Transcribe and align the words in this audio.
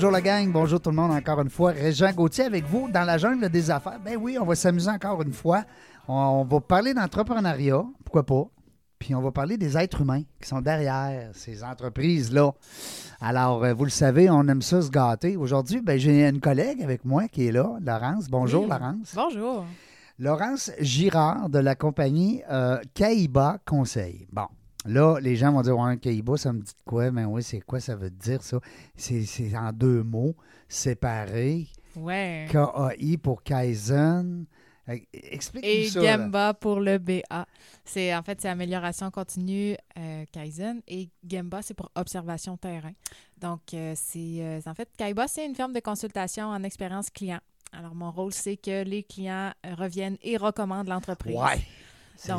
Bonjour 0.00 0.12
la 0.12 0.22
gang, 0.22 0.50
bonjour 0.50 0.80
tout 0.80 0.88
le 0.88 0.96
monde 0.96 1.10
encore 1.10 1.42
une 1.42 1.50
fois. 1.50 1.72
Régent 1.72 2.10
Gauthier 2.12 2.44
avec 2.44 2.64
vous 2.64 2.88
dans 2.90 3.04
la 3.04 3.18
jungle 3.18 3.50
des 3.50 3.70
affaires. 3.70 4.00
Ben 4.02 4.16
oui, 4.18 4.38
on 4.40 4.46
va 4.46 4.54
s'amuser 4.54 4.88
encore 4.88 5.20
une 5.20 5.34
fois. 5.34 5.62
On 6.08 6.42
va 6.42 6.58
parler 6.58 6.94
d'entrepreneuriat, 6.94 7.84
pourquoi 8.02 8.24
pas. 8.24 8.44
Puis 8.98 9.14
on 9.14 9.20
va 9.20 9.30
parler 9.30 9.58
des 9.58 9.76
êtres 9.76 10.00
humains 10.00 10.22
qui 10.40 10.48
sont 10.48 10.62
derrière 10.62 11.28
ces 11.34 11.62
entreprises-là. 11.62 12.50
Alors, 13.20 13.62
euh, 13.62 13.74
vous 13.74 13.84
le 13.84 13.90
savez, 13.90 14.30
on 14.30 14.48
aime 14.48 14.62
ça 14.62 14.80
se 14.80 14.88
gâter. 14.88 15.36
Aujourd'hui, 15.36 15.82
ben, 15.82 15.98
j'ai 15.98 16.26
une 16.26 16.40
collègue 16.40 16.82
avec 16.82 17.04
moi 17.04 17.28
qui 17.28 17.48
est 17.48 17.52
là, 17.52 17.76
Laurence. 17.84 18.30
Bonjour, 18.30 18.62
Oui. 18.62 18.70
Laurence. 18.70 19.12
Bonjour. 19.14 19.66
Laurence 20.18 20.70
Girard 20.80 21.50
de 21.50 21.58
la 21.58 21.74
compagnie 21.74 22.40
euh, 22.50 22.78
Caïba 22.94 23.58
Conseil. 23.66 24.26
Bon, 24.32 24.46
là, 24.86 25.18
les 25.20 25.36
gens 25.36 25.52
vont 25.52 25.62
dire 25.62 25.76
Ouais, 25.78 25.96
Caïba, 25.98 26.36
ça 26.36 26.52
me 26.52 26.60
dit 26.60 26.72
de 26.72 26.82
quoi 26.84 27.10
Mais 27.10 27.24
oui, 27.24 27.42
c'est 27.42 27.60
quoi 27.60 27.80
ça 27.80 27.96
veut 27.96 28.10
dire 28.10 28.42
ça? 28.42 28.58
C'est 28.96 29.24
c'est 29.24 29.56
en 29.56 29.72
deux 29.72 30.02
mots, 30.02 30.34
séparés. 30.68 31.66
Ouais. 31.96 32.46
KAI 32.50 33.16
pour 33.18 33.42
Kaizen. 33.42 34.46
Explique-nous 35.12 35.70
Et 35.70 35.88
ça. 35.88 36.00
là. 36.02 36.16
Gemba 36.16 36.54
pour 36.54 36.80
le 36.80 36.98
BA. 36.98 37.46
C'est 37.84 38.12
en 38.14 38.22
fait 38.22 38.40
c'est 38.40 38.48
amélioration 38.48 39.10
continue 39.12 39.76
euh, 39.98 40.24
Kaizen 40.32 40.80
et 40.88 41.10
Gemba 41.28 41.62
c'est 41.62 41.74
pour 41.74 41.90
observation 41.94 42.56
terrain. 42.56 42.92
Donc 43.38 43.60
euh, 43.74 43.92
c'est 43.96 44.38
euh, 44.40 44.60
en 44.66 44.74
fait 44.74 44.88
Kaiba 44.96 45.28
c'est 45.28 45.46
une 45.46 45.54
firme 45.54 45.72
de 45.72 45.80
consultation 45.80 46.46
en 46.46 46.62
expérience 46.64 47.08
client. 47.10 47.38
Alors 47.72 47.94
mon 47.94 48.10
rôle 48.10 48.32
c'est 48.32 48.56
que 48.56 48.82
les 48.82 49.04
clients 49.04 49.52
euh, 49.64 49.74
reviennent 49.76 50.16
et 50.22 50.36
recommandent 50.36 50.88
l'entreprise. 50.88 51.36
Ouais, 51.36 51.60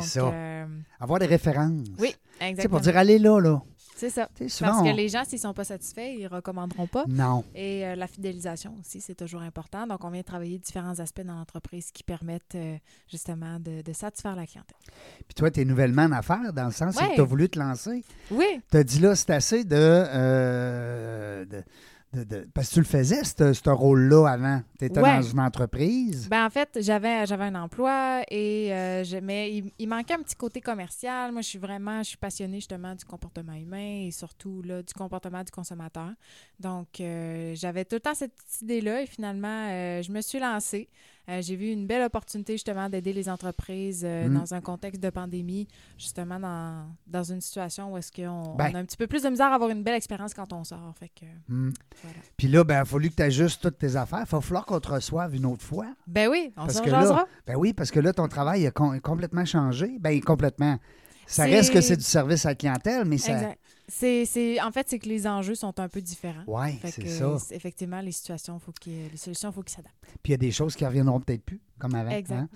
ça. 0.00 0.20
euh, 0.32 0.66
Avoir 1.00 1.18
des 1.18 1.26
références. 1.26 1.88
oui, 1.98 2.14
exactement. 2.40 2.70
pour 2.76 2.80
dire 2.80 2.96
allez 2.96 3.18
là, 3.18 3.40
là. 3.40 3.62
C'est 3.94 4.10
ça. 4.10 4.28
Souvent, 4.48 4.70
Parce 4.72 4.82
que 4.82 4.88
on- 4.88 4.96
les 4.96 5.08
gens 5.08 5.22
s'ils 5.24 5.38
sont 5.38 5.54
pas 5.54 5.62
satisfaits, 5.62 6.14
ils 6.18 6.26
recommanderont 6.26 6.88
pas. 6.88 7.04
Non. 7.06 7.44
Et 7.54 7.86
euh, 7.86 7.94
la 7.94 8.08
fidélisation 8.08 8.74
aussi, 8.80 9.00
c'est 9.00 9.14
toujours 9.14 9.42
important. 9.42 9.86
Donc, 9.86 10.02
on 10.02 10.10
vient 10.10 10.24
travailler 10.24 10.58
différents 10.58 10.98
aspects 10.98 11.20
dans 11.20 11.36
l'entreprise 11.36 11.92
qui 11.92 12.02
permettent 12.02 12.56
euh, 12.56 12.76
justement 13.08 13.60
de, 13.60 13.80
de 13.82 13.92
satisfaire 13.92 14.34
la 14.34 14.44
clientèle. 14.46 14.76
Puis 15.28 15.34
toi, 15.36 15.52
tu 15.52 15.60
es 15.60 15.64
nouvellement 15.64 16.02
en 16.04 16.12
affaires, 16.12 16.52
dans 16.52 16.64
le 16.64 16.72
sens 16.72 16.96
où 16.96 17.00
Ouais. 17.00 17.14
tu 17.14 17.20
as 17.20 17.24
voulu 17.24 17.48
te 17.48 17.58
lancer. 17.60 18.02
Oui, 18.32 18.60
Tu 18.72 18.76
as 18.76 18.82
dit 18.82 18.98
là, 18.98 19.14
c'est 19.14 19.30
assez 19.30 19.62
de, 19.62 19.76
euh, 19.76 21.44
de, 21.44 21.62
de- 22.12 22.24
de- 22.24 22.48
Parce 22.52 22.68
que 22.68 22.74
tu 22.74 22.80
le 22.80 22.84
faisais, 22.86 23.24
ce 23.24 23.70
rôle-là, 23.70 24.26
avant. 24.28 24.60
Tu 24.78 24.84
étais 24.84 25.00
Ouais. 25.00 25.16
dans 25.16 25.22
une 25.22 25.40
entreprise. 25.40 26.28
ben 26.28 26.44
en 26.46 26.50
fait, 26.50 26.78
j'avais 26.80 27.26
j'avais 27.26 27.44
un 27.44 27.54
emploi 27.54 28.22
et 28.30 28.72
euh, 28.72 29.02
je, 29.04 29.16
mais 29.18 29.56
il, 29.56 29.70
il 29.78 29.88
manquait 29.88 30.14
un 30.14 30.22
petit 30.22 30.36
côté 30.36 30.60
commercial. 30.60 31.32
Moi, 31.32 31.40
je 31.42 31.48
suis 31.48 31.58
vraiment, 31.58 32.02
je 32.02 32.08
suis 32.10 32.16
passionnée 32.18 32.56
justement 32.58 32.94
du 32.94 33.04
comportement 33.04 33.54
humain 33.54 34.06
et 34.06 34.10
surtout 34.10 34.62
là, 34.62 34.82
du 34.82 34.92
comportement 34.94 35.42
du 35.42 35.50
consommateur. 35.50 36.10
Donc, 36.60 37.00
euh, 37.00 37.54
j'avais 37.54 37.84
tout 37.84 37.96
le 37.96 38.00
temps 38.00 38.14
cette 38.14 38.34
petite 38.34 38.62
idée-là 38.62 39.02
et 39.02 39.06
finalement, 39.06 39.68
euh, 39.70 40.02
je 40.02 40.12
me 40.12 40.20
suis 40.20 40.38
lancée. 40.38 40.88
Euh, 41.28 41.40
J'ai 41.40 41.54
vu 41.56 41.70
une 41.70 41.86
belle 41.86 42.02
opportunité 42.02 42.54
justement 42.54 42.88
d'aider 42.88 43.12
les 43.12 43.28
entreprises 43.28 44.02
euh, 44.04 44.28
Mm. 44.28 44.34
dans 44.34 44.54
un 44.54 44.60
contexte 44.60 45.00
de 45.02 45.08
pandémie, 45.10 45.68
justement 45.96 46.40
dans, 46.40 46.86
dans 47.06 47.22
une 47.22 47.40
situation 47.40 47.92
où 47.92 47.96
est-ce 47.96 48.10
qu'on 48.10 48.54
Ben. 48.56 48.70
on 48.72 48.74
a 48.74 48.78
un 48.80 48.84
petit 48.84 48.96
peu 48.96 49.06
plus 49.06 49.22
de 49.22 49.28
misère 49.28 49.46
à 49.52 49.54
avoir 49.54 49.70
une 49.70 49.82
belle 49.84 49.94
expérience 49.94 50.34
quand 50.34 50.52
on 50.52 50.64
sort. 50.64 50.92
Fait 50.98 51.08
que, 51.08 51.26
voilà. 51.48 52.16
Puis 52.36 52.48
là, 52.48 52.64
ben, 52.64 52.74
il 52.74 52.78
a 52.78 52.84
fallu 52.84 53.10
que 53.10 53.14
tu 53.16 53.22
ajustes 53.22 53.62
toutes 53.62 53.78
tes 53.78 53.94
affaires. 53.94 54.24
Il 54.26 54.30
va 54.30 54.40
falloir 54.40 54.66
qu'on 54.66 54.80
te 54.80 54.88
reçoive 54.90 55.34
une 55.36 55.46
autre 55.46 55.62
fois. 55.64 55.86
Ben 56.06 56.28
oui, 56.28 56.52
on 56.56 56.68
s'en. 56.68 56.82
Ben 57.46 57.54
oui, 57.56 57.72
parce 57.72 57.90
que 57.90 58.00
là, 58.00 58.12
ton 58.12 58.26
travail 58.28 58.66
a 58.66 58.70
com- 58.72 59.00
complètement 59.00 59.44
changé. 59.44 59.96
Ben 60.00 60.20
complètement. 60.20 60.78
Ça 61.24 61.44
C'est- 61.44 61.50
reste 61.54 61.72
que 61.72 61.80
c'est 61.80 61.96
du 61.96 62.02
service 62.02 62.44
à 62.46 62.50
la 62.50 62.54
clientèle, 62.56 63.04
mais 63.04 63.16
ça. 63.16 63.32
Exact. 63.34 63.58
C'est, 63.88 64.60
en 64.62 64.70
fait, 64.70 64.86
c'est 64.88 64.98
que 64.98 65.08
les 65.08 65.26
enjeux 65.26 65.54
sont 65.54 65.78
un 65.78 65.88
peu 65.88 66.00
différents. 66.00 66.44
Oui, 66.46 66.78
c'est 66.84 67.08
ça. 67.08 67.36
Effectivement, 67.50 68.00
les 68.00 68.12
situations, 68.12 68.58
faut 68.58 68.72
qu'il- 68.72 69.08
les 69.10 69.16
solutions, 69.16 69.50
il 69.50 69.52
faut 69.52 69.62
qu'ils 69.62 69.74
s'adaptent. 69.76 69.94
Puis 70.22 70.30
il 70.30 70.30
y 70.30 70.34
a 70.34 70.38
des 70.38 70.50
choses 70.50 70.74
qui 70.76 70.86
reviendront 70.86 71.20
peut-être 71.20 71.42
plus, 71.44 71.60
comme 71.78 71.94
avant. 71.94 72.10
Exact. 72.10 72.36
hein. 72.38 72.48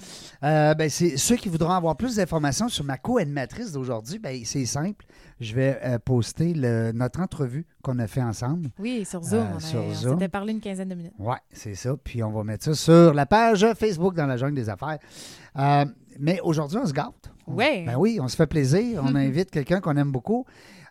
Euh, 0.44 0.74
ben, 0.74 0.88
c'est 0.88 1.16
ceux 1.16 1.36
qui 1.36 1.48
voudront 1.48 1.70
avoir 1.72 1.96
plus 1.96 2.16
d'informations 2.16 2.68
sur 2.68 2.84
ma 2.84 2.96
co-animatrice 2.96 3.72
d'aujourd'hui, 3.72 4.18
ben, 4.18 4.40
c'est 4.44 4.64
simple. 4.66 5.04
Je 5.40 5.54
vais 5.54 5.78
euh, 5.84 5.98
poster 5.98 6.54
le- 6.54 6.92
notre 6.92 7.20
entrevue 7.20 7.66
qu'on 7.82 7.98
a 7.98 8.06
fait 8.06 8.22
ensemble. 8.22 8.70
Oui, 8.78 9.04
sur 9.04 9.22
Zoom. 9.22 9.40
Euh, 9.40 9.46
on, 9.52 9.56
a- 9.56 9.60
sur 9.60 9.80
on 9.82 9.94
Zoom. 9.94 10.12
s'était 10.14 10.28
parlé 10.28 10.52
une 10.52 10.60
quinzaine 10.60 10.88
de 10.88 10.94
minutes. 10.94 11.12
Oui, 11.18 11.36
c'est 11.52 11.74
ça. 11.74 11.94
Puis 12.02 12.22
on 12.22 12.30
va 12.30 12.44
mettre 12.44 12.64
ça 12.64 12.74
sur 12.74 13.12
la 13.12 13.26
page 13.26 13.66
Facebook 13.78 14.14
dans 14.14 14.26
la 14.26 14.36
jungle 14.36 14.54
des 14.54 14.68
affaires. 14.68 14.98
Euh, 15.58 15.84
mais 16.18 16.40
aujourd'hui, 16.40 16.78
on 16.78 16.86
se 16.86 16.92
gâte. 16.92 17.30
Ouais. 17.46 17.84
Ben 17.84 17.96
oui, 17.96 18.18
on 18.20 18.28
se 18.28 18.36
fait 18.36 18.46
plaisir. 18.46 19.02
On 19.04 19.14
invite 19.14 19.50
quelqu'un 19.50 19.80
qu'on 19.80 19.96
aime 19.96 20.10
beaucoup. 20.10 20.44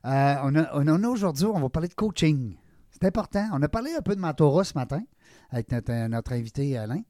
Euh, 0.06 0.36
on 0.44 0.56
a, 0.56 0.70
on 0.74 1.04
a 1.04 1.08
aujourd'hui, 1.08 1.46
on 1.46 1.60
va 1.60 1.70
parler 1.70 1.88
de 1.88 1.96
coaching. 1.96 2.56
C'est 2.92 3.06
important. 3.06 3.50
On 3.54 3.62
a 3.62 3.68
parlé 3.68 3.94
un 3.94 4.02
peu 4.02 4.16
de 4.16 4.22
mentorat 4.22 4.64
ce 4.64 4.74
matin 4.76 5.02
avec 5.50 5.72
notre, 5.72 6.08
notre 6.08 6.34
invité 6.34 6.78
Alain. 6.78 7.02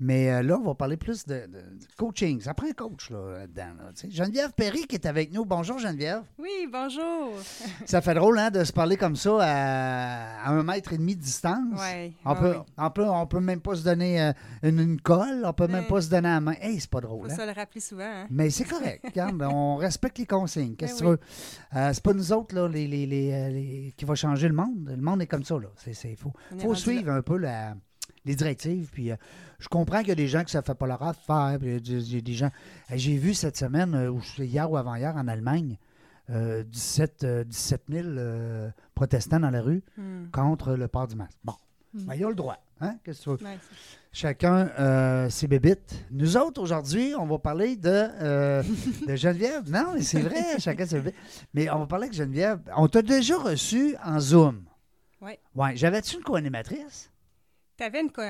Mais 0.00 0.30
euh, 0.30 0.42
là, 0.42 0.58
on 0.58 0.64
va 0.64 0.74
parler 0.74 0.96
plus 0.96 1.26
de, 1.26 1.34
de- 1.34 1.46
de 1.48 1.86
coaching. 1.98 2.40
Ça 2.40 2.54
prend 2.54 2.66
un 2.66 2.72
coach 2.72 3.10
là, 3.10 3.40
là-dedans. 3.40 3.74
là. 3.78 3.90
Geneviève 4.08 4.52
Perry 4.54 4.86
qui 4.86 4.94
est 4.94 5.04
avec 5.06 5.32
nous. 5.32 5.44
Bonjour 5.44 5.78
Geneviève. 5.78 6.22
Oui, 6.38 6.66
bonjour. 6.72 7.32
Ça 7.84 8.00
fait 8.00 8.14
drôle 8.14 8.38
hein, 8.38 8.50
de 8.50 8.64
se 8.64 8.72
parler 8.72 8.96
comme 8.96 9.16
ça 9.16 9.36
à, 9.42 10.46
à 10.46 10.50
un 10.50 10.62
mètre 10.62 10.92
et 10.92 10.98
demi 10.98 11.14
de 11.16 11.20
distance. 11.20 11.78
Ouais, 11.78 12.12
On 12.24 12.32
ouais, 12.32 12.40
peut, 12.40 12.50
ouais. 12.52 12.62
on 12.78 12.90
peut, 12.90 13.04
on 13.08 13.26
peut 13.26 13.40
même 13.40 13.60
pas 13.60 13.74
se 13.74 13.84
donner 13.84 14.22
euh, 14.22 14.32
une, 14.62 14.78
une 14.80 15.00
colle, 15.00 15.42
on 15.44 15.52
peut 15.52 15.66
même 15.66 15.82
Ouais. 15.82 15.88
pas 15.88 16.00
se 16.00 16.08
donner 16.10 16.28
la 16.28 16.40
main. 16.40 16.54
Hey, 16.60 16.80
c'est 16.80 16.90
pas 16.90 17.00
drôle. 17.00 17.26
Faut 17.26 17.32
hein? 17.32 17.36
ça 17.36 17.44
le 17.46 17.52
rappeler 17.52 17.80
souvent. 17.80 18.04
Hein? 18.04 18.26
Mais 18.30 18.48
c'est 18.50 18.64
correct. 18.64 19.04
Regarde, 19.04 19.42
on 19.42 19.76
respecte 19.76 20.18
les 20.18 20.26
consignes. 20.26 20.74
Qu'est-ce 20.76 20.94
que 20.94 20.98
tu 21.00 21.04
veux? 21.04 21.20
Euh, 21.76 21.90
c'est 21.92 22.02
pas 22.02 22.12
nous 22.14 22.32
autres 22.32 22.54
là, 22.54 22.66
les, 22.68 22.86
les- 22.86 23.06
les, 23.06 23.32
euh, 23.32 23.48
les- 23.50 23.92
qui 23.96 24.04
va 24.06 24.14
changer 24.14 24.48
le 24.48 24.54
monde. 24.54 24.88
Le 24.88 25.02
monde 25.02 25.20
est 25.22 25.26
comme 25.26 25.44
ça. 25.44 25.56
Il 25.86 26.16
faut, 26.16 26.32
On 26.52 26.56
est 26.56 26.60
faut 26.60 26.68
rendu 26.68 26.80
suivre 26.80 27.10
un 27.12 27.22
peu 27.22 27.36
la- 27.36 27.74
les 28.26 28.34
directives. 28.34 28.90
Puis, 28.92 29.10
euh, 29.10 29.16
je 29.58 29.68
comprends 29.68 30.00
qu'il 30.00 30.08
y 30.08 30.12
a 30.12 30.16
des 30.16 30.28
gens 30.28 30.44
que 30.44 30.50
ça 30.50 30.58
ne 30.60 30.64
fait 30.64 30.74
pas 30.74 30.86
leur 30.86 31.02
affaire. 31.02 31.56
puis 31.58 31.68
il 31.68 31.72
y 31.72 31.76
a 31.76 32.00
des- 32.02 32.22
des 32.22 32.32
gens. 32.34 32.50
Hey, 32.90 32.98
J'ai 32.98 33.16
vu 33.16 33.32
cette 33.32 33.56
semaine, 33.56 33.94
euh, 33.94 34.10
ou 34.10 34.20
hier 34.38 34.70
ou 34.70 34.76
avant-hier, 34.76 35.14
en 35.16 35.26
Allemagne, 35.28 35.78
euh, 36.30 36.62
17, 36.64 37.24
euh, 37.24 37.44
17 37.44 37.82
000 37.88 38.06
euh, 38.08 38.68
protestants 38.94 39.40
dans 39.40 39.50
la 39.50 39.62
rue 39.62 39.82
Hmm. 39.96 40.26
contre 40.32 40.74
le 40.74 40.88
port 40.88 41.06
du 41.06 41.14
masque. 41.16 41.38
Bon, 41.44 41.54
Hmm. 41.94 42.04
ben, 42.06 42.14
ils 42.14 42.24
ont 42.26 42.30
le 42.30 42.34
droit. 42.34 42.58
Hein? 42.80 42.96
Que 43.04 43.12
tu 43.12 43.30
veux? 43.30 43.36
Ouais, 43.42 43.58
Chacun 44.12 44.68
euh, 44.78 45.30
ses 45.30 45.46
bébites. 45.46 45.94
Nous 46.10 46.36
autres, 46.36 46.60
aujourd'hui, 46.60 47.14
on 47.18 47.24
va 47.26 47.38
parler 47.38 47.76
de, 47.76 47.88
euh, 47.90 48.62
de 49.08 49.16
Geneviève. 49.16 49.70
Non, 49.70 49.92
mais 49.94 50.02
c'est 50.02 50.20
vrai, 50.20 50.58
chacun 50.58 50.84
ses 50.84 50.96
bébites. 51.00 51.14
Mais 51.54 51.70
on 51.70 51.78
va 51.80 51.86
parler 51.86 52.04
avec 52.06 52.16
Geneviève. 52.16 52.60
On 52.76 52.86
t'a 52.88 53.00
déjà 53.02 53.38
reçu 53.38 53.94
en 54.04 54.20
Zoom. 54.20 54.64
Ouais. 55.22 55.38
Ouais. 55.54 55.74
J'avais-tu 55.76 56.16
une 56.16 56.22
co-animatrice? 56.22 57.10
T'avais 57.76 58.00
une 58.00 58.10
co 58.10 58.22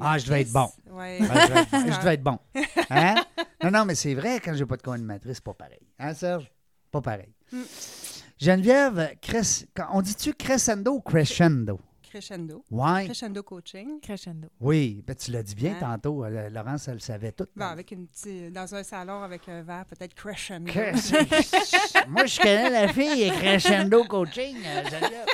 Ah, 0.00 0.18
je 0.18 0.24
devais 0.26 0.42
être 0.42 0.52
bon. 0.52 0.68
Ouais. 0.90 1.18
Ah, 1.22 1.40
je, 1.40 1.48
devais 1.48 1.60
être, 1.60 1.92
je 1.94 1.98
devais 2.00 2.14
être 2.14 2.22
bon. 2.22 2.38
Hein? 2.90 3.14
Non, 3.62 3.70
non, 3.70 3.84
mais 3.84 3.94
c'est 3.94 4.14
vrai, 4.14 4.40
quand 4.40 4.54
j'ai 4.54 4.66
pas 4.66 4.76
de 4.76 4.82
co-animatrice, 4.82 5.34
c'est 5.36 5.44
pas 5.44 5.54
pareil. 5.54 5.80
Hein, 5.98 6.14
Serge? 6.14 6.50
Pas 6.90 7.00
pareil. 7.00 7.28
Mm. 7.52 7.60
Geneviève, 8.38 9.16
cres- 9.22 9.66
on 9.92 10.02
dit-tu 10.02 10.34
crescendo 10.34 10.92
ou 10.92 11.00
crescendo? 11.00 11.78
Crescendo. 12.02 12.62
Ouais. 12.70 13.04
Crescendo 13.06 13.42
coaching. 13.42 13.98
Crescendo. 14.00 14.48
Oui, 14.60 15.02
ben, 15.06 15.14
tu 15.16 15.30
l'as 15.30 15.42
dit 15.42 15.54
bien 15.54 15.72
Hein? 15.76 15.78
tantôt. 15.80 16.24
Euh, 16.24 16.50
Laurence, 16.50 16.88
elle 16.88 16.94
le 16.94 17.00
savait 17.00 17.32
tout. 17.32 17.46
Bon, 17.56 17.64
avec 17.64 17.90
une 17.92 18.06
petite, 18.06 18.52
dans 18.52 18.74
un 18.74 18.82
salon 18.82 19.22
avec 19.22 19.48
un 19.48 19.62
verre, 19.62 19.86
peut-être 19.86 20.12
crescendo. 20.14 20.70
Cres- 20.70 22.06
Moi, 22.08 22.26
je 22.26 22.38
connais 22.38 22.68
la 22.68 22.88
fille 22.88 23.30
Crescendo 23.30 24.04
Coaching, 24.04 24.56
euh, 24.62 24.84
Geneviève. 24.90 25.26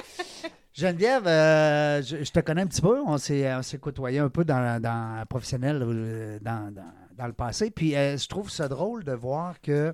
Geneviève, 0.78 1.26
euh, 1.26 2.02
je, 2.02 2.22
je 2.22 2.30
te 2.30 2.38
connais 2.38 2.62
un 2.62 2.66
petit 2.68 2.80
peu. 2.80 3.00
On 3.04 3.18
s'est, 3.18 3.52
on 3.52 3.62
s'est 3.62 3.78
côtoyé 3.78 4.20
un 4.20 4.28
peu 4.28 4.44
dans, 4.44 4.80
dans 4.80 5.24
professionnel 5.26 5.82
euh, 5.82 6.38
dans, 6.40 6.72
dans- 6.72 6.92
dans 7.16 7.26
le 7.26 7.32
passé. 7.32 7.72
Puis 7.72 7.96
euh, 7.96 8.16
je 8.16 8.28
trouve 8.28 8.48
ça 8.48 8.68
drôle 8.68 9.02
de 9.02 9.10
voir 9.12 9.60
que 9.60 9.92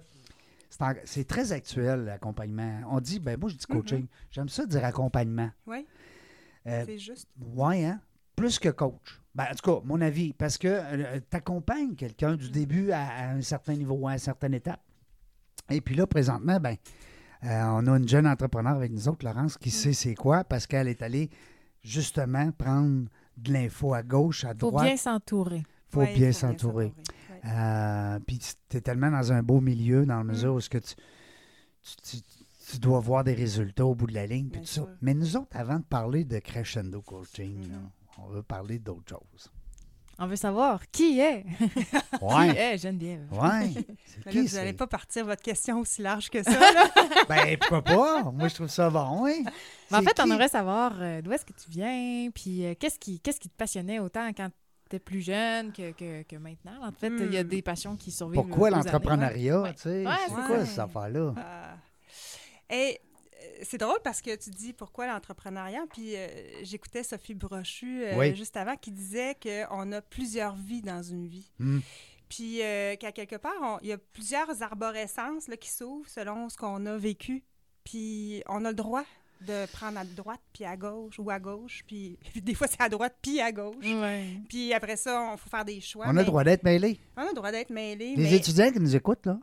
c'est, 0.69 0.83
en- 0.83 0.93
c'est 1.07 1.27
très 1.27 1.53
actuel, 1.53 2.05
l'accompagnement. 2.05 2.81
On 2.91 3.01
dit, 3.01 3.19
ben 3.19 3.39
moi, 3.41 3.49
je 3.49 3.57
dis 3.57 3.65
coaching. 3.65 4.07
J'aime 4.31 4.51
ça 4.51 4.67
dire 4.67 4.85
accompagnement. 4.85 5.51
Oui, 5.67 5.87
Euh, 6.67 6.83
c'est 6.85 6.99
juste. 6.99 7.29
Ouais, 7.55 7.85
hein? 7.87 7.99
Plus 8.37 8.59
que 8.59 8.69
coach. 8.69 9.23
Ben, 9.35 9.45
en 9.51 9.55
tout 9.55 9.71
cas, 9.77 9.81
mon 9.87 10.03
avis, 10.03 10.35
parce 10.35 10.59
que 10.59 11.19
tu 11.19 11.37
accompagnes 11.37 11.95
quelqu'un 11.95 12.37
du 12.37 12.51
début 12.51 12.91
à, 12.91 13.07
à 13.07 13.29
un 13.31 13.41
certain 13.41 13.75
niveau, 13.75 14.07
à 14.07 14.13
une 14.13 14.19
certaine 14.19 14.53
étape. 14.53 14.81
Et 15.71 15.81
puis 15.81 15.95
là, 15.95 16.07
présentement, 16.07 16.61
ben, 16.61 16.73
euh, 16.75 16.77
on 17.44 17.87
a 17.87 17.96
une 17.99 18.08
jeune 18.08 18.26
entrepreneur 18.26 18.75
avec 18.75 18.93
nous 18.93 19.08
autres, 19.08 19.25
Laurence, 19.25 19.56
qui 19.58 19.70
sait 19.70 19.93
c'est 19.93 20.14
quoi, 20.14 20.44
parce 20.44 20.67
qu'elle 20.67 20.88
est 20.88 21.02
allée 21.02 21.31
justement 21.82 22.50
prendre 22.52 23.06
de 23.37 23.52
l'info 23.52 23.93
à 23.94 24.02
gauche, 24.02 24.44
à 24.44 24.49
Faut 24.50 24.70
droite. 24.70 24.85
bien 24.87 24.96
s'entourer. 24.96 25.62
faut 25.91 26.00
Ouais, 26.00 26.14
bien 26.14 26.32
faut 26.32 26.38
s'entourer. 26.38 26.87
Ouais. 26.96 27.50
Euh, 27.50 28.19
puis 28.26 28.38
tu 28.69 28.76
es 28.76 28.81
tellement 28.81 29.11
dans 29.11 29.32
un 29.32 29.43
beau 29.43 29.61
milieu, 29.61 30.06
dans 30.06 30.17
la 30.19 30.25
mesure 30.25 30.55
où 30.55 30.61
ce 30.61 30.70
que 30.70 30.79
tu, 30.79 30.94
tu, 31.82 31.96
tu- 32.23 32.23
tu 32.70 32.79
dois 32.79 32.99
voir 33.00 33.25
des 33.25 33.35
résultats 33.35 33.85
au 33.85 33.94
bout 33.94 34.06
de 34.06 34.14
la 34.14 34.26
ligne, 34.26 34.44
puis 34.49 34.52
Bien 34.52 34.61
tout 34.62 34.67
ça. 34.67 34.73
sûr. 34.82 34.88
Mais 35.02 35.12
nous 35.12 35.37
autres, 35.37 35.55
avant 35.56 35.79
de 35.79 35.85
parler 35.85 36.25
de 36.25 36.38
crescendo 36.38 37.02
coaching, 37.02 37.69
là, 37.70 37.76
on 38.19 38.29
veut 38.29 38.43
parler 38.43 38.79
d'autre 38.79 39.05
chose. 39.19 39.50
On 40.19 40.27
veut 40.29 40.37
savoir 40.37 40.81
qui 40.93 41.19
est, 41.21 41.45
qui 42.21 42.57
est 42.59 42.79
Geneviève? 42.79 43.27
Qui, 44.31 44.47
vous 44.47 44.55
n'allez 44.57 44.73
pas 44.73 44.87
partir 44.87 45.25
votre 45.27 45.43
question 45.43 45.81
aussi 45.81 46.01
large 46.01 46.31
que 46.31 46.43
ça. 46.43 46.53
là. 46.53 46.85
Ben, 47.29 47.57
pourquoi 47.59 47.83
pas? 47.83 48.23
Moi, 48.31 48.47
je 48.49 48.55
trouve 48.55 48.69
ça 48.69 48.89
bon, 48.91 49.25
oui. 49.25 49.45
Mais 49.91 49.99
en 49.99 50.03
fait, 50.03 50.19
on 50.21 50.31
aimerait 50.31 50.49
savoir 50.49 50.93
euh, 51.01 51.21
d'où 51.21 51.33
est-ce 51.33 51.45
que 51.45 51.53
tu 51.53 51.69
viens, 51.71 52.29
puis 52.33 52.65
euh, 52.65 52.75
qu'est-ce 52.79 52.99
qui, 52.99 53.19
qu'est-ce 53.21 53.41
qui 53.41 53.49
te 53.49 53.57
passionnait 53.57 53.99
autant 53.99 54.29
quand 54.29 54.49
tu 54.49 54.55
étais 54.97 54.99
plus 55.01 55.21
jeune 55.21 55.73
que, 55.73 55.91
que, 55.93 56.23
que 56.23 56.37
maintenant? 56.37 56.79
En 56.87 56.93
fait, 56.93 57.09
il 57.09 57.33
y 57.33 57.37
a 57.39 57.43
Hmm. 57.43 57.49
des 57.49 57.63
passions 57.63 57.97
qui 57.97 58.11
survivent. 58.13 58.41
Pourquoi 58.41 58.71
l'entrepreneuriat, 58.71 59.63
Ouais. 59.63 59.75
tu 59.75 59.83
sais? 59.83 60.07
Ouais, 60.07 60.13
c'est 60.29 60.35
c'est 60.35 60.47
quoi 60.47 60.59
ça. 60.61 60.67
cette 60.67 60.79
affaire-là? 60.79 61.35
Euh, 61.37 61.75
et 62.71 63.01
euh, 63.03 63.14
c'est 63.62 63.79
drôle 63.79 63.99
parce 64.05 64.21
que 64.23 64.35
tu 64.37 64.51
dis 64.51 64.73
pourquoi 64.73 65.06
l'entrepreneuriat, 65.06 65.85
puis 65.93 66.17
euh, 66.17 66.27
j'écoutais 66.62 67.03
Sophie 67.03 67.35
Brochu 67.35 68.03
euh, 68.05 68.17
Oui. 68.17 68.35
juste 68.35 68.56
avant 68.56 68.77
qui 68.77 68.91
disait 68.93 69.37
qu'on 69.43 69.93
a 69.93 70.01
plusieurs 70.03 70.56
vies 70.56 70.83
dans 70.83 71.03
une 71.03 71.27
vie. 71.27 71.51
Hmm. 71.59 71.81
Puis 72.29 72.62
euh, 72.62 72.97
qu'à 72.97 73.12
quelque 73.12 73.37
part, 73.37 73.53
on- 73.62 73.79
il 73.83 73.89
y 73.89 73.93
a 73.93 73.99
plusieurs 73.99 74.62
arborescences 74.62 75.49
là, 75.49 75.56
qui 75.56 75.71
s'ouvrent 75.71 76.09
selon 76.09 76.49
ce 76.49 76.56
qu'on 76.56 76.85
a 76.87 76.97
vécu. 76.97 77.45
Puis 77.85 78.43
on 78.49 78.65
a 78.65 78.71
le 78.71 78.75
droit 78.75 79.05
de 79.43 79.67
prendre 79.73 79.99
à 79.99 80.05
droite 80.05 80.41
puis 80.55 80.65
à 80.65 80.77
gauche 80.77 81.19
ou 81.19 81.29
à 81.31 81.39
gauche. 81.39 81.83
Puis 81.87 82.19
des 82.43 82.55
fois, 82.55 82.67
c'est 82.67 82.81
à 82.81 82.89
droite 82.89 83.15
puis 83.21 83.41
à 83.41 83.53
gauche. 83.53 83.85
Ouais. 83.85 84.39
Puis 84.49 84.73
après 84.73 84.97
ça, 84.97 85.31
il 85.33 85.39
faut 85.39 85.51
faire 85.51 85.65
des 85.65 85.81
choix. 85.81 86.06
On 86.09 86.17
a 86.17 86.21
le 86.21 86.25
droit 86.25 86.45
d'être 86.45 86.62
mêlés. 86.62 86.99
On 87.17 87.23
a 87.23 87.29
le 87.29 87.35
droit 87.35 87.53
d'être 87.53 87.71
mêlés. 87.71 88.17
Les 88.17 88.23
mais... 88.23 88.37
étudiants 88.37 88.73
qui 88.73 88.81
nous 88.81 88.97
écoutent, 88.97 89.27
là. 89.27 89.39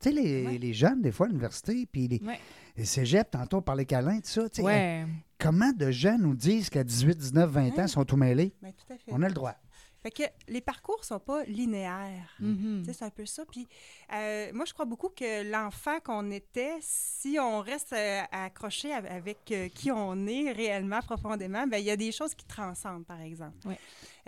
Tu 0.00 0.10
sais, 0.10 0.14
les, 0.14 0.46
Ouais. 0.46 0.58
les 0.58 0.72
jeunes, 0.74 1.00
des 1.02 1.12
fois, 1.12 1.26
à 1.26 1.28
l'université, 1.28 1.86
puis 1.90 2.06
les, 2.08 2.20
Ouais. 2.22 2.38
les 2.76 2.84
cégeps, 2.84 3.30
tantôt, 3.30 3.60
par 3.60 3.74
les 3.76 3.86
câlins, 3.86 4.20
tout 4.20 4.26
ça. 4.28 4.48
tu 4.48 4.56
sais, 4.56 4.62
Ouais. 4.62 5.06
Comment 5.38 5.72
de 5.72 5.90
jeunes 5.90 6.22
nous 6.22 6.34
disent 6.34 6.70
qu'à 6.70 6.82
18, 6.84 7.16
19, 7.18 7.50
20 7.50 7.68
ans, 7.72 7.82
Ouais. 7.82 7.88
sont 7.88 8.04
tout 8.04 8.16
mêlés? 8.16 8.52
Tout 8.60 8.92
à 8.92 8.96
fait. 8.96 9.10
On 9.12 9.22
a 9.22 9.28
le 9.28 9.34
droit. 9.34 9.54
Fait 10.02 10.10
que 10.10 10.22
les 10.48 10.60
parcours 10.60 11.04
sont 11.04 11.18
pas 11.18 11.42
linéaires. 11.44 12.30
Mhm. 12.38 12.84
Sais, 12.84 12.92
C'est 12.92 13.04
un 13.04 13.10
peu 13.10 13.26
ça. 13.26 13.42
Puis 13.50 13.66
euh, 14.14 14.50
moi, 14.54 14.64
je 14.64 14.72
crois 14.72 14.84
beaucoup 14.84 15.08
que 15.08 15.50
l'enfant 15.50 15.98
qu'on 16.04 16.30
était, 16.30 16.74
si 16.80 17.38
on 17.40 17.60
reste 17.60 17.92
euh, 17.92 18.20
accroché 18.30 18.92
av- 18.92 19.06
avec 19.06 19.38
euh, 19.50 19.68
qui 19.68 19.90
on 19.90 20.26
est 20.28 20.52
réellement, 20.52 21.00
profondément, 21.00 21.66
ben 21.66 21.78
il 21.78 21.84
y 21.86 21.90
a 21.90 21.96
des 21.96 22.12
choses 22.12 22.34
qui 22.36 22.44
transcendent, 22.46 23.04
par 23.04 23.20
exemple. 23.20 23.56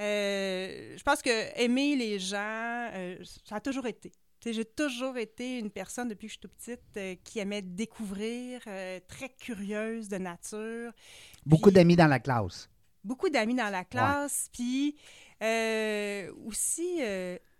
Euh, 0.00 0.94
je 0.96 1.02
pense 1.02 1.22
que 1.22 1.60
aimer 1.62 1.96
les 1.96 2.18
gens, 2.18 2.88
euh, 2.94 3.16
ça 3.44 3.56
a 3.56 3.60
toujours 3.60 3.86
été. 3.86 4.10
J'ai 4.44 4.64
toujours 4.64 5.16
été 5.16 5.58
une 5.58 5.70
personne, 5.70 6.08
depuis 6.08 6.26
que 6.28 6.32
je 6.32 6.38
suis 6.38 6.40
toute 6.40 6.52
petite, 6.54 6.96
euh, 6.96 7.14
qui 7.24 7.38
aimait 7.40 7.62
découvrir, 7.62 8.60
euh, 8.66 9.00
très 9.08 9.28
curieuse 9.30 10.08
de 10.08 10.16
nature. 10.18 10.92
Beaucoup 11.44 11.70
d'amis 11.70 11.96
dans 11.96 12.06
la 12.06 12.20
classe. 12.20 12.68
beaucoup 13.04 13.28
d'amis 13.30 13.54
dans 13.54 13.70
la 13.70 13.84
classe, 13.84 14.48
puis 14.52 14.96
euh, 15.42 16.30
aussi 16.46 17.00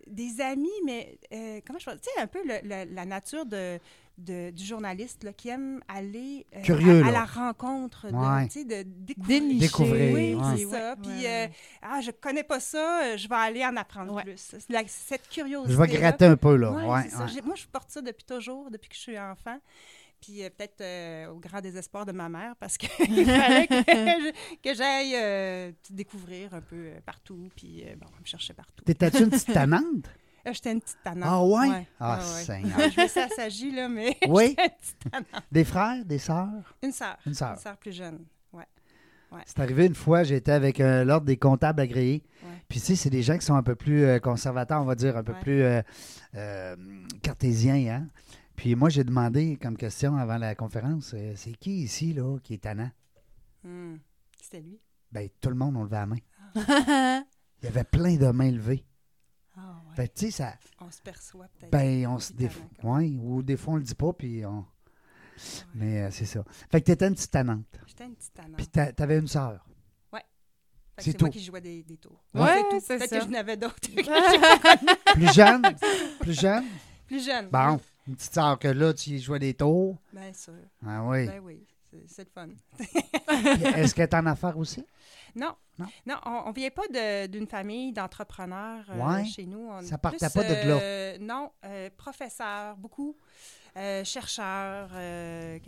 des 0.07 0.41
amis, 0.41 0.69
mais 0.85 1.19
euh, 1.33 1.61
comment 1.67 1.79
je 1.79 1.85
dire, 1.91 2.01
tu 2.01 2.11
sais, 2.15 2.21
un 2.21 2.27
peu 2.27 2.43
le- 2.45 2.61
le- 2.63 2.95
la 2.95 3.05
nature 3.07 3.47
de, 3.47 3.79
de- 4.19 4.51
du 4.51 4.65
journaliste 4.65 5.25
là, 5.25 5.33
qui 5.33 5.49
aime 5.49 5.81
aller 5.89 6.45
euh, 6.57 6.63
Curieux, 6.63 7.03
à, 7.05 7.11
la 7.11 7.25
rencontre, 7.25 8.09
de, 8.11 8.15
Ouais. 8.17 9.59
découvrir. 9.59 10.15
Oui, 10.15 10.35
ouais. 10.35 10.57
c'est 10.57 10.65
ça. 10.67 10.91
Ouais, 10.91 10.97
Puis, 11.03 11.23
ouais, 11.23 11.47
euh, 11.47 11.53
ah, 11.83 12.01
je 12.01 12.11
connais 12.11 12.43
pas 12.45 12.61
ça, 12.61 13.03
euh, 13.05 13.17
je 13.17 13.29
vais 13.29 13.35
aller 13.37 13.65
en 13.65 13.77
apprendre 13.77 14.13
Ouais. 14.15 14.25
plus. 14.25 14.55
La- 14.69 14.83
cette 14.87 15.29
curiosité. 15.29 15.73
Je 15.73 15.79
vais 15.81 15.87
gratter 15.89 16.25
un 16.27 16.37
peu, 16.37 16.57
là. 16.57 16.71
Moi, 16.73 17.05
je 17.57 17.67
porte 17.67 17.91
ça 17.91 18.01
depuis 18.03 18.25
toujours, 18.25 18.71
depuis 18.71 18.89
que 18.89 18.95
je 18.97 19.01
suis 19.01 19.19
enfant. 19.19 19.59
Puis 20.21 20.43
euh, 20.43 20.51
peut-être 20.51 20.81
euh, 20.81 21.29
au 21.29 21.37
grand 21.39 21.61
désespoir 21.61 22.05
de 22.05 22.11
ma 22.11 22.29
mère, 22.29 22.57
parce 22.59 22.77
qu'il 22.77 22.89
fallait 23.25 23.69
que 23.69 24.75
j'aille 24.75 25.15
euh, 25.15 25.71
découvrir 25.91 26.55
un 26.55 26.61
peu 26.61 26.91
partout. 27.07 27.49
Puis 27.55 27.85
euh, 27.85 27.95
bon, 27.97 28.07
on 28.17 28.21
me 28.21 28.27
cherchait 28.27 28.53
partout. 28.53 28.83
T'étais-tu 28.85 29.23
une 29.23 29.31
petite 29.31 29.53
tannante? 29.53 30.11
J'étais 30.47 30.73
une 30.73 30.81
petite 30.81 30.99
tannante. 31.05 31.25
Ah 31.27 31.45
ouais? 31.45 31.69
Ouais, 31.69 31.87
Ah, 32.01 32.19
ouais, 32.19 32.25
ouais. 32.25 32.43
Seigneur. 32.45 32.79
Je 32.97 33.01
me 33.03 33.07
suis 33.09 33.21
assagie, 33.21 33.71
là, 33.71 33.89
mais 33.89 34.17
Oui? 34.29 34.49
j'étais 34.49 34.63
une 34.65 34.71
petite 34.79 35.11
tannante. 35.11 35.45
Des 35.53 35.65
frères, 35.65 36.05
des 36.05 36.19
sœurs? 36.19 36.75
Une 36.83 36.93
sœur. 36.93 37.17
Une 37.27 37.35
sœur. 37.35 37.53
Une 37.53 37.59
sœur 37.59 37.77
plus 37.77 37.93
jeune. 37.93 38.25
Ouais. 39.31 39.43
C'est 39.45 39.61
arrivé 39.61 39.85
une 39.85 39.95
fois, 39.95 40.23
j'étais 40.23 40.53
avec 40.53 40.81
euh, 40.81 41.05
l'ordre 41.05 41.27
des 41.27 41.37
comptables 41.37 41.81
agréés. 41.83 42.23
Puis, 42.67 42.81
tu 42.81 42.87
sais, 42.87 42.97
c'est 42.97 43.11
des 43.11 43.23
gens 43.23 43.37
qui 43.37 43.45
sont 43.45 43.57
un 43.57 43.63
peu 43.63 43.75
plus 43.75 44.03
euh, 44.05 44.19
conservateurs, 44.21 44.81
on 44.81 44.87
va 44.87 44.95
dire, 44.95 45.19
un 45.19 45.23
peu 45.23 45.35
plus 45.35 45.63
euh, 46.35 46.77
cartésiens. 47.23 47.95
Hein? 47.95 48.09
Puis, 48.57 48.75
moi, 48.75 48.89
j'ai 48.89 49.05
demandé 49.05 49.59
comme 49.61 49.77
question 49.77 50.17
avant 50.17 50.39
la 50.39 50.55
conférence 50.55 51.15
c'est 51.37 51.57
qui 51.59 51.83
ici, 51.83 52.15
là, 52.15 52.39
qui 52.43 52.55
est 52.55 52.63
tannant? 52.63 52.91
Hmm. 53.65 53.97
C'était 54.41 54.61
lui? 54.61 54.81
Ben, 55.13 55.29
tout 55.43 55.51
le 55.51 55.57
monde, 55.57 55.77
on 55.77 55.85
levait 55.85 55.97
la 55.97 56.07
main. 56.07 56.17
Il 57.63 57.65
y 57.65 57.69
avait 57.69 57.85
plein 57.85 58.17
de 58.17 58.29
mains 58.31 58.51
levées. 58.51 58.85
Ah 59.61 59.83
ouais. 59.89 59.97
Fait 59.97 60.09
que, 60.09 60.15
tu 60.15 60.27
sais, 60.27 60.31
ça. 60.31 60.55
On 60.81 60.91
se 60.91 61.03
perçoit 61.03 61.47
peut-être. 61.59 61.73
Ben, 61.73 62.07
on 62.07 62.19
se. 62.21 62.33
Des, 62.33 62.49
ouais, 62.85 63.11
ou 63.21 63.43
des 63.43 63.57
fois, 63.57 63.75
on 63.75 63.77
le 63.79 63.83
dit 63.83 63.95
pas, 63.95 64.13
puis 64.13 64.47
on. 64.47 64.65
Mais 65.75 66.03
euh, 66.03 66.11
c'est 66.11 66.27
ça. 66.27 66.45
Fait 66.71 66.81
que 66.81 66.87
t'étais 66.87 67.07
une 67.09 67.15
petite 67.15 67.31
tannante. 67.31 67.65
J'étais 67.87 68.05
une 68.05 68.15
petite 68.15 68.35
tannante. 68.35 68.57
Puis, 68.57 68.67
t'a- 68.69 68.93
t'avais 68.93 69.19
une 69.19 69.29
sœur. 69.29 69.65
Fait 71.01 71.05
que 71.05 71.11
c'est 71.13 71.21
moi 71.21 71.29
tout. 71.31 71.39
qui 71.39 71.45
jouais 71.45 71.61
des, 71.61 71.85
des 71.85 71.97
tours. 71.97 72.21
Ouais, 72.35 72.61
tout. 72.71 72.81
c'est 72.81 72.97
Peut-être 72.99 73.11
ça. 73.11 73.19
que 73.21 73.25
je 73.27 73.31
n'avais 73.31 73.57
d'autres. 73.57 73.77
Plus 75.15 75.33
jeune? 75.33 75.63
plus 76.19 76.41
jeune? 76.41 76.65
Plus 77.07 77.25
jeune. 77.25 77.49
Bon, 77.51 77.79
une 78.09 78.17
petite 78.17 78.35
sœur 78.35 78.59
que 78.59 78.67
là, 78.67 78.93
tu 78.93 79.17
jouais 79.21 79.39
des 79.39 79.55
tours? 79.55 79.97
Bien 80.13 80.33
sûr. 80.33 80.55
Ah 80.85 81.05
oui. 81.05 81.27
Ben 81.29 81.41
oui, 81.45 81.65
c'est- 81.91 82.25
le 82.25 82.31
fun. 82.35 82.49
Est-ce 83.77 83.95
qu'elle 83.95 84.05
est 84.09 84.15
en 84.15 84.27
affaires 84.27 84.57
aussi? 84.59 84.85
Non. 85.35 85.55
Non? 85.79 85.87
on 86.27 86.49
ne 86.49 86.55
vient 86.55 86.71
pas 86.71 86.87
de- 86.89 87.27
d'une 87.29 87.47
famille 87.47 87.93
d'entrepreneurs 87.93 88.85
euh, 88.91 89.25
chez 89.25 89.47
nous. 89.47 89.69
On 89.71 89.81
Ça 89.83 89.95
est 89.95 89.99
partait 89.99 90.29
pas 90.31 90.43
de 90.43 90.55
là. 90.55 90.79
euh, 90.81 91.19
non, 91.21 91.51
euh, 91.65 91.89
professeurs, 91.97 92.77
beaucoup. 92.77 93.17
euh, 94.95 95.61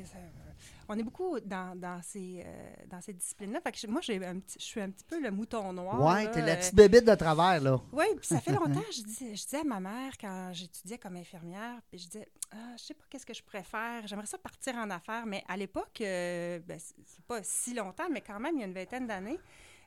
on 0.93 0.99
est 0.99 1.03
beaucoup 1.05 1.39
dans, 1.41 1.79
dans 1.79 2.01
ces, 2.03 2.43
euh, 2.45 2.73
dans 2.89 3.01
ces 3.01 3.13
disciplines-là. 3.13 3.61
Fait 3.61 3.71
que 3.71 3.87
moi, 3.87 4.01
j'ai 4.01 4.25
un 4.25 4.41
petit- 4.41 4.59
je 4.59 4.65
suis 4.65 4.81
un 4.81 4.91
petit 4.91 5.05
peu 5.05 5.21
le 5.21 5.31
mouton 5.31 5.73
noir. 5.73 6.03
ouais, 6.03 6.29
t'es 6.33 6.43
la 6.45 6.57
petite 6.57 6.75
bébite 6.75 7.05
de 7.05 7.15
travers, 7.15 7.61
là. 7.61 7.81
oui, 7.93 8.07
puis 8.17 8.27
ça 8.27 8.41
fait 8.41 8.51
longtemps, 8.53 8.83
je, 8.93 9.03
dis, 9.03 9.37
je 9.37 9.45
disais 9.45 9.61
à 9.61 9.65
ma 9.65 9.79
mère 9.79 10.13
quand 10.21 10.51
j'étudiais 10.53 10.99
comme 10.99 11.17
infirmière, 11.17 11.81
puis 11.89 11.99
je 12.01 12.07
disais, 12.09 12.29
ah, 12.51 12.75
je 12.77 12.83
sais 12.83 12.95
pas 12.95 13.05
qu'est-ce 13.09 13.25
que 13.27 13.35
je 13.35 13.43
préfère, 13.43 14.05
j'aimerais 14.07 14.27
ça 14.27 14.39
partir 14.39 14.75
en 14.75 14.91
affaires, 14.91 15.27
mais 15.27 15.45
à 15.49 15.57
l'époque, 15.57 16.01
euh, 16.01 16.59
ben, 16.67 16.79
c'est 16.81 17.25
pas 17.27 17.41
si 17.45 17.73
longtemps, 17.75 18.09
mais 18.11 18.21
quand 18.21 18.41
même, 18.41 18.57
il 18.57 18.61
y 18.61 18.65
a 18.65 18.67
une 18.67 18.75
vingtaine 18.75 19.07
d'années, 19.07 19.39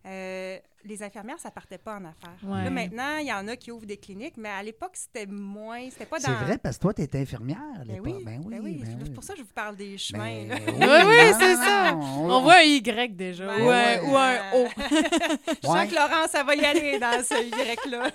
euh, 0.06 0.58
les 0.86 1.02
infirmières, 1.02 1.40
ça 1.40 1.50
partait 1.50 1.78
pas 1.78 1.96
en 1.96 2.04
affaires. 2.04 2.36
Ouais. 2.44 2.66
Là, 2.66 2.70
maintenant, 2.70 3.18
il 3.22 3.28
y 3.28 3.32
en 3.32 3.48
a 3.48 3.56
qui 3.56 3.72
ouvrent 3.72 3.86
des 3.86 3.96
cliniques, 3.96 4.36
mais 4.36 4.50
à 4.50 4.62
l'époque, 4.62 4.92
c'était 4.96 5.26
moins, 5.26 5.90
c'était 5.90 6.06
pas 6.06 6.20
dans... 6.20 6.26
C'est 6.26 6.44
vrai, 6.46 6.58
parce 6.58 6.76
que 6.76 6.82
toi, 6.82 6.94
t'étais 6.94 7.20
infirmière 7.20 7.58
à 7.80 7.86
Ben 7.86 7.94
l'époque. 7.94 8.06
oui, 8.18 8.24
ben 8.26 8.42
oui, 8.44 8.78
ben 8.82 8.86
c'est 8.86 9.04
oui. 9.08 9.10
pour 9.12 9.24
ça 9.24 9.32
que 9.34 9.40
je 9.40 9.44
vous 9.46 9.54
parle 9.54 9.78
des 9.78 9.98
chemins. 9.98 10.46
Ben 10.46 10.50
là. 10.50 10.56
oui, 10.68 10.74
Oui, 10.78 11.04
oui, 11.08 11.34
c'est 11.40 11.56
ça. 11.56 11.96
On 11.96 12.42
voit 12.42 12.56
un 12.58 12.64
Y 12.64 13.16
déjà. 13.16 13.48
Ben 13.48 13.62
ou, 13.64 13.70
un, 13.70 13.70
ouais. 13.70 14.02
ou 14.10 14.18
un 14.18 14.38
O. 14.56 14.68
Je 15.62 15.68
sens 15.68 15.88
que 15.90 15.96
Laurence, 15.96 16.32
ça 16.32 16.44
va 16.44 16.54
y 16.56 16.66
aller 16.66 17.00
dans 17.00 17.24
ce 17.24 17.88
Y-là. 17.88 18.12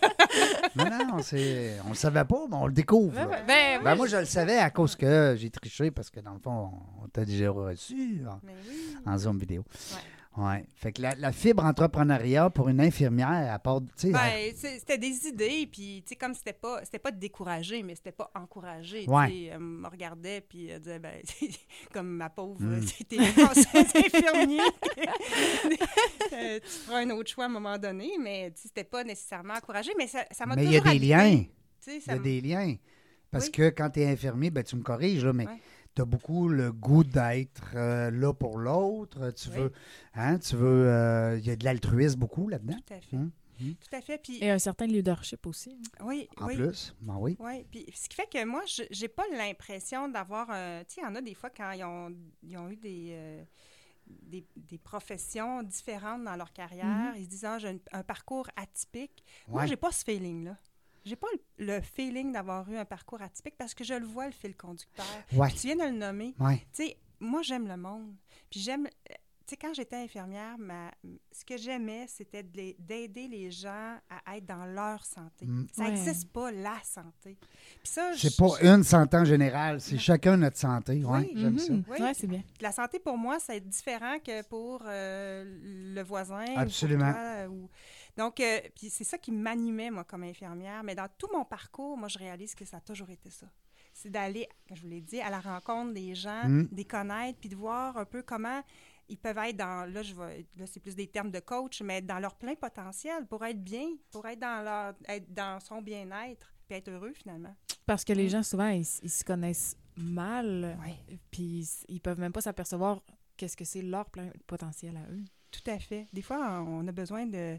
Non, 0.77 1.07
non, 1.17 1.23
c'est... 1.23 1.79
on 1.87 1.91
le 1.91 1.95
savait 1.95 2.25
pas, 2.27 2.45
mais 2.51 2.57
on 2.57 2.67
le 2.67 2.73
découvre. 2.73 3.15
Ben, 3.15 3.29
ben, 3.47 3.83
Ben, 3.83 3.95
moi, 3.95 4.07
je 4.07 4.17
le 4.17 4.27
savais 4.27 4.59
à 4.59 4.69
cause 4.69 4.95
que 4.95 5.37
j'ai 5.39 5.49
triché 5.49 5.91
parce 5.91 6.11
que 6.11 6.21
dans 6.21 6.35
le 6.35 6.39
fond, 6.41 6.71
on 7.03 7.09
t'a 7.09 7.25
déjà 7.25 7.51
reçu 7.51 8.21
en, 8.29 8.41
oui. 8.47 8.53
en 9.07 9.17
Zoom 9.17 9.39
vidéo. 9.39 9.65
Ouais. 10.37 10.65
Fait 10.77 10.93
que 10.93 11.03
la, 11.03 11.17
la 11.17 11.33
fibre 11.33 11.65
entrepreneuriat 11.65 12.49
pour 12.51 12.69
une 12.69 12.81
infirmière, 12.81 13.53
à 13.53 13.59
part, 13.59 13.81
Ben, 13.81 14.53
c'était 14.55 14.97
des 14.99 15.27
idées, 15.27 15.67
puis 15.71 16.05
comme 16.21 16.33
c'était 16.35 16.53
pas, 16.53 16.85
c'était 16.85 17.01
pas 17.01 17.11
découragé, 17.11 17.83
mais 17.83 17.97
c'était 17.97 18.13
pas 18.13 18.31
encouragé. 18.37 19.05
Ouais. 19.09 19.47
Elle 19.53 19.59
me 19.59 19.89
regardait, 19.89 20.41
puis 20.41 20.69
elle 20.69 20.81
disait, 20.81 21.01
ben, 21.01 21.21
comme 21.93 22.09
ma 22.09 22.31
pauvre, 22.31 22.61
Mm. 22.63 22.83
c'était 22.83 23.19
infirmier. 23.19 24.61
Euh, 26.33 26.59
tu 26.63 26.69
feras 26.69 26.99
un 27.01 27.11
autre 27.11 27.31
choix 27.31 27.45
à 27.45 27.47
un 27.49 27.51
moment 27.51 27.79
donné, 27.79 28.13
mais 28.21 28.53
c'était 28.55 28.85
pas 28.85 29.05
nécessairement 29.05 29.55
encouragé, 29.55 29.93
mais 29.97 30.07
ça 30.07 30.25
ça 30.31 30.47
m'a 30.47 30.55
mais 30.57 30.65
il 30.65 30.73
y 30.73 30.77
a 30.77 30.81
des 30.81 30.89
habité. 30.89 31.07
liens. 31.07 31.45
Il 31.87 32.03
y 32.07 32.11
a 32.11 32.19
des 32.19 32.41
liens. 32.41 32.77
Parce 33.31 33.47
Oui. 33.47 33.53
que 33.53 33.69
quand 33.71 33.91
tu 33.91 34.01
es 34.01 34.07
infirmier, 34.07 34.51
ben, 34.51 34.63
tu 34.65 34.77
me 34.77 34.83
corriges, 34.83 35.25
là, 35.25 35.33
mais 35.33 35.47
Ouais. 35.47 35.59
Tu 35.99 36.03
as 36.03 36.05
beaucoup 36.05 36.49
le 36.49 36.71
goût 36.73 37.03
d'être 37.03 37.73
euh, 37.75 38.11
là 38.13 38.33
pour 38.33 38.59
l'autre. 38.59 39.33
Tu 39.33 39.49
Oui. 39.49 39.57
veux. 39.57 39.73
Hein, 40.15 40.39
tu 40.39 40.55
veux. 40.55 40.87
euh, 40.89 41.37
Il 41.39 41.45
y 41.47 41.51
a 41.51 41.57
de 41.57 41.65
l'altruisme 41.65 42.21
beaucoup 42.21 42.49
là-dedans. 42.49 42.77
Tout 42.87 42.95
à 42.95 43.01
fait. 43.01 43.17
Hum, 43.17 43.31
hum. 43.61 43.75
Tout 43.75 43.97
à 43.97 44.01
fait. 44.01 44.19
Puis, 44.23 44.39
Et 44.43 44.49
un 44.51 44.59
certain 44.61 44.87
leadership 44.87 45.45
aussi. 45.47 45.77
oui, 46.05 46.29
En 46.37 46.47
oui. 46.47 46.55
plus. 46.57 46.95
Ben 47.01 47.17
oui. 47.19 47.37
Oui, 47.41 47.65
puis 47.71 47.85
ce 47.93 48.09
qui 48.09 48.15
fait 48.15 48.29
que 48.31 48.45
moi, 48.45 48.63
je 48.67 48.85
j'ai 48.93 49.09
pas 49.09 49.25
l'impression 49.37 50.09
d'avoir 50.09 50.49
un... 50.51 50.85
Tu 50.85 50.95
sais, 50.95 51.01
il 51.01 51.05
y 51.05 51.07
en 51.09 51.15
a 51.17 51.21
des 51.21 51.35
fois 51.35 51.51
quand 51.51 51.73
ils 51.73 51.83
ont, 51.83 52.15
ils 52.45 52.57
ont 52.57 52.69
eu 52.71 52.77
des, 52.77 53.09
euh, 53.11 53.45
des, 54.07 54.47
des 54.57 54.79
professions 54.79 55.63
différentes 55.65 56.23
dans 56.25 56.37
leur 56.37 56.53
carrière, 56.53 57.15
ils 57.17 57.25
se 57.25 57.29
disent, 57.29 57.45
ah, 57.45 57.59
j'ai 57.59 57.69
un, 57.71 57.79
un 57.93 58.03
parcours 58.05 58.47
atypique. 58.57 59.25
Moi, 59.49 59.63
Ouais. 59.63 59.67
j'ai 59.69 59.77
pas 59.77 59.91
ce 59.91 60.05
feeling-là. 60.05 60.57
J'ai 61.09 61.17
pas 61.17 61.27
le, 61.59 61.67
le 61.77 61.81
feeling 61.81 62.33
d'avoir 62.33 62.71
eu 62.71 62.77
un 62.77 62.85
parcours 62.85 63.21
atypique 63.23 63.57
parce 63.59 63.75
que 63.75 63.83
je 63.85 63.95
le 63.95 64.07
vois, 64.07 64.27
le 64.27 64.33
fil 64.33 64.55
conducteur. 64.57 65.07
Ouais. 65.33 65.51
Tu 65.51 65.67
viens 65.69 65.77
de 65.77 65.85
le 65.93 65.99
nommer. 65.99 66.35
Ouais. 66.39 66.59
Tu 66.75 66.85
sais, 66.85 66.97
moi, 67.21 67.43
j'aime 67.43 67.67
le 67.67 67.77
monde. 67.77 68.15
Puis 68.51 68.61
j'aime... 68.61 68.87
euh, 68.87 69.15
sais, 69.47 69.57
quand 69.57 69.73
j'étais 69.73 69.97
infirmière, 69.97 70.57
ma, 70.59 70.91
ce 71.33 71.43
que 71.43 71.57
j'aimais, 71.57 72.05
c'était 72.07 72.43
d'aider 72.43 73.27
les 73.29 73.51
gens 73.51 73.97
à 74.27 74.37
être 74.37 74.45
dans 74.45 74.67
leur 74.67 75.03
santé. 75.07 75.47
Mm. 75.47 75.67
Ça 75.73 75.85
Ouais. 75.85 75.91
n'existe 75.93 76.31
pas, 76.31 76.51
la 76.53 76.77
santé. 76.85 77.39
Puis 77.83 77.91
ça, 77.93 78.11
C'est 78.15 78.37
pas 78.37 78.51
une 78.63 78.85
santé 78.85 79.17
en 79.17 79.25
général, 79.25 79.81
c'est 79.81 79.97
chacun 79.99 80.37
notre 80.37 80.59
santé. 80.59 81.03
Ouais, 81.03 81.21
Oui. 81.21 81.33
j'aime 81.35 81.59
ça. 81.59 81.73
Mhm. 81.73 81.85
Oui. 81.89 81.99
Ouais, 82.03 82.13
c'est 82.15 82.27
bien. 82.27 82.43
La 82.61 82.73
santé, 82.73 82.99
pour 82.99 83.17
moi, 83.17 83.39
c'est 83.41 83.67
différent 83.67 84.19
que 84.23 84.43
pour 84.43 84.83
euh, 84.87 85.45
le 85.95 86.03
voisin. 86.03 86.43
ou 86.45 86.49
pour 86.53 86.59
Absolument. 86.59 87.11
toi, 87.13 87.49
ou- 87.49 87.71
Donc, 88.19 88.41
euh, 88.41 88.61
puis 88.77 88.91
c'est 88.91 89.05
ça 89.05 89.17
qui 89.17 89.33
m'animait, 89.33 89.91
moi, 89.91 90.05
comme 90.05 90.25
infirmière. 90.25 90.83
Mais 90.83 90.95
dans 90.95 91.09
tout 91.17 91.29
mon 91.33 91.45
parcours, 91.45 91.97
moi, 91.97 92.09
je 92.09 92.19
réalise 92.19 92.55
que 92.55 92.65
ça 92.65 92.79
a 92.79 92.81
toujours 92.81 93.09
été 93.11 93.31
ça. 93.31 93.47
C'est 93.95 94.11
d'aller, 94.11 94.47
comme 94.67 94.77
je 94.77 94.83
vous 94.83 94.89
l'ai 94.89 95.01
dit, 95.01 95.21
à 95.21 95.31
la 95.31 95.41
rencontre 95.41 95.95
des 95.95 96.15
gens, 96.15 96.45
Mm. 96.49 96.67
de 96.69 96.77
les 96.77 96.85
connaître, 96.85 97.39
puis 97.39 97.49
de 97.49 97.57
voir 97.57 97.97
un 97.97 98.05
peu 98.05 98.23
comment 98.23 98.63
ils 99.09 99.17
peuvent 99.19 99.39
être 99.39 99.57
dans, 99.57 99.91
là, 99.91 100.03
je 100.03 100.15
vais, 100.15 100.45
là, 100.57 100.67
c'est 100.67 100.81
plus 100.81 100.95
des 100.95 101.07
termes 101.07 101.31
de 101.31 101.41
coach, 101.41 101.81
mais 101.81 102.03
dans 102.03 102.19
leur 102.19 102.35
plein 102.37 102.55
potentiel 102.55 103.27
pour 103.27 103.45
être 103.45 103.63
bien, 103.63 103.87
pour 104.11 104.27
être 104.27 104.39
dans, 104.41 104.63
leur, 104.63 104.95
être 105.09 105.33
dans 105.33 105.59
son 105.61 105.81
bien-être, 105.81 106.53
puis 106.69 106.77
être 106.77 106.89
heureux, 106.91 107.13
finalement. 107.15 107.55
Parce 107.87 108.05
que 108.05 108.13
les 108.13 108.29
gens, 108.29 108.43
souvent, 108.43 108.69
ils, 108.69 108.85
ils 109.03 109.11
se 109.11 109.25
connaissent 109.25 109.77
mal, 109.97 110.77
Oui. 110.85 111.19
puis 111.31 111.43
ils, 111.89 111.95
ils 111.95 112.01
peuvent 112.01 112.19
même 112.21 112.33
pas 112.33 112.41
s'apercevoir 112.43 113.01
qu'est-ce 113.37 113.57
que 113.57 113.65
c'est 113.65 113.83
leur 113.83 114.11
plein 114.11 114.31
potentiel 114.47 114.97
à 114.97 115.11
eux. 115.11 115.25
Tout 115.51 115.71
à 115.71 115.79
fait. 115.79 116.07
Des 116.13 116.23
fois, 116.23 116.61
on 116.61 116.87
a 116.87 116.93
besoin 116.93 117.25
de 117.27 117.59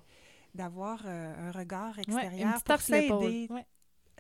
d'avoir 0.55 1.01
euh, 1.05 1.49
un 1.49 1.51
regard 1.51 1.95
Ouais, 1.97 2.03
extérieur 2.03 2.53
petite 2.53 2.65
pour 2.65 2.81
s'aider 2.81 3.47
Ouais. 3.49 3.65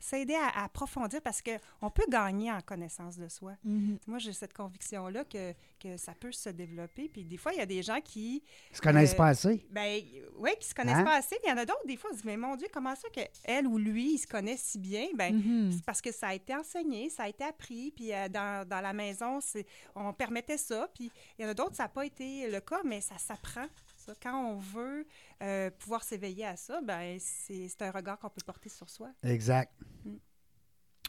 s'aider 0.01 0.35
à, 0.35 0.47
à 0.61 0.63
approfondir 0.63 1.21
parce 1.21 1.41
qu'on 1.41 1.89
peut 1.89 2.05
gagner 2.09 2.49
en 2.49 2.61
connaissance 2.61 3.17
de 3.17 3.27
soi. 3.27 3.55
Mhm. 3.65 3.97
Moi, 4.07 4.17
j'ai 4.19 4.31
cette 4.31 4.53
conviction-là 4.53 5.25
que, 5.25 5.51
que 5.77 5.97
ça 5.97 6.13
peut 6.13 6.31
se 6.31 6.47
développer. 6.47 7.09
Puis 7.09 7.25
des 7.25 7.35
fois, 7.35 7.51
il 7.51 7.57
y 7.57 7.61
a 7.61 7.65
des 7.65 7.83
gens 7.83 7.99
qui, 7.99 8.41
Ils 8.71 8.77
se 8.77 8.81
connaissent 8.81 9.11
Euh, 9.11 9.17
pas 9.17 9.27
assez. 9.27 9.67
ben, 9.69 10.01
oui, 10.37 10.51
qui 10.57 10.69
se 10.69 10.73
connaissent 10.73 10.95
Hein? 10.99 11.03
pas 11.03 11.17
assez. 11.17 11.35
Puis 11.35 11.47
il 11.47 11.49
y 11.49 11.53
en 11.53 11.57
a 11.57 11.65
d'autres, 11.65 11.85
des 11.85 11.97
fois, 11.97 12.11
ils 12.11 12.13
se 12.13 12.21
disent, 12.21 12.25
mais 12.25 12.37
mon 12.37 12.55
Dieu, 12.55 12.67
comment 12.71 12.95
ça 12.95 13.09
qu'elle 13.09 13.67
ou 13.67 13.77
lui, 13.77 14.13
ils 14.13 14.17
se 14.19 14.27
connaissent 14.27 14.63
si 14.63 14.79
bien? 14.79 15.07
Ben, 15.15 15.35
Mhm. 15.35 15.71
c'est 15.73 15.83
parce 15.83 16.01
que 16.01 16.13
ça 16.13 16.29
a 16.29 16.33
été 16.33 16.55
enseigné, 16.55 17.09
ça 17.09 17.23
a 17.23 17.27
été 17.27 17.43
appris, 17.43 17.91
puis 17.91 18.13
euh, 18.13 18.29
dans, 18.29 18.65
dans 18.65 18.79
la 18.79 18.93
maison, 18.93 19.41
c'est, 19.41 19.65
on 19.95 20.13
permettait 20.13 20.57
ça. 20.57 20.87
Puis 20.95 21.11
il 21.37 21.43
y 21.43 21.45
en 21.45 21.49
a 21.49 21.53
d'autres, 21.53 21.75
ça 21.75 21.83
n'a 21.83 21.89
pas 21.89 22.05
été 22.05 22.49
le 22.49 22.61
cas, 22.61 22.79
mais 22.85 23.01
ça 23.01 23.17
s'apprend. 23.17 23.65
Ça. 24.09 24.19
Quand 24.21 24.53
on 24.53 24.57
veut 24.57 25.05
euh, 25.41 25.69
pouvoir 25.77 26.03
s'éveiller 26.03 26.45
à 26.45 26.55
ça, 26.55 26.81
ben 26.81 27.17
c'est, 27.19 27.67
c'est 27.67 27.81
un 27.83 27.91
regard 27.91 28.19
qu'on 28.19 28.29
peut 28.29 28.41
porter 28.45 28.69
sur 28.69 28.89
soi. 28.89 29.09
Exact. 29.23 29.71
Mm. 30.05 30.15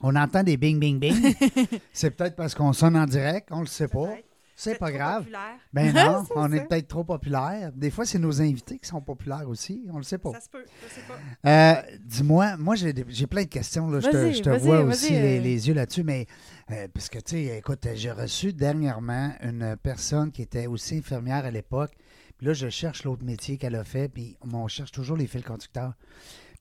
On 0.03 0.17
entend 0.17 0.43
des 0.43 0.57
bing, 0.57 0.79
bing, 0.79 0.99
bing. 0.99 1.35
c'est 1.93 2.11
peut-être 2.11 2.37
parce 2.37 2.55
qu'on 2.55 2.73
sonne 2.73 2.97
en 2.97 3.07
direct, 3.07 3.49
on 3.53 3.61
le 3.61 3.67
sait 3.67 3.89
pas. 3.89 4.15
C'est 4.57 4.79
pas 4.79 4.89
trop 4.89 4.99
grave. 4.99 5.19
populaire. 5.21 5.59
Ben 5.73 5.95
non, 5.95 6.25
on 6.37 6.51
ça. 6.51 6.57
est 6.57 6.69
peut-être 6.69 6.89
trop 6.89 7.05
populaire. 7.05 7.73
Des 7.75 7.91
fois, 7.91 8.05
c'est 8.05 8.19
nos 8.19 8.43
invités 8.43 8.79
qui 8.79 8.87
sont 8.87 9.01
populaires 9.01 9.49
aussi. 9.49 9.87
On 9.91 9.97
le 9.97 10.03
sait 10.03 10.19
pas. 10.19 10.33
Ça 10.33 10.41
se 10.41 10.51
peut, 10.51 10.65
je 10.83 10.95
sais 10.95 11.01
pas. 11.09 11.49
Euh, 11.49 11.97
Dis-moi, 12.01 12.59
moi, 12.59 12.75
j'ai 12.77 13.27
plein 13.27 13.45
de 13.45 13.49
questions. 13.49 13.89
Là. 13.89 14.01
Je 14.01 14.11
te, 14.11 14.17
Vas-y, 14.17 14.35
je 14.35 14.43
te 14.43 14.51
vois 14.51 14.81
aussi 14.83 15.13
les, 15.13 15.39
euh. 15.39 15.43
les 15.43 15.69
yeux 15.69 15.73
là-dessus, 15.73 16.03
mais 16.03 16.27
euh, 16.71 16.89
parce 16.93 17.09
que, 17.09 17.19
tu 17.19 17.37
sais, 17.37 17.59
écoute, 17.59 17.89
j'ai 17.95 18.11
reçu 18.11 18.53
dernièrement 18.53 19.33
une 19.41 19.79
personne 19.83 20.31
qui 20.31 20.43
était 20.43 20.67
aussi 20.67 20.99
infirmière 20.99 21.47
à 21.47 21.51
l'époque. 21.51 21.93
Puis 22.41 22.47
là, 22.47 22.55
je 22.55 22.71
cherche 22.71 23.05
l'autre 23.05 23.23
métier 23.23 23.59
qu'elle 23.59 23.75
a 23.75 23.85
fait, 23.85 24.09
puis 24.09 24.35
on 24.51 24.67
cherche 24.67 24.93
toujours 24.93 25.19
les 25.19 25.27
fils 25.27 25.43
conducteurs. 25.45 25.93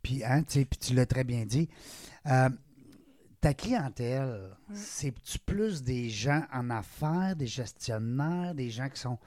Puis, 0.04 0.26
hein, 0.26 0.44
tu 0.44 0.66
tu 0.68 0.94
l'as 0.94 1.06
très 1.06 1.24
bien 1.24 1.46
dit. 1.46 1.70
Euh, 2.26 2.50
ta 3.40 3.54
clientèle, 3.54 4.58
c'est-tu 4.74 5.40
plus 5.40 5.82
des 5.82 6.10
gens 6.10 6.44
en 6.52 6.70
affaires, 6.70 7.34
des 7.38 7.48
gestionnaires, 7.48 8.54
des 8.56 8.70
gens 8.70 8.90
qui 8.90 9.00
sont 9.00 9.20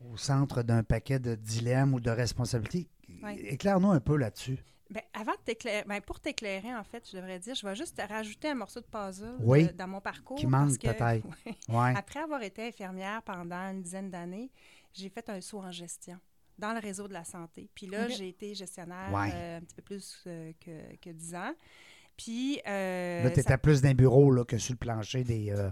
au 0.00 0.16
centre 0.16 0.62
d'un 0.62 0.82
paquet 0.82 1.18
de 1.18 1.34
dilemmes 1.34 1.92
ou 1.92 2.00
de 2.00 2.08
responsabilités? 2.10 2.88
Ouais. 3.22 3.36
Éclaire-nous 3.40 3.90
un 3.90 4.00
peu 4.00 4.16
là-dessus. 4.16 4.64
Ben, 4.90 5.02
avant 5.12 5.32
de 5.32 5.40
t'éclairer, 5.44 5.84
ben, 5.86 6.00
pour 6.00 6.18
t'éclairer, 6.20 6.74
en 6.74 6.84
fait, 6.84 7.06
je 7.12 7.18
devrais 7.18 7.38
dire, 7.38 7.54
je 7.54 7.66
vais 7.66 7.76
juste 7.76 8.00
rajouter 8.08 8.48
un 8.48 8.54
morceau 8.54 8.80
de 8.80 8.86
puzzle 8.86 9.36
Oui. 9.40 9.68
dans 9.74 9.86
mon 9.86 10.00
parcours. 10.00 10.38
Qui 10.38 10.46
manque 10.46 10.78
peut-être. 10.78 11.26
Ouais. 11.68 11.92
Après 11.94 12.20
avoir 12.20 12.42
été 12.42 12.66
infirmière 12.66 13.20
pendant 13.22 13.70
une 13.70 13.82
dizaine 13.82 14.10
d'années, 14.10 14.50
j'ai 14.92 15.08
fait 15.08 15.28
un 15.28 15.40
saut 15.40 15.60
en 15.60 15.70
gestion 15.70 16.18
dans 16.58 16.72
le 16.72 16.80
réseau 16.80 17.06
de 17.06 17.12
la 17.12 17.24
santé. 17.24 17.70
Puis 17.74 17.86
là, 17.86 18.08
j'ai 18.08 18.28
été 18.28 18.54
gestionnaire 18.54 19.12
Ouais. 19.12 19.30
euh, 19.32 19.58
un 19.58 19.60
petit 19.60 19.74
peu 19.76 19.82
plus 19.82 20.24
euh, 20.26 20.52
que, 20.60 20.96
que 20.96 21.10
10 21.10 21.34
ans. 21.36 21.54
Puis. 22.18 22.60
euh, 22.68 23.22
Là, 23.24 23.30
tu 23.30 23.40
étais 23.40 23.48
ça- 23.48 23.56
plus 23.58 23.80
d'un 23.80 23.94
bureau 23.94 24.30
là, 24.30 24.44
que 24.44 24.58
sur 24.58 24.74
le 24.74 24.78
plancher 24.78 25.24
des, 25.24 25.50
euh, 25.50 25.70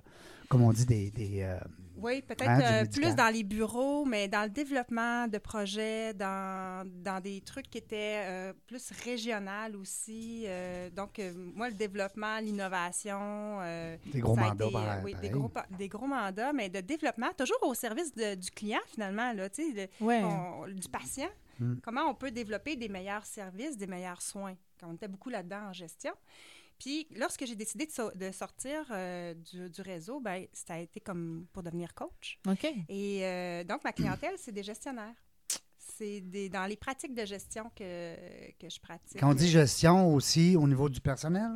comme 0.49 0.63
on 0.63 0.73
dit, 0.73 0.87
des... 0.87 1.11
des 1.11 1.43
euh, 1.43 1.59
Oui, 1.99 2.23
peut-être 2.23 2.49
Hein, 2.49 2.61
euh, 2.61 2.85
plus 2.85 3.15
dans 3.17 3.33
les 3.33 3.43
bureaux, 3.43 4.05
mais 4.05 4.29
dans 4.29 4.43
le 4.45 4.51
développement 4.51 5.27
de 5.29 5.39
projets, 5.39 6.13
dans, 6.15 6.87
dans 7.03 7.21
des 7.21 7.41
trucs 7.41 7.69
qui 7.71 7.79
étaient 7.79 8.21
euh, 8.27 8.53
plus 8.67 8.93
régional 9.05 9.75
aussi. 9.77 10.45
Euh, 10.47 10.89
donc, 10.91 11.19
euh, 11.19 11.33
moi, 11.55 11.69
le 11.71 11.75
développement, 11.75 12.39
l'innovation. 12.39 13.19
euh, 13.63 13.97
des 14.13 14.21
gros 14.21 14.35
ça 14.37 14.43
a 14.43 14.49
mandats, 14.51 14.65
été, 14.67 14.73
pareil, 14.73 15.15
euh, 15.17 15.21
des 15.21 15.31
gros, 15.31 15.51
des 15.79 15.89
gros 15.89 16.07
mandats, 16.07 16.53
mais 16.53 16.69
de 16.69 16.81
développement, 16.81 17.29
toujours 17.37 17.59
au 17.63 17.75
service 17.75 18.15
de- 18.15 18.35
du 18.37 18.51
client, 18.51 18.81
finalement, 18.87 19.33
là, 19.33 19.49
tu 19.49 19.73
sais, 19.75 19.89
le- 20.01 20.07
Ouais. 20.07 20.23
on- 20.23 20.69
du 20.69 20.89
patient. 20.89 21.29
Mm. 21.59 21.77
Comment 21.83 22.03
on 22.11 22.15
peut 22.15 22.31
développer 22.31 22.77
des 22.77 22.89
meilleurs 22.91 23.25
services, 23.25 23.77
des 23.79 23.87
meilleurs 23.87 24.21
soins? 24.21 24.55
On 24.83 24.95
était 24.95 25.09
beaucoup 25.09 25.31
là-dedans 25.31 25.69
en 25.69 25.73
gestion. 25.73 26.13
Puis, 26.79 27.07
lorsque 27.17 27.47
j'ai 27.47 27.57
décidé 27.57 27.87
de, 27.87 27.91
so- 27.91 28.11
de 28.15 28.31
sortir 28.33 28.87
euh, 28.91 29.33
du, 29.33 29.71
du 29.71 29.81
réseau, 29.81 30.21
ben, 30.21 30.47
ça 30.53 30.75
a 30.75 30.79
été 30.79 31.01
comme 31.01 31.47
pour 31.53 31.63
devenir 31.63 31.95
coach. 31.95 32.39
OK. 32.47 32.67
Et 32.89 33.25
euh, 33.25 33.65
donc, 33.65 33.83
ma 33.83 33.93
clientèle, 33.93 34.35
c'est 34.37 34.53
des 34.53 34.63
gestionnaires. 34.63 35.15
C'est 35.79 36.21
des, 36.21 36.51
dans 36.51 36.67
les 36.67 36.77
pratiques 36.77 37.15
de 37.15 37.25
gestion 37.25 37.71
que, 37.75 38.15
que 38.59 38.69
je 38.69 38.79
pratique. 38.79 39.19
Quand 39.19 39.31
on 39.31 39.35
dit 39.35 39.49
gestion 39.49 40.13
aussi 40.15 40.55
au 40.55 40.69
niveau 40.69 40.91
du 40.91 41.01
personnel, 41.01 41.51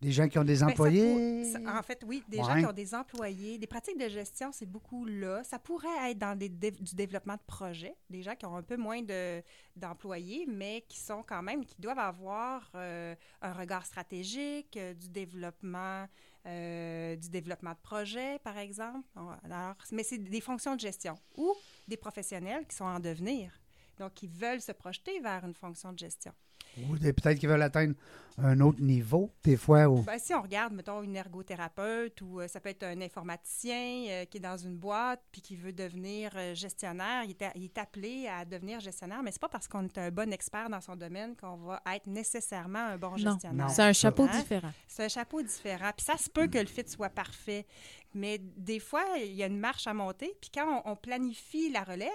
des 0.00 0.12
gens 0.12 0.28
qui 0.28 0.38
ont 0.38 0.44
des 0.44 0.54
Ben, 0.54 0.58
ça 0.60 0.66
employés? 0.68 1.42
pour- 1.52 1.52
ça- 1.62 1.78
en 1.78 1.82
fait, 1.82 2.02
oui, 2.06 2.22
des 2.28 2.38
gens 2.38 2.58
qui 2.58 2.64
ont 2.66 2.72
des 2.72 2.94
employés. 2.94 3.58
Des 3.58 3.66
pratiques 3.66 3.98
de 3.98 4.08
gestion, 4.08 4.50
c'est 4.52 4.64
beaucoup 4.66 5.04
là. 5.04 5.44
Ça 5.44 5.58
pourrait 5.58 6.10
être 6.10 6.18
dans 6.18 6.36
des 6.38 6.48
du 6.48 6.94
développement 6.94 7.34
de 7.34 7.42
projets, 7.46 7.94
des 8.08 8.22
gens 8.22 8.34
qui 8.34 8.46
ont 8.46 8.56
un 8.56 8.62
peu 8.62 8.76
moins 8.78 9.02
de- 9.02 9.42
d'employés, 9.76 10.46
mais 10.48 10.84
qui 10.88 10.98
sont 10.98 11.22
quand 11.22 11.42
même, 11.42 11.64
qui 11.66 11.76
doivent 11.80 11.98
avoir 11.98 12.70
euh, 12.74 13.14
un 13.42 13.52
regard 13.52 13.84
stratégique, 13.84 14.76
euh, 14.76 14.94
du 14.94 15.08
développement, 15.10 16.06
euh, 16.46 17.16
du 17.16 17.28
développement 17.28 17.72
de 17.72 17.78
projets, 17.82 18.38
par 18.38 18.56
exemple. 18.56 19.06
Alors, 19.44 19.74
mais 19.92 20.02
c'est 20.02 20.18
des 20.18 20.40
fonctions 20.40 20.74
de 20.76 20.80
gestion 20.80 21.14
ou 21.36 21.52
des 21.88 21.96
professionnels 21.98 22.66
qui 22.66 22.76
sont 22.76 22.84
en 22.84 23.00
devenir. 23.00 23.52
Donc, 23.98 24.14
qui 24.14 24.28
veulent 24.28 24.62
se 24.62 24.72
projeter 24.72 25.20
vers 25.20 25.44
une 25.44 25.52
fonction 25.52 25.92
de 25.92 25.98
gestion. 25.98 26.32
Ou 26.78 26.96
peut-être 26.96 27.38
qu'ils 27.38 27.48
veulent 27.48 27.60
atteindre 27.62 27.94
un 28.42 28.60
autre 28.60 28.80
niveau, 28.80 29.30
des 29.44 29.56
fois. 29.56 29.88
Où... 29.88 30.02
Ben, 30.02 30.18
si 30.18 30.34
on 30.34 30.42
regarde, 30.42 30.72
mettons, 30.72 31.02
une 31.02 31.16
ergothérapeute 31.16 32.20
ou 32.22 32.40
euh, 32.40 32.48
ça 32.48 32.60
peut 32.60 32.68
être 32.70 32.82
un 32.84 33.00
informaticien 33.00 34.04
euh, 34.08 34.24
qui 34.24 34.38
est 34.38 34.40
dans 34.40 34.56
une 34.56 34.76
boîte 34.76 35.22
puis 35.32 35.40
qui 35.40 35.56
veut 35.56 35.72
devenir 35.72 36.30
euh, 36.36 36.54
gestionnaire, 36.54 37.24
il 37.24 37.30
est, 37.30 37.42
a- 37.42 37.52
il 37.54 37.64
est 37.64 37.78
appelé 37.78 38.28
à 38.28 38.44
devenir 38.44 38.80
gestionnaire, 38.80 39.22
mais 39.22 39.32
c'est 39.32 39.40
pas 39.40 39.48
parce 39.48 39.68
qu'on 39.68 39.84
est 39.84 39.98
un 39.98 40.10
bon 40.10 40.32
expert 40.32 40.68
dans 40.70 40.80
son 40.80 40.96
domaine 40.96 41.36
qu'on 41.36 41.56
va 41.56 41.80
être 41.94 42.06
nécessairement 42.06 42.78
un 42.78 42.98
bon 42.98 43.10
Non, 43.10 43.16
gestionnaire. 43.32 43.70
c'est 43.70 43.82
un 43.82 43.92
chapeau 43.92 44.24
Hein? 44.24 44.38
différent. 44.38 44.72
C'est 44.88 45.04
un 45.04 45.08
chapeau 45.08 45.42
différent. 45.42 45.90
Puis 45.96 46.04
ça 46.06 46.16
se 46.16 46.28
peut 46.30 46.46
que 46.46 46.58
le 46.58 46.66
fit 46.66 46.84
soit 46.86 47.08
parfait. 47.10 47.66
Mais 48.12 48.38
des 48.56 48.80
fois, 48.80 49.04
il 49.18 49.34
y 49.34 49.42
a 49.42 49.46
une 49.46 49.60
marche 49.60 49.86
à 49.86 49.94
monter. 49.94 50.34
Puis 50.40 50.50
quand 50.52 50.82
on, 50.84 50.90
on 50.92 50.96
planifie 50.96 51.70
la 51.70 51.84
relève, 51.84 52.10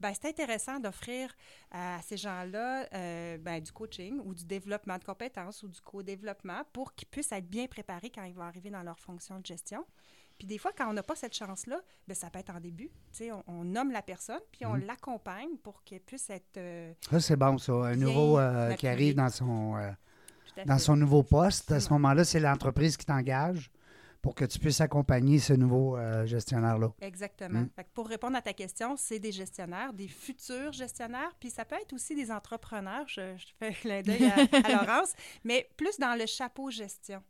ben, 0.00 0.10
c'est 0.14 0.28
intéressant 0.28 0.80
d'offrir 0.80 1.34
à 1.70 2.00
ces 2.02 2.16
gens-là 2.16 2.86
euh, 2.94 3.36
ben, 3.38 3.60
du 3.60 3.70
coaching 3.70 4.20
ou 4.24 4.32
du 4.34 4.44
développement 4.46 4.96
de 4.96 5.04
compétences 5.04 5.62
ou 5.64 5.68
du 5.68 5.80
co-développement 5.80 6.62
pour 6.72 6.94
qu'ils 6.94 7.08
puissent 7.08 7.32
être 7.32 7.48
bien 7.48 7.66
préparés 7.66 8.10
quand 8.10 8.22
ils 8.24 8.34
vont 8.34 8.42
arriver 8.42 8.70
dans 8.70 8.82
leur 8.82 8.98
fonction 9.00 9.40
de 9.40 9.46
gestion. 9.46 9.84
Puis 10.38 10.46
des 10.48 10.58
fois, 10.58 10.72
quand 10.76 10.88
on 10.90 10.92
n'a 10.92 11.02
pas 11.04 11.14
cette 11.14 11.34
chance-là, 11.34 11.80
ben, 12.08 12.14
ça 12.14 12.28
peut 12.28 12.40
être 12.40 12.50
en 12.54 12.60
début. 12.60 12.88
Tu 13.12 13.18
sais, 13.18 13.32
on, 13.32 13.42
on 13.46 13.64
nomme 13.64 13.92
la 13.92 14.02
personne, 14.02 14.40
puis 14.52 14.66
on 14.66 14.74
Mhm. 14.74 14.84
l'accompagne 14.86 15.56
pour 15.62 15.82
qu'elle 15.84 16.00
puisse 16.00 16.28
être 16.30 16.56
euh, 16.56 16.92
Ça, 17.10 17.20
c'est 17.20 17.36
bon, 17.36 17.56
ça. 17.58 17.72
Un 17.72 17.96
Bien 17.96 18.06
nouveau 18.06 18.38
euh, 18.38 18.74
qui 18.74 18.88
arrive 18.88 19.14
dans 19.14 19.28
son, 19.30 19.76
euh, 19.76 19.90
dans 20.66 20.74
fait- 20.76 20.82
son 20.82 20.96
nouveau 20.96 21.22
poste. 21.22 21.70
À 21.72 21.78
ce 21.80 21.90
moment-là, 21.92 22.24
c'est 22.24 22.40
l'entreprise 22.40 22.96
qui 22.96 23.06
t'engage 23.06 23.70
pour 24.24 24.34
que 24.34 24.46
tu 24.46 24.58
puisses 24.58 24.80
accompagner 24.80 25.38
ce 25.38 25.52
nouveau 25.52 25.98
euh, 25.98 26.24
gestionnaire-là. 26.24 26.94
Exactement. 27.02 27.60
Mm. 27.60 27.68
Fait 27.76 27.84
que 27.84 27.90
pour 27.92 28.08
répondre 28.08 28.38
à 28.38 28.40
ta 28.40 28.54
question, 28.54 28.96
c'est 28.96 29.18
des 29.18 29.32
gestionnaires, 29.32 29.92
des 29.92 30.08
futurs 30.08 30.72
gestionnaires, 30.72 31.36
puis 31.38 31.50
ça 31.50 31.66
peut 31.66 31.76
être 31.76 31.92
aussi 31.92 32.14
des 32.14 32.30
entrepreneurs. 32.30 33.06
Je, 33.06 33.36
je 33.36 33.46
fais 33.58 33.74
clin 33.74 34.00
d'œil 34.00 34.24
à, 34.24 34.36
à 34.66 34.72
Laurence, 34.86 35.12
mais 35.44 35.68
plus 35.76 35.98
dans 35.98 36.18
le 36.18 36.24
chapeau 36.24 36.70
gestion. 36.70 37.22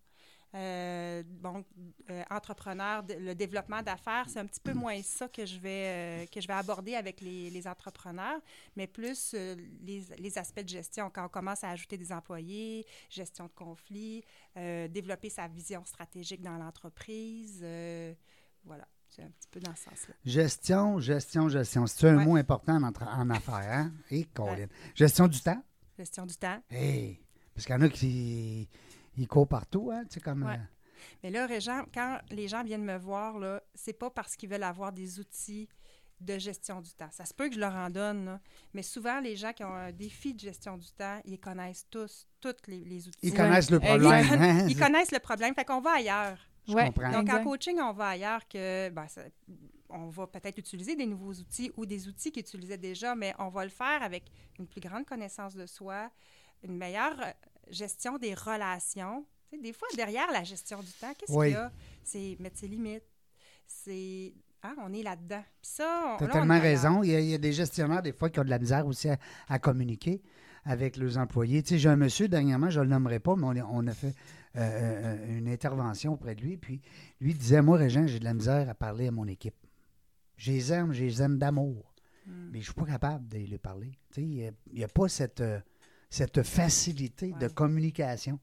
Euh, 0.55 1.23
bon, 1.27 1.65
euh, 2.11 2.23
entrepreneur, 2.31 3.03
de- 3.03 3.15
le 3.15 3.35
développement 3.35 3.83
d'affaires, 3.83 4.27
c'est 4.29 4.39
un 4.39 4.47
petit 4.47 4.61
peu 4.61 4.73
moins 4.73 5.03
ça 5.03 5.27
que 5.29 5.45
je 5.45 5.59
vais, 5.59 6.23
euh, 6.23 6.27
que 6.27 6.41
je 6.41 6.47
vais 6.47 6.53
aborder 6.55 6.95
avec 6.95 7.21
les, 7.21 7.51
les 7.51 7.67
entrepreneurs, 7.67 8.41
mais 8.77 8.87
plus 8.87 9.33
euh, 9.35 9.57
les, 9.83 10.05
les 10.19 10.39
aspects 10.39 10.63
de 10.63 10.69
gestion. 10.69 11.11
Quand 11.13 11.25
on 11.27 11.29
commence 11.29 11.65
à 11.65 11.71
ajouter 11.71 11.97
des 11.99 12.13
employés, 12.13 12.87
gestion 13.11 13.47
de 13.47 13.53
conflits, 13.53 14.23
euh, 14.57 14.87
développer 14.87 15.29
sa 15.29 15.49
vision 15.49 15.85
stratégique 15.85 16.41
dans 16.43 16.57
l'entreprise, 16.57 17.61
euh, 17.65 18.15
voilà. 18.65 18.87
C'est 19.09 19.23
un 19.23 19.31
petit 19.31 19.49
peu 19.49 19.61
dans 19.61 19.75
ce 19.77 19.85
sens-là. 19.85 20.15
Gestion, 20.25 20.99
gestion, 20.99 21.49
gestion. 21.49 21.87
C'est 21.87 22.09
un 22.09 22.17
Ouais. 22.19 22.25
mot 22.25 22.37
important 22.37 22.83
en, 22.83 22.93
en 23.07 23.31
affaires, 23.31 23.55
hein? 23.55 23.93
Et 24.11 24.25
Colin. 24.25 24.67
Gestion 24.95 25.29
du 25.29 25.41
temps? 25.41 25.63
Gestion 25.97 26.27
du 26.27 26.35
temps. 26.35 26.61
Hey! 26.69 27.21
Parce 27.55 27.65
qu'il 27.67 27.75
y 27.77 27.79
en 27.79 27.83
a 27.83 27.89
qui 27.89 28.69
ils 29.17 29.29
courent 29.29 29.49
partout, 29.49 29.91
hein? 29.93 30.05
Tu 30.05 30.15
sais, 30.15 30.21
comme. 30.21 30.43
Ouais. 30.45 30.55
euh, 30.55 31.07
Mais 31.23 31.31
là, 31.31 31.47
Régent, 31.47 31.85
quand 31.93 32.19
les 32.31 32.49
gens 32.49 32.63
viennent 32.63 32.85
me 32.85 32.97
voir, 32.99 33.39
là, 33.39 33.63
c'est 33.75 33.93
pas 33.93 34.11
parce 34.11 34.37
qu'ils 34.37 34.49
veulent 34.49 34.63
avoir 34.63 34.93
des 34.93 35.19
outils 35.21 35.69
de 36.21 36.39
gestion 36.39 36.81
du 36.81 36.91
temps. 36.95 37.09
Ça 37.11 37.25
se 37.27 37.35
peut 37.35 37.49
que 37.49 37.55
je 37.57 37.61
leur 37.61 37.75
en 37.75 37.91
donne, 37.91 38.25
là, 38.25 38.41
mais 38.73 38.83
souvent, 38.83 39.21
les 39.21 39.37
gens 39.37 39.53
qui 39.53 39.65
ont 39.65 39.75
un 39.75 39.93
défi 39.93 40.33
de 40.33 40.41
gestion 40.41 40.79
du 40.79 40.91
temps, 40.93 41.21
ils 41.25 41.39
connaissent 41.41 41.87
tous, 41.91 42.27
tous 42.41 42.55
les, 42.69 42.85
les 42.85 43.09
outils. 43.09 43.19
ils 43.27 43.31
Ouais. 43.33 43.37
connaissent 43.37 43.71
le 43.71 43.81
problème. 43.81 44.27
hein? 44.31 44.67
Ils 44.69 44.79
connaissent 44.79 45.11
le 45.13 45.19
problème, 45.19 45.55
fait 45.55 45.65
qu'on 45.65 45.81
va 45.81 45.97
ailleurs. 45.97 46.39
Je 46.67 46.73
Ouais. 46.73 46.87
comprends. 46.87 47.11
Donc, 47.11 47.29
en 47.29 47.43
coaching, 47.45 47.79
on 47.81 47.93
va 47.93 48.09
ailleurs 48.11 48.47
que 48.49 48.89
ben, 48.89 49.07
ça- 49.09 49.25
on 49.91 50.09
va 50.09 50.27
peut-être 50.27 50.57
utiliser 50.57 50.97
des 50.97 51.05
nouveaux 51.05 51.35
outils 51.35 51.71
ou 51.77 51.85
des 51.85 52.09
outils 52.09 52.33
qu'ils 52.33 52.41
utilisaient 52.43 52.79
déjà, 52.79 53.15
mais 53.15 53.35
on 53.39 53.49
va 53.49 53.65
le 53.65 53.71
faire 53.71 54.03
avec 54.03 54.25
une 54.59 54.67
plus 54.67 54.81
grande 54.81 55.05
connaissance 55.05 55.55
de 55.55 55.67
soi, 55.67 56.11
une 56.63 56.77
meilleure 56.79 57.17
gestion 57.71 58.19
des 58.19 58.35
relations. 58.35 59.25
Des 59.63 59.73
fois, 59.73 59.87
derrière 59.97 60.31
la 60.33 60.43
gestion 60.43 60.81
du 60.81 60.91
temps, 60.93 61.13
qu'est-ce 61.17 61.33
Oui. 61.33 61.47
qu'il 61.49 61.55
y 61.55 61.59
a? 61.59 61.73
C'est 62.03 62.37
mettre 62.41 62.59
ses 62.59 62.67
limites. 62.69 63.05
C'est... 63.67 64.35
hein, 64.63 64.75
on 64.83 64.93
est 64.93 65.03
là-dedans. 65.03 65.43
Puis 65.63 65.71
ça, 65.71 66.15
on, 66.15 66.17
Tu 66.19 66.25
as 66.25 66.27
là, 66.27 66.33
on 66.35 66.39
tellement 66.41 66.61
raison. 66.61 67.03
Il 67.03 67.11
y, 67.11 67.15
a, 67.15 67.21
il 67.21 67.29
y 67.31 67.35
a 67.35 67.39
des 67.39 67.53
gestionnaires, 67.53 68.03
des 68.03 68.13
fois, 68.13 68.31
qui 68.31 68.41
ont 68.41 68.45
de 68.45 68.51
la 68.51 68.59
misère 68.59 68.87
aussi 68.87 69.09
à, 69.09 69.17
à 69.49 69.59
communiquer 69.59 70.23
avec 70.65 70.97
leurs 70.97 71.19
employés. 71.19 71.63
Tu 71.63 71.71
sais, 71.71 71.79
j'ai 71.79 71.89
un 71.89 71.97
monsieur, 71.97 72.27
dernièrement, 72.29 72.69
je 72.71 72.81
ne 72.81 72.85
le 72.85 72.91
nommerai 72.91 73.21
pas, 73.21 73.37
mais 73.37 73.45
on, 73.45 73.51
a- 73.51 73.69
on 73.71 73.87
a 73.87 73.93
fait 73.95 74.15
euh, 74.57 74.61
euh, 74.61 75.39
une 75.39 75.49
intervention 75.49 76.15
auprès 76.15 76.35
de 76.35 76.41
lui. 76.41 76.57
Puis 76.57 76.81
lui 77.21 77.35
disait 77.35 77.63
Moi, 77.63 77.77
Régent, 77.79 78.07
j'ai 78.07 78.19
de 78.19 78.25
la 78.25 78.35
misère 78.35 78.69
à 78.69 78.75
parler 78.75 79.07
à 79.09 79.11
mon 79.13 79.27
équipe. 79.29 79.55
Je 80.37 80.51
les 80.53 80.73
aime, 80.73 80.93
je 80.93 81.05
les 81.05 81.23
aime 81.23 81.39
d'amour. 81.39 81.95
Mm. 82.27 82.33
Mais 82.51 82.53
je 82.55 82.59
ne 82.59 82.63
suis 82.65 82.73
pas 82.75 82.87
capable 82.87 83.29
de 83.29 83.39
les 83.39 83.59
parler. 83.59 83.93
Tu 84.13 84.23
sais, 84.23 84.23
il 84.23 84.53
n'y 84.75 84.83
a 84.85 84.89
pas 84.89 85.09
cette, 85.09 85.41
euh, 85.43 85.61
cette 86.15 86.45
facilité 86.45 87.33
de 87.41 87.49
communication. 87.49 88.39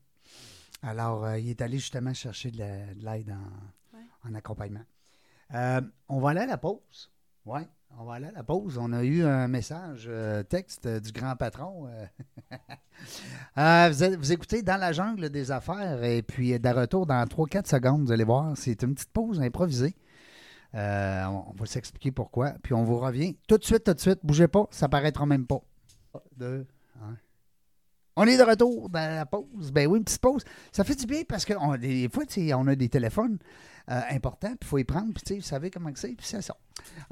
Alors, 0.83 1.23
euh, 1.23 1.39
il 1.39 1.49
est 1.49 1.61
allé 1.61 1.77
justement 1.77 2.13
chercher 2.13 2.51
de 2.51 2.57
la- 2.59 2.93
de 2.93 3.05
l'aide 3.05 3.31
en, 3.31 3.97
Ouais. 3.97 4.03
en 4.25 4.35
accompagnement. 4.35 4.83
Euh, 5.53 5.79
on 6.09 6.19
va 6.19 6.31
aller 6.31 6.41
à 6.41 6.45
la 6.47 6.57
pause. 6.57 7.09
Oui, 7.45 7.61
on 7.97 8.03
va 8.03 8.15
aller 8.15 8.27
à 8.27 8.31
la 8.31 8.43
pause. 8.43 8.77
On 8.77 8.91
a 8.91 9.03
eu 9.03 9.23
un 9.23 9.47
message 9.47 10.05
euh, 10.07 10.43
texte 10.43 10.85
du 10.87 11.11
grand 11.13 11.35
patron. 11.37 11.87
vous, 13.55 14.03
êtes- 14.03 14.15
vous 14.19 14.31
écoutez 14.33 14.63
Dans 14.63 14.77
la 14.79 14.91
jungle 14.91 15.29
des 15.29 15.49
affaires 15.51 16.03
et 16.03 16.21
puis 16.23 16.59
de 16.59 16.69
retour 16.69 17.05
dans 17.05 17.25
3-4 17.25 17.67
secondes, 17.67 18.03
vous 18.05 18.11
allez 18.11 18.23
voir, 18.25 18.57
c'est 18.57 18.81
une 18.83 18.95
petite 18.95 19.11
pause 19.11 19.39
improvisée. 19.41 19.95
On, 20.73 21.43
on 21.47 21.53
va 21.53 21.65
s'expliquer 21.65 22.11
pourquoi. 22.11 22.51
Puis 22.63 22.73
on 22.73 22.83
vous 22.83 22.97
revient 22.99 23.37
tout 23.47 23.57
de 23.57 23.63
suite, 23.63 23.83
tout 23.85 23.93
de 23.93 23.99
suite. 23.99 24.19
Bougez 24.23 24.47
pas, 24.49 24.67
ça 24.71 24.89
paraîtra 24.89 25.25
même 25.25 25.45
pas. 25.47 25.61
Deux. 26.35 26.65
On 28.15 28.25
est 28.25 28.37
de 28.37 28.43
retour 28.43 28.89
dans 28.89 29.15
la 29.15 29.25
pause. 29.25 29.71
Ben 29.71 29.87
oui, 29.87 29.97
une 29.99 30.03
petite 30.03 30.21
pause. 30.21 30.43
Ça 30.71 30.83
fait 30.83 30.95
du 30.95 31.05
bien 31.05 31.23
parce 31.27 31.45
que 31.45 31.53
on- 31.59 31.77
des 31.77 32.09
fois, 32.09 32.23
on 32.55 32.67
a 32.67 32.75
des 32.75 32.89
téléphones 32.89 33.37
euh, 33.89 34.01
importants, 34.11 34.49
puis 34.49 34.57
il 34.61 34.67
faut 34.67 34.77
y 34.77 34.83
prendre, 34.83 35.13
puis 35.13 35.23
tu 35.23 35.33
sais, 35.33 35.39
vous 35.39 35.45
savez 35.45 35.71
comment 35.71 35.91
que 35.91 35.97
c'est, 35.99 36.09
puis 36.13 36.25
c'est 36.25 36.41
ça. 36.41 36.55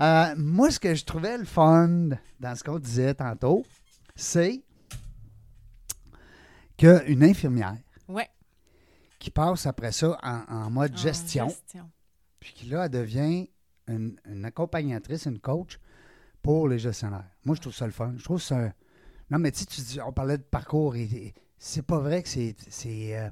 Euh, 0.02 0.36
moi, 0.38 0.70
ce 0.72 0.80
que 0.80 0.94
je 0.94 1.04
trouvais 1.04 1.38
le 1.38 1.46
fun 1.46 2.10
dans 2.40 2.56
ce 2.56 2.64
qu'on 2.64 2.78
disait 2.80 3.14
tantôt, 3.16 3.66
c'est 4.16 4.62
qu'une 6.78 7.24
infirmière 7.24 7.78
Ouais. 8.08 8.30
qui 9.20 9.32
passe 9.32 9.66
après 9.66 9.92
ça 9.92 10.18
en, 10.24 10.42
en 10.48 10.70
mode 10.70 10.94
En 10.94 10.98
gestion. 10.98 11.48
puis 12.40 12.54
qui 12.54 12.68
là, 12.68 12.86
elle 12.86 12.92
devient 12.92 13.50
une, 13.88 14.16
une 14.26 14.46
accompagnatrice, 14.46 15.26
une 15.26 15.40
coach 15.40 15.80
pour 16.42 16.68
les 16.70 16.80
gestionnaires. 16.80 17.26
Moi, 17.44 17.56
je 17.56 17.62
trouve 17.62 17.74
ça 17.76 17.86
le 17.86 17.92
fun. 17.92 18.14
Je 18.18 18.24
trouve 18.24 18.42
ça. 18.42 18.72
Non, 19.32 19.40
mais 19.40 19.52
tu 19.52 19.60
sais, 19.60 19.66
tu 19.66 19.82
dis- 19.82 20.02
on 20.02 20.12
parlait 20.12 20.38
de 20.38 20.44
parcours 20.44 20.96
et, 20.96 21.04
et 21.04 21.34
c'est 21.58 21.82
pas 21.86 22.00
vrai 22.00 22.24
que 22.24 22.30
c'est 22.30 22.56
c'est, 22.70 23.18
euh, 23.18 23.30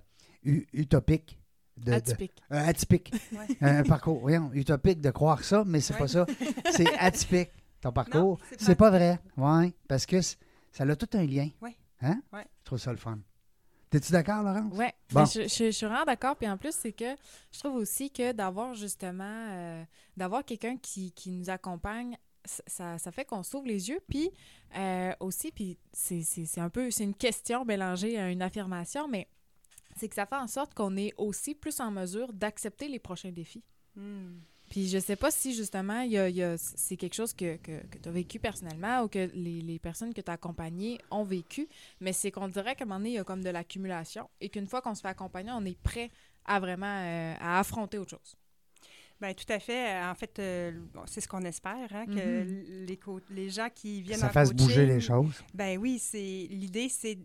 utopique. 0.74 1.40
De, 1.78 1.92
de- 1.92 1.94
Atypique. 1.94 2.42
euh, 2.52 2.66
atypique. 2.68 3.14
Ouais. 3.34 3.48
un 3.62 3.84
parcours, 3.84 4.20
voyons, 4.20 4.50
utopique 4.54 5.00
de 5.00 5.12
croire 5.12 5.44
ça, 5.44 5.64
mais 5.66 5.80
c'est 5.80 5.94
Ouais. 5.94 6.00
pas 6.00 6.08
ça. 6.08 6.26
C'est 6.76 6.88
atypique, 6.98 7.52
ton 7.82 7.92
parcours. 7.92 8.40
Non, 8.40 8.46
c'est 8.50 8.62
C'est 8.62 8.76
pas- 8.76 8.90
pas 8.90 8.98
vrai. 8.98 9.20
Oui, 9.38 9.74
parce 9.88 10.08
que 10.08 10.20
ça 10.22 10.36
a 10.80 10.96
tout 10.96 11.10
un 11.16 11.24
lien. 11.26 11.50
Ouais. 11.62 11.76
Hein? 12.02 12.20
Ouais. 12.34 12.46
Je 12.62 12.66
trouve 12.66 12.80
ça 12.80 12.90
le 12.92 12.98
fun. 12.98 13.20
T'es-tu 13.92 14.12
d'accord, 14.12 14.42
Laurence? 14.44 14.74
Oui, 14.76 14.88
Bon. 15.12 15.24
je, 15.26 15.44
je- 15.44 15.66
je 15.66 15.70
suis 15.72 15.86
vraiment 15.86 16.04
d'accord. 16.04 16.36
Puis 16.36 16.50
en 16.50 16.58
plus, 16.58 16.74
c'est 16.76 16.92
que 16.94 17.16
je 17.52 17.60
trouve 17.60 17.76
aussi 17.76 18.10
que 18.10 18.32
d'avoir 18.32 18.74
justement, 18.74 19.24
euh, 19.52 19.84
d'avoir 20.18 20.44
quelqu'un 20.44 20.78
qui, 20.78 21.12
qui 21.12 21.30
nous 21.32 21.50
accompagne, 21.52 22.18
ça- 22.48 22.98
ça, 22.98 23.12
fait 23.12 23.26
qu'on 23.26 23.44
s'ouvre 23.44 23.68
les 23.68 23.90
yeux. 23.90 24.00
Puis 24.10 24.32
euh, 24.76 25.14
aussi, 25.20 25.52
puis 25.52 25.78
c'est 25.94 26.60
un 26.60 26.70
peu, 26.70 26.90
c'est 26.92 27.04
une 27.04 27.16
question 27.16 27.66
mélangée 27.66 28.18
à 28.18 28.30
une 28.30 28.42
affirmation, 28.42 29.08
mais 29.08 29.28
c'est 29.96 30.08
que 30.10 30.16
ça 30.16 30.26
fait 30.26 30.36
en 30.36 30.48
sorte 30.48 30.74
qu'on 30.74 30.96
est 30.98 31.14
aussi 31.18 31.56
plus 31.56 31.80
en 31.80 31.92
mesure 31.92 32.32
d'accepter 32.34 32.88
les 32.88 33.00
prochains 33.00 33.32
défis. 33.32 33.64
Mm. 33.96 34.38
Puis 34.70 34.90
je 34.90 35.00
sais 35.00 35.16
pas 35.16 35.32
si 35.32 35.54
justement 35.56 36.02
il 36.02 36.12
y 36.12 36.18
a- 36.18 36.30
y 36.30 36.44
a- 36.44 36.58
c'est 36.58 36.98
quelque 36.98 37.14
chose 37.16 37.34
que, 37.34 37.56
que, 37.56 37.80
tu 38.04 38.10
as 38.10 38.12
vécu 38.12 38.38
personnellement 38.38 39.02
ou 39.04 39.08
que 39.08 39.30
les, 39.34 39.62
les 39.62 39.80
personnes 39.80 40.14
que 40.14 40.20
tu 40.20 40.30
as 40.30 40.34
accompagnées 40.34 41.00
ont 41.10 41.24
vécu, 41.24 41.70
mais 42.02 42.12
c'est 42.12 42.32
qu'on 42.32 42.50
dirait 42.50 42.76
qu'à 42.76 42.84
un 42.84 42.88
moment 42.88 43.00
donné, 43.00 43.12
il 43.12 43.16
y 43.16 43.18
a 43.20 43.24
comme 43.24 43.42
de 43.44 43.50
l'accumulation 43.50 44.30
et 44.42 44.50
qu'une 44.50 44.68
fois 44.68 44.82
qu'on 44.82 44.94
se 44.94 45.02
fait 45.02 45.08
accompagner, 45.08 45.52
on 45.54 45.64
est 45.64 45.80
prêt 45.82 46.12
à 46.44 46.60
vraiment 46.60 46.86
euh, 46.86 47.34
à 47.40 47.60
affronter 47.60 47.98
autre 47.98 48.12
chose. 48.12 48.36
Bien, 49.20 49.34
tout 49.34 49.52
à 49.52 49.60
fait. 49.60 50.00
En 50.04 50.14
fait, 50.16 50.38
euh, 50.40 50.72
bon, 50.94 51.02
c'est 51.08 51.22
ce 51.22 51.28
qu'on 51.28 51.44
espère, 51.44 51.88
hein, 51.92 52.06
que 52.06 52.44
Mhm. 52.44 52.86
les, 52.86 53.00
les 53.32 53.50
gens 53.50 53.68
qui 53.74 54.02
viennent 54.02 54.20
ça 54.20 54.28
en 54.28 54.32
fasse 54.32 54.54
bouger 54.54 54.86
les 54.86 55.00
choses. 55.02 55.42
Ben 55.54 55.78
oui, 55.80 55.98
c'est 56.00 56.48
l'idée, 56.50 56.88
c'est 56.90 57.18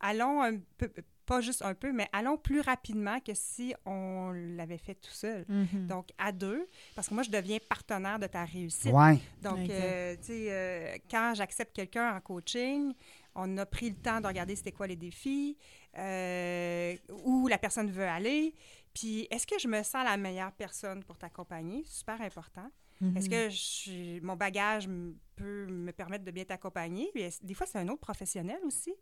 allons 0.00 0.42
un 0.42 0.56
peu, 0.78 0.90
pas 1.26 1.40
juste 1.40 1.62
un 1.62 1.74
peu, 1.74 1.92
mais 1.92 2.06
allons 2.12 2.36
plus 2.36 2.60
rapidement 2.60 3.18
que 3.20 3.32
si 3.34 3.74
on 3.86 4.32
l'avait 4.32 4.76
fait 4.78 4.94
tout 4.94 5.10
seul. 5.12 5.44
Donc, 5.88 6.08
à 6.18 6.32
deux, 6.32 6.66
parce 6.94 7.08
que 7.08 7.14
moi, 7.14 7.22
je 7.22 7.30
deviens 7.30 7.58
partenaire 7.66 8.18
de 8.18 8.26
ta 8.26 8.44
réussite. 8.44 8.92
Ouais. 8.92 9.18
Donc, 9.42 9.68
euh, 9.70 10.16
tu 10.16 10.24
sais, 10.24 10.46
euh, 10.50 10.96
quand 11.10 11.32
j'accepte 11.34 11.74
quelqu'un 11.74 12.14
en 12.16 12.20
coaching, 12.20 12.92
on 13.34 13.56
a 13.58 13.64
pris 13.66 13.88
le 13.90 13.96
temps 13.96 14.20
de 14.20 14.26
regarder 14.26 14.54
c'était 14.56 14.72
quoi 14.72 14.86
les 14.86 14.96
défis, 14.96 15.56
euh, 15.98 16.94
où 17.24 17.48
la 17.48 17.58
personne 17.58 17.90
veut 17.90 18.04
aller, 18.06 18.54
puis 18.94 19.26
est-ce 19.30 19.46
que 19.46 19.58
je 19.58 19.68
me 19.68 19.82
sens 19.82 20.04
la 20.04 20.16
meilleure 20.16 20.52
personne 20.52 21.02
pour 21.04 21.18
t'accompagner? 21.18 21.82
Super 21.86 22.20
important. 22.22 22.68
Mhm. 23.00 23.16
Est-ce 23.16 23.28
que 23.28 23.50
je- 23.50 24.20
mon 24.24 24.36
bagage 24.36 24.88
peut 25.36 25.66
me 25.66 25.90
permettre 25.92 26.24
de 26.24 26.30
bien 26.30 26.44
t'accompagner? 26.44 27.10
Des 27.42 27.54
fois, 27.54 27.66
c'est 27.66 27.78
un 27.78 27.88
autre 27.88 28.00
professionnel 28.00 28.58
aussi. 28.64 28.94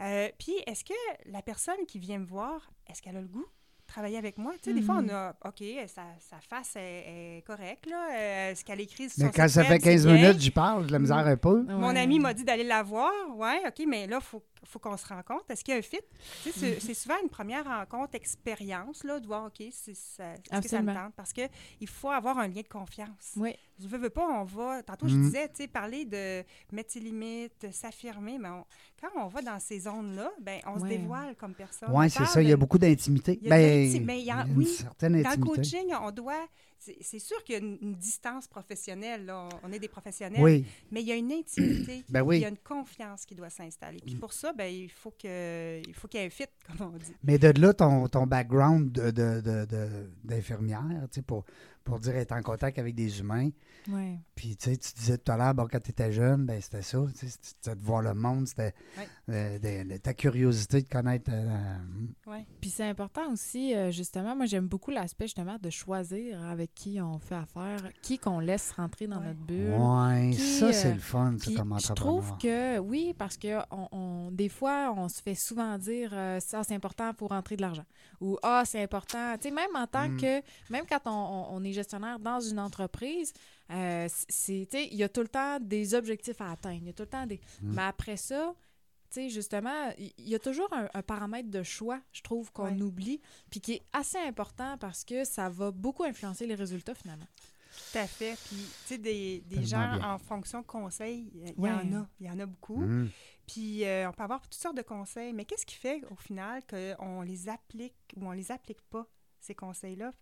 Euh, 0.00 0.28
puis, 0.38 0.54
est-ce 0.66 0.84
que 0.84 0.92
la 1.26 1.40
personne 1.42 1.84
qui 1.86 1.98
vient 1.98 2.18
me 2.18 2.26
voir, 2.26 2.68
est-ce 2.88 3.00
qu'elle 3.00 3.16
a 3.16 3.20
le 3.20 3.28
goût 3.28 3.44
de 3.46 3.86
travailler 3.86 4.18
avec 4.18 4.38
moi? 4.38 4.52
Tu 4.54 4.70
sais, 4.70 4.74
des 4.74 4.82
fois, 4.82 4.96
on 4.98 5.02
Mhm. 5.02 5.10
a, 5.10 5.36
OK, 5.44 5.62
sa, 5.86 6.02
sa 6.18 6.40
face 6.40 6.74
est, 6.76 7.38
est 7.38 7.42
correcte, 7.46 7.86
là. 7.86 8.08
Euh, 8.12 8.54
ce 8.56 8.64
qu'elle 8.64 8.80
écrit 8.80 9.08
sur 9.08 9.24
Mais 9.24 9.30
quand 9.30 9.48
ça 9.48 9.62
fait 9.64 9.74
c'est 9.74 9.78
15 9.90 10.04
bien. 10.06 10.14
minutes, 10.16 10.40
j'y 10.40 10.50
parle, 10.50 10.86
de 10.86 10.92
la 10.92 10.98
misère 10.98 11.16
un 11.18 11.36
peu. 11.36 11.62
Mon 11.62 11.94
ami 11.94 12.18
m'a 12.18 12.34
dit 12.34 12.44
d'aller 12.44 12.64
la 12.64 12.82
voir. 12.82 13.12
Ouais, 13.36 13.60
OK, 13.66 13.84
mais 13.86 14.06
là, 14.08 14.18
il 14.20 14.24
faut, 14.24 14.42
faut 14.64 14.78
qu'on 14.78 14.96
se 14.96 15.06
rencontre. 15.06 15.44
Est-ce 15.50 15.62
qu'il 15.64 15.72
y 15.72 15.76
a 15.76 15.78
un 15.78 15.82
fit? 15.82 15.98
Tu 16.42 16.50
sais, 16.52 16.58
c'est- 16.58 16.80
c'est 16.80 16.94
souvent 16.94 17.16
une 17.22 17.28
première 17.28 17.64
rencontre, 17.64 18.14
expérience, 18.14 19.04
là, 19.04 19.20
de 19.20 19.26
voir, 19.26 19.46
OK, 19.46 19.62
c'est 19.72 19.94
ça, 19.96 20.32
est-ce 20.34 20.60
que 20.62 20.68
ça 20.68 20.82
me 20.82 20.92
tente? 20.94 21.14
Parce 21.14 21.32
qu'il 21.32 21.48
faut 21.88 22.10
avoir 22.10 22.38
un 22.38 22.48
lien 22.48 22.62
de 22.62 22.68
confiance. 22.68 23.32
Oui. 23.36 23.54
Je 23.80 23.86
veux, 23.86 23.98
veux 23.98 24.10
pas, 24.10 24.26
on 24.26 24.42
va. 24.44 24.82
Tantôt, 24.82 25.06
je 25.06 25.14
Mhm. 25.14 25.24
disais, 25.26 25.48
tu 25.48 25.56
sais, 25.56 25.68
parler 25.68 26.04
de 26.04 26.42
mettre 26.72 26.92
ses 26.92 26.98
limites, 27.00 27.70
s'affirmer, 27.70 28.36
mais 28.38 28.48
on- 28.48 28.64
quand 29.00 29.08
on 29.16 29.28
va 29.28 29.40
dans 29.42 29.60
ces 29.60 29.80
zones-là, 29.80 30.32
ben, 30.40 30.60
on 30.66 30.80
se 30.80 30.84
dévoile 30.86 31.36
comme 31.36 31.54
personne. 31.54 31.88
Oui, 31.92 32.10
c'est 32.10 32.24
ça. 32.26 32.42
Il 32.42 32.48
y 32.48 32.52
a 32.52 32.56
beaucoup 32.56 32.78
d'intimité. 32.78 33.38
Il 33.40 33.46
y 33.48 33.52
a 33.52 33.56
Ben, 33.56 34.04
mais 34.04 34.18
il 34.20 34.26
y 34.26 34.30
a- 34.32 34.44
une 34.46 34.56
oui, 34.56 34.66
certaine 34.66 35.12
Dans 35.12 35.18
le 35.20 35.26
intimité. 35.26 35.56
coaching, 35.56 35.92
on 36.02 36.10
doit. 36.10 36.46
C'est 36.80 36.96
c'est 37.00 37.18
sûr 37.18 37.42
qu'il 37.42 37.54
y 37.54 37.56
a 37.56 37.60
une, 37.60 37.76
une 37.82 37.94
distance 37.96 38.46
professionnelle. 38.46 39.26
là. 39.26 39.48
On, 39.62 39.68
on 39.68 39.72
est 39.72 39.78
des 39.80 39.88
professionnels. 39.88 40.40
Oui, 40.40 40.64
Mais 40.92 41.00
il 41.02 41.08
y 41.08 41.12
a 41.12 41.16
une 41.16 41.32
intimité. 41.32 42.04
ben 42.08 42.24
Il 42.32 42.38
y 42.40 42.44
a 42.44 42.48
une 42.48 42.56
confiance 42.58 43.24
qui 43.26 43.34
doit 43.34 43.50
s'installer. 43.50 43.98
Puis 44.04 44.14
pour 44.16 44.32
ça, 44.32 44.47
ben, 44.56 44.72
il 44.72 44.90
faut 44.90 45.10
que 45.10 45.80
il 45.86 45.94
faut 45.94 46.08
qu'il 46.08 46.20
y 46.20 46.22
ait 46.22 46.26
un 46.26 46.30
fit, 46.30 46.44
comme 46.66 46.92
on 46.94 46.96
dit. 46.98 47.14
Mais 47.24 47.38
de 47.38 47.52
là, 47.60 47.72
ton, 47.72 48.06
ton 48.08 48.26
background 48.26 48.92
de- 48.92 49.10
de- 49.10 49.40
de- 49.40 49.64
de- 49.64 50.10
d'infirmière, 50.24 51.06
pour, 51.22 51.44
pour 51.88 51.98
dire 52.00 52.16
être 52.16 52.32
en 52.32 52.42
contact 52.42 52.78
avec 52.78 52.94
des 52.94 53.20
humains. 53.20 53.48
Ouais. 53.88 54.18
Puis, 54.34 54.56
tu 54.56 54.70
sais, 54.70 54.76
tu 54.76 54.92
disais 54.94 55.16
tout 55.16 55.32
à 55.32 55.36
l'heure, 55.38 55.54
bon, 55.54 55.66
quand 55.70 55.80
tu 55.82 55.90
étais 55.90 56.12
jeune, 56.12 56.44
ben, 56.44 56.60
c'était 56.60 56.82
ça. 56.82 56.98
tu 57.18 57.26
sais, 57.26 57.38
C'était 57.40 57.74
de 57.74 57.82
voir 57.84 58.02
le 58.02 58.12
monde, 58.12 58.46
c'était 58.46 58.74
Ouais. 58.98 59.08
euh, 59.30 59.58
de- 59.84 59.92
de- 59.92 59.96
ta 59.96 60.12
curiosité 60.12 60.82
de 60.82 60.88
connaître. 60.88 61.30
euh, 61.32 61.76
Ouais. 62.26 62.46
Puis 62.60 62.68
c'est 62.70 62.84
important 62.88 63.32
aussi, 63.32 63.74
euh, 63.74 63.90
justement, 63.90 64.36
moi 64.36 64.44
j'aime 64.46 64.66
beaucoup 64.68 64.90
l'aspect 64.90 65.24
justement 65.26 65.56
de 65.60 65.70
choisir 65.70 66.44
avec 66.44 66.74
qui 66.74 67.00
on 67.00 67.18
fait 67.18 67.36
affaire, 67.36 67.80
qui 68.02 68.18
qu'on 68.18 68.40
laisse 68.40 68.70
rentrer 68.72 69.06
dans 69.06 69.18
Ouais. 69.20 69.28
notre 69.28 69.40
bulle. 69.40 70.36
Qui, 70.36 70.38
ça, 70.58 70.72
c'est 70.72 70.90
euh, 70.90 70.94
le 70.94 71.00
fun, 71.00 71.36
ça, 71.38 71.50
comme 71.56 71.68
je 71.70 71.74
entrepreneur. 71.92 71.94
trouve 71.94 72.38
que 72.38 72.78
oui, 72.78 73.14
parce 73.16 73.36
que 73.38 73.58
on, 73.70 73.88
on- 73.92 74.08
on, 74.28 74.30
des 74.30 74.48
fois, 74.50 74.92
on 74.96 75.08
se 75.08 75.22
fait 75.22 75.34
souvent 75.34 75.78
dire 75.78 76.10
euh, 76.12 76.38
ça, 76.40 76.62
c'est 76.64 76.74
important 76.74 77.14
pour 77.14 77.30
rentrer 77.30 77.56
de 77.56 77.62
l'argent. 77.62 77.84
Ou 78.20 78.36
ah, 78.42 78.62
c'est 78.66 78.82
important. 78.82 79.34
Tu 79.40 79.48
sais, 79.48 79.54
même 79.54 79.74
en 79.74 79.86
tant 79.86 80.08
Mm. 80.08 80.16
que. 80.20 80.40
Même 80.70 80.84
quand 80.88 81.00
on, 81.06 81.10
on- 81.10 81.56
on 81.56 81.64
est 81.64 81.72
gestionnaire 81.78 82.18
dans 82.18 82.40
une 82.40 82.58
entreprise, 82.58 83.32
euh, 83.70 84.06
c'est, 84.28 84.66
tu 84.70 84.78
sais, 84.78 84.86
il 84.90 84.96
y 84.96 85.02
a 85.02 85.08
tout 85.08 85.20
le 85.22 85.28
temps 85.28 85.58
des 85.60 85.94
objectifs 85.94 86.40
à 86.40 86.50
atteindre. 86.52 86.80
Il 86.82 86.86
y 86.86 86.90
a 86.90 86.92
tout 86.92 87.02
le 87.04 87.08
temps 87.08 87.26
des. 87.26 87.40
Mm. 87.62 87.74
Mais 87.74 87.82
après 87.82 88.16
ça, 88.16 88.54
tu 89.10 89.14
sais, 89.22 89.28
justement, 89.30 89.92
il 89.98 90.28
y 90.28 90.34
a 90.34 90.38
toujours 90.38 90.70
un, 90.72 90.86
un 90.92 91.02
paramètre 91.02 91.48
de 91.50 91.62
choix, 91.62 92.00
je 92.12 92.20
trouve, 92.22 92.52
qu'on 92.52 92.66
Ouais. 92.76 92.82
oublie, 92.82 93.20
puis 93.50 93.60
qui 93.60 93.72
est 93.74 93.82
assez 93.92 94.18
important 94.18 94.76
parce 94.78 95.04
que 95.04 95.24
ça 95.24 95.48
va 95.48 95.70
beaucoup 95.70 96.04
influencer 96.04 96.46
les 96.46 96.54
résultats 96.54 96.94
finalement. 96.94 97.28
Tout 97.92 97.98
à 97.98 98.06
fait. 98.06 98.34
Puis, 98.48 98.56
tu 98.56 98.86
sais, 98.86 98.98
des, 98.98 99.40
des 99.46 99.64
gens 99.64 99.96
bien. 99.96 100.10
en 100.14 100.18
fonction 100.18 100.60
de 100.62 100.66
conseils, 100.66 101.30
il 101.34 101.48
y 101.50 101.52
Ouais. 101.60 101.70
en 101.70 101.92
a. 102.02 102.08
Il 102.20 102.26
y 102.26 102.30
en 102.30 102.38
a 102.40 102.46
beaucoup. 102.46 102.80
Mm. 102.80 103.08
Puis, 103.46 103.84
euh, 103.84 104.08
on 104.08 104.12
peut 104.12 104.24
avoir 104.24 104.40
toutes 104.42 104.54
sortes 104.54 104.76
de 104.76 104.82
conseils. 104.82 105.32
Mais 105.32 105.44
qu'est-ce 105.46 105.64
qui 105.64 105.76
fait, 105.76 106.02
au 106.10 106.16
final, 106.16 106.62
qu'on 106.68 107.22
les 107.22 107.48
applique 107.48 107.94
ou 108.16 108.26
on 108.26 108.32
les 108.32 108.50
applique 108.50 108.82
pas, 108.90 109.06
ces 109.40 109.54
conseils-là? 109.54 110.12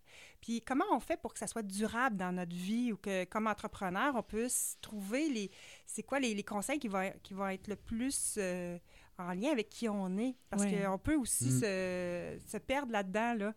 Puis, 0.41 0.61
comment 0.61 0.85
on 0.91 0.99
fait 0.99 1.17
pour 1.21 1.33
que 1.33 1.39
ça 1.39 1.47
soit 1.47 1.63
durable 1.63 2.17
dans 2.17 2.31
notre 2.31 2.55
vie 2.55 2.91
ou 2.93 2.97
que, 2.97 3.23
comme 3.25 3.47
entrepreneur, 3.47 4.15
on 4.15 4.23
puisse 4.23 4.77
trouver 4.81 5.29
les... 5.29 5.51
C'est 5.85 6.03
quoi 6.03 6.19
les, 6.19 6.33
les 6.33 6.43
conseils 6.43 6.79
qui 6.79 6.87
vont, 6.87 7.11
qui 7.23 7.33
vont 7.33 7.47
être 7.47 7.67
le 7.67 7.75
plus 7.75 8.35
euh, 8.37 8.77
en 9.17 9.33
lien 9.33 9.51
avec 9.51 9.69
qui 9.69 9.87
on 9.89 10.17
est? 10.17 10.35
Parce 10.49 10.63
Ouais. 10.63 10.83
qu'on 10.83 10.97
peut 10.97 11.15
aussi 11.15 11.45
Mm. 11.49 11.59
se, 11.59 12.37
se 12.47 12.57
perdre 12.57 12.91
là-dedans, 12.91 13.33
là. 13.35 13.53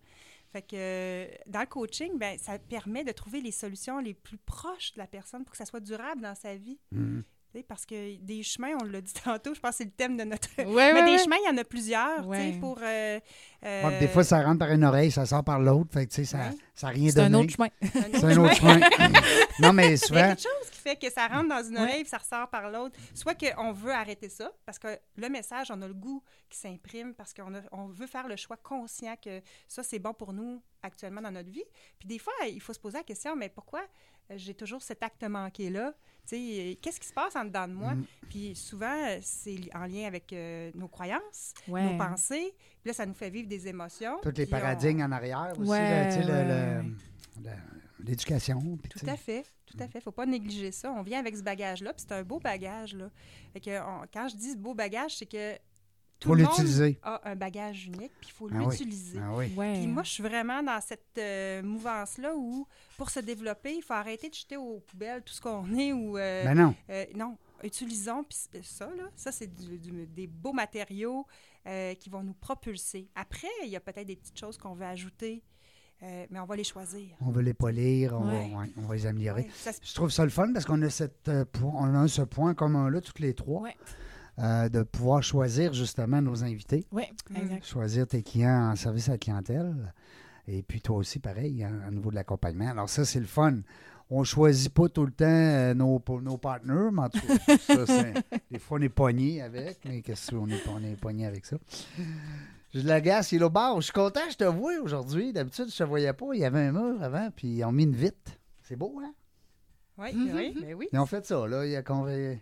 Fait 0.52 0.62
que 0.62 0.74
euh, 0.74 1.28
dans 1.46 1.60
le 1.60 1.66
coaching, 1.66 2.18
ben, 2.18 2.36
ça 2.38 2.58
permet 2.58 3.04
de 3.04 3.12
trouver 3.12 3.40
les 3.40 3.52
solutions 3.52 4.00
les 4.00 4.14
plus 4.14 4.36
proches 4.38 4.92
de 4.94 4.98
la 4.98 5.06
personne 5.06 5.44
pour 5.44 5.52
que 5.52 5.56
ça 5.56 5.64
soit 5.64 5.78
durable 5.80 6.22
dans 6.22 6.34
sa 6.34 6.56
vie. 6.56 6.80
Mm. 6.90 7.20
Parce 7.68 7.84
que 7.84 8.16
des 8.18 8.42
chemins, 8.42 8.76
on 8.80 8.84
l'a 8.84 9.00
dit 9.00 9.12
tantôt, 9.24 9.54
je 9.54 9.60
pense 9.60 9.72
que 9.72 9.76
c'est 9.78 9.84
le 9.84 9.90
thème 9.90 10.16
de 10.16 10.24
notre. 10.24 10.48
Ouais, 10.58 10.64
Mais 10.66 11.00
ouais, 11.00 11.04
des 11.04 11.10
ouais. 11.12 11.18
chemins, 11.18 11.36
il 11.44 11.46
y 11.46 11.52
en 11.52 11.58
a 11.58 11.64
plusieurs, 11.64 12.16
tu 12.18 12.22
sais, 12.22 12.28
Ouais. 12.28 12.56
pour. 12.60 12.78
euh, 12.80 13.18
euh, 13.64 13.98
des 14.00 14.08
fois, 14.08 14.22
ça 14.24 14.42
rentre 14.42 14.60
par 14.60 14.70
une 14.70 14.84
oreille, 14.84 15.10
ça 15.10 15.26
sort 15.26 15.42
par 15.44 15.58
l'autre. 15.58 15.90
Fait 15.92 16.06
que, 16.06 16.10
tu 16.10 16.16
sais, 16.16 16.24
ça 16.24 16.38
Ouais. 16.38 16.56
n'a 16.82 16.88
rien 16.88 17.10
C'est 17.10 17.20
un 17.20 17.30
donné. 17.30 17.44
autre 17.44 17.54
chemin. 17.54 17.68
C'est 17.82 18.24
un 18.24 18.36
autre 18.38 18.54
chemin. 18.54 18.80
non, 19.60 19.72
mais 19.72 19.86
Il 19.86 19.90
y 19.90 19.94
a 19.94 19.96
souvent, 19.96 20.20
quelque 20.28 20.42
chose 20.42 20.70
qui 20.70 20.78
fait 20.78 20.96
que 20.96 21.10
ça 21.12 21.26
rentre 21.26 21.48
dans 21.48 21.62
une 21.68 21.74
Ouais. 21.76 21.82
oreille 21.82 22.00
et 22.02 22.04
ça 22.04 22.18
ressort 22.18 22.48
par 22.48 22.70
l'autre. 22.70 22.96
Soit 23.14 23.34
qu'on 23.34 23.72
veut 23.72 23.92
arrêter 23.92 24.28
ça, 24.28 24.50
parce 24.64 24.78
que 24.78 24.98
le 25.16 25.28
message, 25.28 25.70
on 25.70 25.82
a 25.82 25.88
le 25.88 25.94
goût 25.94 26.22
qui 26.48 26.58
s'imprime, 26.58 27.14
parce 27.14 27.34
qu'on 27.34 27.54
a- 27.54 27.62
on 27.72 27.86
veut 27.88 28.06
faire 28.06 28.28
le 28.28 28.36
choix 28.36 28.56
conscient 28.56 29.16
que 29.22 29.40
ça, 29.68 29.82
c'est 29.82 29.98
bon 29.98 30.14
pour 30.14 30.32
nous 30.32 30.62
actuellement 30.82 31.20
dans 31.20 31.30
notre 31.32 31.50
vie. 31.50 31.64
Puis 31.98 32.08
des 32.08 32.18
fois, 32.18 32.32
il 32.48 32.60
faut 32.60 32.72
se 32.72 32.80
poser 32.80 32.98
la 32.98 33.04
question, 33.04 33.34
mais 33.36 33.48
pourquoi 33.48 33.82
j'ai 34.36 34.54
toujours 34.54 34.82
cet 34.82 35.02
acte 35.02 35.22
manqué-là? 35.24 35.92
Tu 36.26 36.36
sais, 36.36 36.60
euh, 36.60 36.74
Qu'est-ce 36.80 37.00
qui 37.00 37.08
se 37.08 37.12
passe 37.12 37.34
en 37.36 37.44
dedans 37.44 37.66
de 37.66 37.72
moi? 37.72 37.94
Mm. 37.94 38.04
Puis 38.28 38.54
souvent, 38.54 38.94
euh, 39.08 39.18
c'est 39.22 39.58
en 39.74 39.86
lien 39.86 40.04
avec 40.06 40.32
euh, 40.32 40.70
nos 40.74 40.88
croyances, 40.88 41.54
Ouais. 41.68 41.90
nos 41.92 41.98
pensées. 41.98 42.52
Puis 42.82 42.88
là, 42.88 42.92
ça 42.92 43.06
nous 43.06 43.14
fait 43.14 43.30
vivre 43.30 43.48
des 43.48 43.66
émotions. 43.68 44.18
tous 44.22 44.32
les 44.36 44.46
on- 44.46 44.50
paradigmes 44.50 45.00
en 45.02 45.10
arrière 45.12 45.52
aussi, 45.58 45.70
Ouais, 45.70 46.82
l'éducation. 48.02 48.58
Tout 48.98 49.06
à 49.06 49.16
fait, 49.16 49.44
tout 49.66 49.76
à 49.78 49.86
fait. 49.88 50.00
Faut 50.00 50.10
pas 50.12 50.26
négliger 50.26 50.72
ça. 50.72 50.90
On 50.92 51.02
vient 51.02 51.18
avec 51.18 51.36
ce 51.36 51.42
bagage-là, 51.42 51.92
puis 51.92 52.04
c'est 52.06 52.14
un 52.14 52.22
beau 52.22 52.38
bagage, 52.40 52.94
là. 52.94 53.10
Fait 53.52 53.60
que 53.60 53.80
on- 53.80 54.06
quand 54.12 54.28
je 54.28 54.36
dis 54.36 54.52
ce 54.52 54.56
beau 54.56 54.74
bagage, 54.74 55.16
c'est 55.16 55.26
que 55.26 55.56
tout 56.20 56.28
Faut 56.28 56.34
le 56.34 56.42
monde 56.44 56.98
a 57.02 57.20
un 57.30 57.34
bagage 57.36 57.86
unique, 57.86 58.12
puis 58.20 58.28
il 58.28 58.32
faut 58.32 58.48
Ah 58.52 58.58
oui. 58.58 58.66
l'utiliser. 58.70 59.18
Ah 59.22 59.34
oui. 59.34 59.52
Ouais. 59.56 59.72
Puis 59.74 59.86
moi, 59.86 60.02
je 60.02 60.10
suis 60.10 60.22
vraiment 60.22 60.62
dans 60.62 60.80
cette 60.80 61.16
euh, 61.18 61.62
mouvance-là 61.62 62.34
où, 62.36 62.66
pour 62.98 63.08
se 63.10 63.20
développer, 63.20 63.74
il 63.76 63.82
faut 63.82 63.94
arrêter 63.94 64.28
de 64.28 64.34
jeter 64.34 64.56
aux 64.58 64.80
poubelles 64.80 65.22
tout 65.22 65.32
ce 65.32 65.40
qu'on 65.40 65.64
est 65.78 65.92
ou... 65.92 66.18
euh, 66.18 66.44
Ben 66.44 66.54
non. 66.54 66.74
euh, 66.90 67.06
non, 67.16 67.36
utilisons 67.64 68.22
puis 68.24 68.38
ça, 68.62 68.86
là, 68.96 69.04
ça, 69.16 69.32
c'est 69.32 69.46
du- 69.46 69.78
du- 69.78 70.06
des 70.06 70.26
beaux 70.26 70.52
matériaux 70.52 71.26
euh, 71.66 71.94
qui 71.94 72.10
vont 72.10 72.22
nous 72.22 72.34
propulser. 72.34 73.08
Après, 73.14 73.48
il 73.64 73.70
y 73.70 73.76
a 73.76 73.80
peut-être 73.80 74.06
des 74.06 74.16
petites 74.16 74.38
choses 74.38 74.56
qu'on 74.58 74.74
veut 74.74 74.86
ajouter, 74.86 75.42
euh, 76.02 76.26
mais 76.30 76.38
on 76.40 76.46
va 76.46 76.56
les 76.56 76.64
choisir. 76.64 77.16
On 77.20 77.30
veut 77.30 77.42
les 77.42 77.52
polir, 77.54 78.14
on, 78.18 78.26
Ouais. 78.28 78.50
va, 78.50 78.60
ouais, 78.60 78.70
on 78.78 78.82
va 78.82 78.94
les 78.94 79.06
améliorer. 79.06 79.42
Ouais, 79.42 79.50
ça 79.54 79.70
Je 79.82 79.94
trouve 79.94 80.10
ça 80.10 80.24
le 80.24 80.30
fun 80.30 80.52
parce 80.52 80.64
qu'on 80.64 80.80
a, 80.82 80.88
cette, 80.90 81.28
euh, 81.28 81.44
on 81.62 81.94
a 81.94 82.08
ce 82.08 82.22
point 82.22 82.54
commun-là, 82.54 83.00
toutes 83.02 83.18
les 83.20 83.34
trois, 83.34 83.62
Ouais. 83.62 83.76
Euh, 84.38 84.68
de 84.68 84.82
pouvoir 84.82 85.22
choisir 85.22 85.72
justement 85.74 86.22
nos 86.22 86.42
invités, 86.44 86.86
Oui, 86.92 87.04
Mm. 87.30 87.36
exact. 87.36 87.64
choisir 87.66 88.06
tes 88.06 88.22
clients 88.22 88.70
en 88.72 88.76
service 88.76 89.08
à 89.08 89.12
la 89.12 89.18
clientèle. 89.18 89.92
Et 90.46 90.62
puis 90.62 90.80
toi 90.80 90.96
aussi, 90.96 91.18
pareil, 91.18 91.62
hein, 91.62 91.80
au 91.88 91.90
niveau 91.92 92.10
de 92.10 92.14
l'accompagnement. 92.16 92.68
Alors 92.70 92.88
ça, 92.88 93.04
c'est 93.04 93.20
le 93.20 93.26
fun. 93.26 93.58
On 94.12 94.24
choisit 94.24 94.72
pas 94.74 94.88
tout 94.88 95.04
le 95.06 95.12
temps 95.12 95.24
euh, 95.26 95.72
nos, 95.74 96.02
nos 96.22 96.36
partenaires, 96.36 96.90
mais 96.90 97.02
en 97.02 97.08
tout 97.08 97.20
cas, 97.20 97.56
ça, 97.58 97.86
c'est- 97.86 98.14
des 98.50 98.58
fois, 98.58 98.78
on 98.78 98.82
est 98.82 98.88
pogné 98.88 99.40
avec, 99.42 99.78
mais 99.84 100.02
qu'est-ce 100.02 100.32
qu'on 100.32 100.48
est, 100.48 100.66
on 100.68 100.82
est 100.82 100.96
pogné 100.96 101.26
avec 101.26 101.46
ça? 101.46 101.56
J'ai 102.72 102.82
de 102.82 102.88
la 102.88 103.00
gasse, 103.00 103.30
il 103.32 103.40
est 103.40 103.44
au 103.44 103.50
bar. 103.50 103.76
Je 103.80 103.84
suis 103.84 103.92
content, 103.92 104.20
je 104.30 104.36
te 104.36 104.44
vois 104.44 104.72
aujourd'hui. 104.82 105.32
D'habitude, 105.32 105.66
je 105.70 105.76
te 105.76 105.82
voyais 105.84 106.12
pas. 106.12 106.26
Il 106.34 106.40
y 106.40 106.44
avait 106.44 106.60
un 106.66 106.72
mur 106.72 107.02
avant, 107.02 107.28
puis 107.34 107.48
ils 107.48 107.64
ont 107.64 107.72
mis 107.72 107.84
une 107.84 107.94
vitre. 107.94 108.32
C'est 108.62 108.76
beau, 108.76 109.00
hein? 109.02 109.12
Oui, 109.98 110.14
Mhm. 110.14 110.32
oui, 110.36 110.56
mais 110.60 110.74
oui. 110.74 110.88
Ils 110.92 110.98
ont 110.98 111.06
fait 111.06 111.24
ça, 111.26 111.46
là. 111.46 111.64
Il 111.66 111.74
a 111.76 111.82
convaincu- 111.82 112.40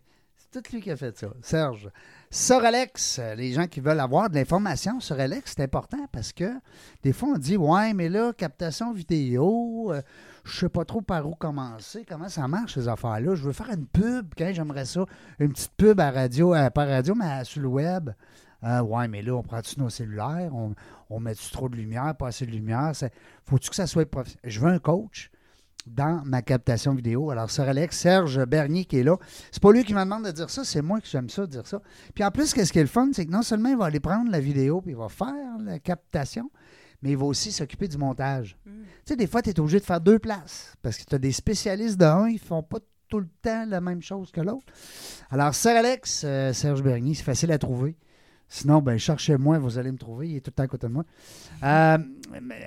C'est 0.51 0.63
tout 0.63 0.73
lui 0.75 0.81
qui 0.81 0.91
a 0.91 0.97
fait 0.97 1.15
ça. 1.19 1.29
Serge. 1.43 1.91
Sur 2.31 2.65
Alex, 2.65 3.19
euh, 3.19 3.35
les 3.35 3.53
gens 3.53 3.67
qui 3.67 3.81
veulent 3.81 4.01
avoir 4.01 4.31
de 4.31 4.35
l'information 4.35 4.99
sur 4.99 5.21
Alex, 5.21 5.53
c'est 5.55 5.63
important 5.63 6.09
parce 6.11 6.33
que 6.33 6.51
des 7.03 7.13
fois, 7.13 7.31
on 7.35 7.39
dit 7.39 7.59
Ouais, 7.59 7.93
mais 7.93 8.09
là, 8.09 8.33
captation 8.33 8.95
vidéo, 8.95 9.93
euh, 9.93 10.01
je 10.45 10.61
sais 10.61 10.69
pas 10.71 10.87
trop 10.87 11.03
par 11.03 11.29
où 11.29 11.35
commencer, 11.35 12.07
comment 12.09 12.31
ça 12.31 12.49
marche 12.49 12.75
ces 12.75 12.89
affaires-là. 12.89 13.35
Je 13.35 13.43
veux 13.43 13.53
faire 13.53 13.69
une 13.69 13.87
pub, 13.87 14.33
quand 14.39 14.51
j'aimerais 14.55 14.87
ça, 14.87 15.05
une 15.39 15.53
petite 15.53 15.73
pub 15.77 16.01
à 16.01 16.11
radio, 16.11 16.55
à, 16.55 16.71
pas 16.71 16.87
radio, 16.87 17.15
mais 17.15 17.45
sur 17.45 17.61
le 17.61 17.69
web. 17.69 18.11
Euh, 18.65 18.81
ouais, 18.81 19.07
mais 19.07 19.21
là, 19.21 19.35
on 19.35 19.43
prend-tu 19.43 19.79
nos 19.79 19.91
cellulaires? 19.91 20.51
On, 20.55 20.75
on 21.11 21.21
met-tu 21.21 21.51
trop 21.51 21.69
de 21.69 21.77
lumière, 21.77 22.15
pas 22.17 22.29
assez 22.29 22.47
de 22.47 22.51
lumière? 22.51 22.93
Faut-tu 23.45 23.69
que 23.69 23.77
ça 23.77 23.87
soit 23.87 24.11
professionnel? 24.11 24.51
Je 24.51 24.61
veux 24.61 24.71
un 24.71 24.79
coach 24.79 25.31
dans 25.87 26.23
ma 26.25 26.43
captation 26.43 26.95
vidéo. 26.95 27.31
Alors, 27.31 27.51
Sir 27.51 27.65
Alex, 27.65 27.99
Serge 27.99 28.45
Bernier 28.45 28.85
qui 28.85 28.99
est 28.99 29.03
là. 29.03 29.17
C'est 29.51 29.63
pas 29.63 29.73
lui 29.73 29.85
qui 29.85 29.95
me 29.95 30.01
demande 30.01 30.25
de 30.25 30.31
dire 30.31 30.51
ça, 30.51 30.65
c'est 30.65 30.83
moi 30.83 31.01
qui 31.01 31.11
j'aime 31.11 31.31
ça, 31.31 31.43
de 31.43 31.51
dire 31.51 31.67
ça. 31.67 31.81
Puis 32.15 32.25
en 32.25 32.31
plus, 32.31 32.53
qu'est-ce 32.53 32.73
qui 32.73 32.79
est 32.79 32.83
le 32.83 32.89
fun, 32.89 33.11
c'est 33.13 33.27
que 33.27 33.31
non 33.31 33.43
seulement 33.43 33.71
il 33.71 33.77
va 33.77 33.87
aller 33.87 34.01
prendre 34.01 34.31
la 34.31 34.41
vidéo, 34.41 34.81
puis 34.81 34.93
il 34.93 34.97
va 34.97 35.09
faire 35.09 35.59
la 35.61 35.79
captation, 35.79 36.51
mais 37.03 37.11
il 37.11 37.17
va 37.17 37.25
aussi 37.25 37.53
s'occuper 37.53 37.89
du 37.89 37.97
montage. 37.97 38.57
Mm. 38.67 38.71
Tu 38.71 38.89
sais, 39.07 39.17
des 39.17 39.27
fois, 39.27 39.43
tu 39.43 39.51
es 39.51 39.61
obligé 39.61 39.81
de 39.81 39.85
faire 39.85 40.01
deux 40.01 40.19
places 40.19 40.75
parce 40.83 40.99
que 40.99 41.05
tu 41.05 41.15
as 41.15 41.19
des 41.19 41.33
spécialistes 41.33 41.97
d'un, 41.97 42.29
ils 42.29 42.39
font 42.39 42.63
pas 42.63 42.79
tout 43.09 43.21
le 43.21 43.29
temps 43.43 43.65
la 43.67 43.81
même 43.81 44.03
chose 44.03 44.31
que 44.31 44.41
l'autre. 44.41 44.67
Alors, 45.31 45.55
Sir 45.55 45.73
Alex, 45.73 46.23
euh, 46.25 46.53
Serge 46.53 46.83
Bernier, 46.83 47.15
c'est 47.15 47.25
facile 47.25 47.53
à 47.53 47.59
trouver. 47.59 47.97
Sinon, 48.49 48.81
ben, 48.81 48.99
cherchez-moi, 48.99 49.59
vous 49.59 49.79
allez 49.79 49.93
me 49.93 49.99
trouver. 49.99 50.31
Il 50.31 50.37
est 50.37 50.41
tout 50.41 50.51
le 50.51 50.55
temps 50.55 50.63
à 50.63 50.69
côté 50.69 50.87
de 50.89 50.93
moi. 50.93 51.05
Euh, 51.63 51.99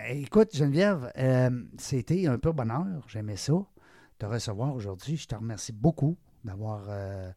écoute, 0.10 0.56
Geneviève, 0.56 1.12
euh, 1.18 1.50
c'était 1.78 2.28
un 2.28 2.38
peu 2.38 2.52
bonheur. 2.52 2.86
J'aimais 3.08 3.36
ça, 3.36 3.54
te 4.20 4.26
recevoir 4.26 4.76
aujourd'hui. 4.76 5.18
Je 5.18 5.28
te 5.28 5.36
remercie 5.36 5.72
beaucoup 5.74 6.18
d'avoir. 6.44 6.84
euh, 6.90 7.32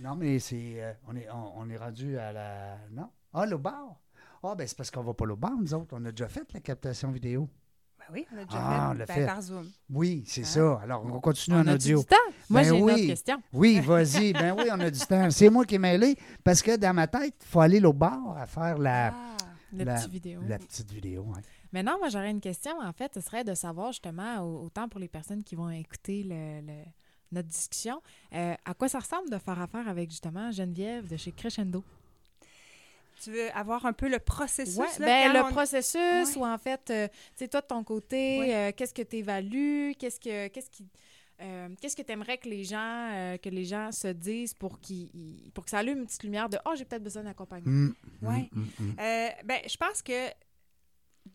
non, 0.00 0.16
mais 0.16 0.38
c'est. 0.40 0.96
on, 1.06 1.14
est, 1.14 1.28
on 1.30 1.68
est 1.70 1.76
rendu 1.76 2.18
à 2.18 2.32
la. 2.32 2.78
Non? 2.90 3.08
Ah, 3.32 3.46
le 3.46 3.56
bar? 3.56 4.00
Ah, 4.42 4.54
ben 4.56 4.66
c'est 4.66 4.76
parce 4.76 4.90
qu'on 4.90 5.02
va 5.02 5.14
pas 5.14 5.26
au 5.26 5.36
bar, 5.36 5.52
nous 5.56 5.72
autres. 5.74 5.94
On 5.96 6.04
a 6.06 6.10
déjà 6.10 6.28
fait 6.28 6.52
la 6.52 6.60
captation 6.60 7.10
vidéo. 7.12 7.48
Ben 8.00 8.14
oui, 8.14 8.26
on 8.32 8.36
l'a 8.36 8.44
déjà 8.44 8.58
Ah, 8.60 8.92
on 8.94 8.98
fait, 8.98 9.06
ben, 9.06 9.26
par 9.26 9.42
Zoom. 9.42 9.70
Oui, 9.90 10.24
c'est 10.26 10.40
Hein? 10.40 10.44
ça. 10.44 10.80
Alors, 10.82 11.04
on 11.06 11.20
continue 11.20 11.56
en 11.56 11.60
On 11.60 11.66
a-tu 11.68 11.74
audio. 11.94 11.98
du 12.00 12.04
temps? 12.06 12.16
Moi, 12.48 12.60
Ben 12.62 12.68
j'ai 12.68 12.76
une 12.78 12.84
oui. 12.84 12.92
autre 12.92 13.06
question. 13.06 13.42
Oui, 13.52 13.80
vas-y. 13.80 14.32
Ben 14.32 14.54
oui, 14.58 14.64
on 14.72 14.80
a 14.80 14.90
du 14.90 14.98
temps. 15.00 15.30
C'est 15.30 15.50
moi 15.50 15.64
qui 15.64 15.76
est 15.76 15.78
mêlé 15.78 16.16
parce 16.42 16.62
que 16.62 16.76
dans 16.76 16.94
ma 16.94 17.06
tête, 17.06 17.34
il 17.40 17.46
faut 17.46 17.60
aller 17.60 17.84
au 17.84 17.92
bar 17.92 18.36
à 18.36 18.46
faire 18.46 18.78
la, 18.78 19.08
Ah, 19.08 19.36
Le 19.72 19.84
La- 19.84 19.94
petit 20.00 20.10
vidéo. 20.10 20.40
la 20.48 20.58
petite 20.58 20.90
vidéo. 20.90 21.32
Mais 21.72 21.84
non, 21.84 21.96
moi, 22.00 22.08
j'aurais 22.08 22.32
une 22.32 22.40
question, 22.40 22.72
en 22.80 22.92
fait. 22.92 23.12
Ce 23.14 23.20
serait 23.20 23.44
de 23.44 23.54
savoir, 23.54 23.92
justement, 23.92 24.40
au- 24.40 24.64
autant 24.64 24.88
pour 24.88 24.98
les 24.98 25.06
personnes 25.06 25.44
qui 25.44 25.54
vont 25.54 25.70
écouter 25.70 26.24
le- 26.24 26.60
le- 26.66 26.84
notre 27.30 27.46
discussion, 27.46 28.02
euh, 28.34 28.54
à 28.64 28.74
quoi 28.74 28.88
ça 28.88 28.98
ressemble 28.98 29.30
de 29.30 29.38
faire 29.38 29.60
affaire 29.60 29.86
avec, 29.86 30.10
justement, 30.10 30.50
Geneviève 30.50 31.06
de 31.08 31.16
chez 31.16 31.30
Crescendo? 31.30 31.84
Tu 33.22 33.30
veux 33.32 33.50
avoir 33.56 33.84
un 33.86 33.92
peu 33.92 34.08
le 34.08 34.18
processus? 34.18 34.76
Ouais, 34.76 34.86
là, 34.98 35.06
ben, 35.06 35.32
le 35.34 35.40
on- 35.44 35.50
processus, 35.52 35.96
Ouais. 36.34 36.36
ou 36.38 36.44
en 36.46 36.58
fait, 36.58 36.90
euh, 36.90 37.08
tu 37.36 37.48
toi, 37.48 37.60
de 37.60 37.66
ton 37.66 37.84
côté, 37.84 38.38
Ouais. 38.38 38.54
euh, 38.54 38.72
qu'est-ce 38.76 38.94
que 38.94 39.02
tu 39.02 39.16
évalues? 39.16 39.94
Qu'est-ce 39.98 40.18
que 40.20 40.48
qu'est-ce 40.48 40.70
qui. 40.70 40.88
euh, 41.42 41.68
qu'est-ce 41.80 41.96
que 41.96 42.02
tu 42.02 42.12
aimerais 42.12 42.36
que 42.38 42.48
les 42.48 42.64
gens 42.64 43.08
euh, 43.12 43.36
que 43.38 43.48
les 43.48 43.64
gens 43.64 43.90
se 43.92 44.08
disent 44.08 44.52
pour 44.54 44.78
qu'ils 44.80 45.50
pour 45.54 45.64
que 45.64 45.70
ça 45.70 45.78
allume 45.78 45.98
une 46.00 46.06
petite 46.06 46.22
lumière 46.24 46.48
de 46.50 46.58
oh 46.66 46.72
j'ai 46.76 46.84
peut-être 46.84 47.02
besoin 47.02 47.22
d'accompagnement. 47.22 47.70
Mm, 47.70 47.94
mm, 48.22 48.26
Ouais. 48.28 48.48
mm, 48.52 48.60
mm. 48.78 48.96
Euh, 49.00 49.28
ben, 49.44 49.60
je 49.66 49.76
pense 49.78 50.02
que 50.02 50.28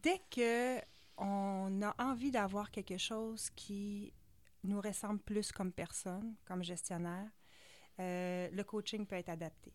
dès 0.03 0.21
que 0.29 0.79
on 1.17 1.81
a 1.81 1.95
envie 2.03 2.29
d'avoir 2.31 2.69
quelque 2.71 2.97
chose 2.97 3.49
qui 3.55 4.13
nous 4.63 4.81
ressemble 4.81 5.19
plus 5.19 5.51
comme 5.51 5.71
personne, 5.71 6.35
comme 6.45 6.63
gestionnaire, 6.63 7.29
euh, 7.99 8.49
le 8.51 8.63
coaching 8.63 9.05
peut 9.05 9.15
être 9.15 9.29
adapté. 9.29 9.71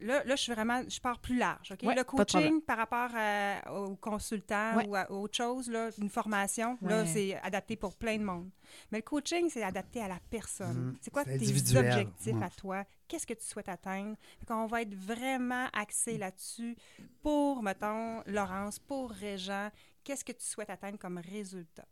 Là, 0.00 0.22
là, 0.24 0.36
je 0.36 0.42
suis 0.42 0.52
vraiment, 0.52 0.82
je 0.88 1.00
pars 1.00 1.18
plus 1.18 1.36
large. 1.36 1.72
Ouais, 1.82 1.94
le 1.94 2.04
coaching 2.04 2.60
par 2.62 2.76
rapport 2.78 3.10
à- 3.14 3.72
au 3.74 3.96
consultant 3.96 4.76
Ouais. 4.76 4.86
ou 4.86 4.94
à 4.96 5.10
autre 5.10 5.36
chose, 5.36 5.68
là, 5.70 5.90
une 5.98 6.08
formation, 6.10 6.78
là, 6.82 7.04
c'est 7.06 7.34
adapté 7.42 7.76
pour 7.76 7.96
plein 7.96 8.16
de 8.18 8.24
monde. 8.24 8.50
Mais 8.92 8.98
le 8.98 9.02
coaching, 9.02 9.48
c'est 9.50 9.62
adapté 9.62 10.00
à 10.02 10.08
la 10.08 10.18
personne. 10.30 10.88
Mhm. 10.88 10.96
C'est 11.00 11.10
quoi 11.10 11.24
tes 11.24 11.32
individuel. 11.34 11.86
objectifs 11.86 12.42
à 12.42 12.50
toi? 12.50 12.84
Qu'est-ce 13.06 13.26
que 13.26 13.34
tu 13.34 13.44
souhaites 13.44 13.68
atteindre? 13.68 14.16
On 14.50 14.66
va 14.66 14.82
être 14.82 14.94
vraiment 14.94 15.66
axé 15.72 16.18
là-dessus 16.18 16.76
pour, 17.22 17.62
mettons, 17.62 18.22
Laurence, 18.26 18.78
pour 18.78 19.10
Régent. 19.10 19.70
Qu'est-ce 20.04 20.24
que 20.24 20.32
tu 20.32 20.44
souhaites 20.44 20.70
atteindre 20.70 20.98
comme 20.98 21.18
résultat? 21.18 21.86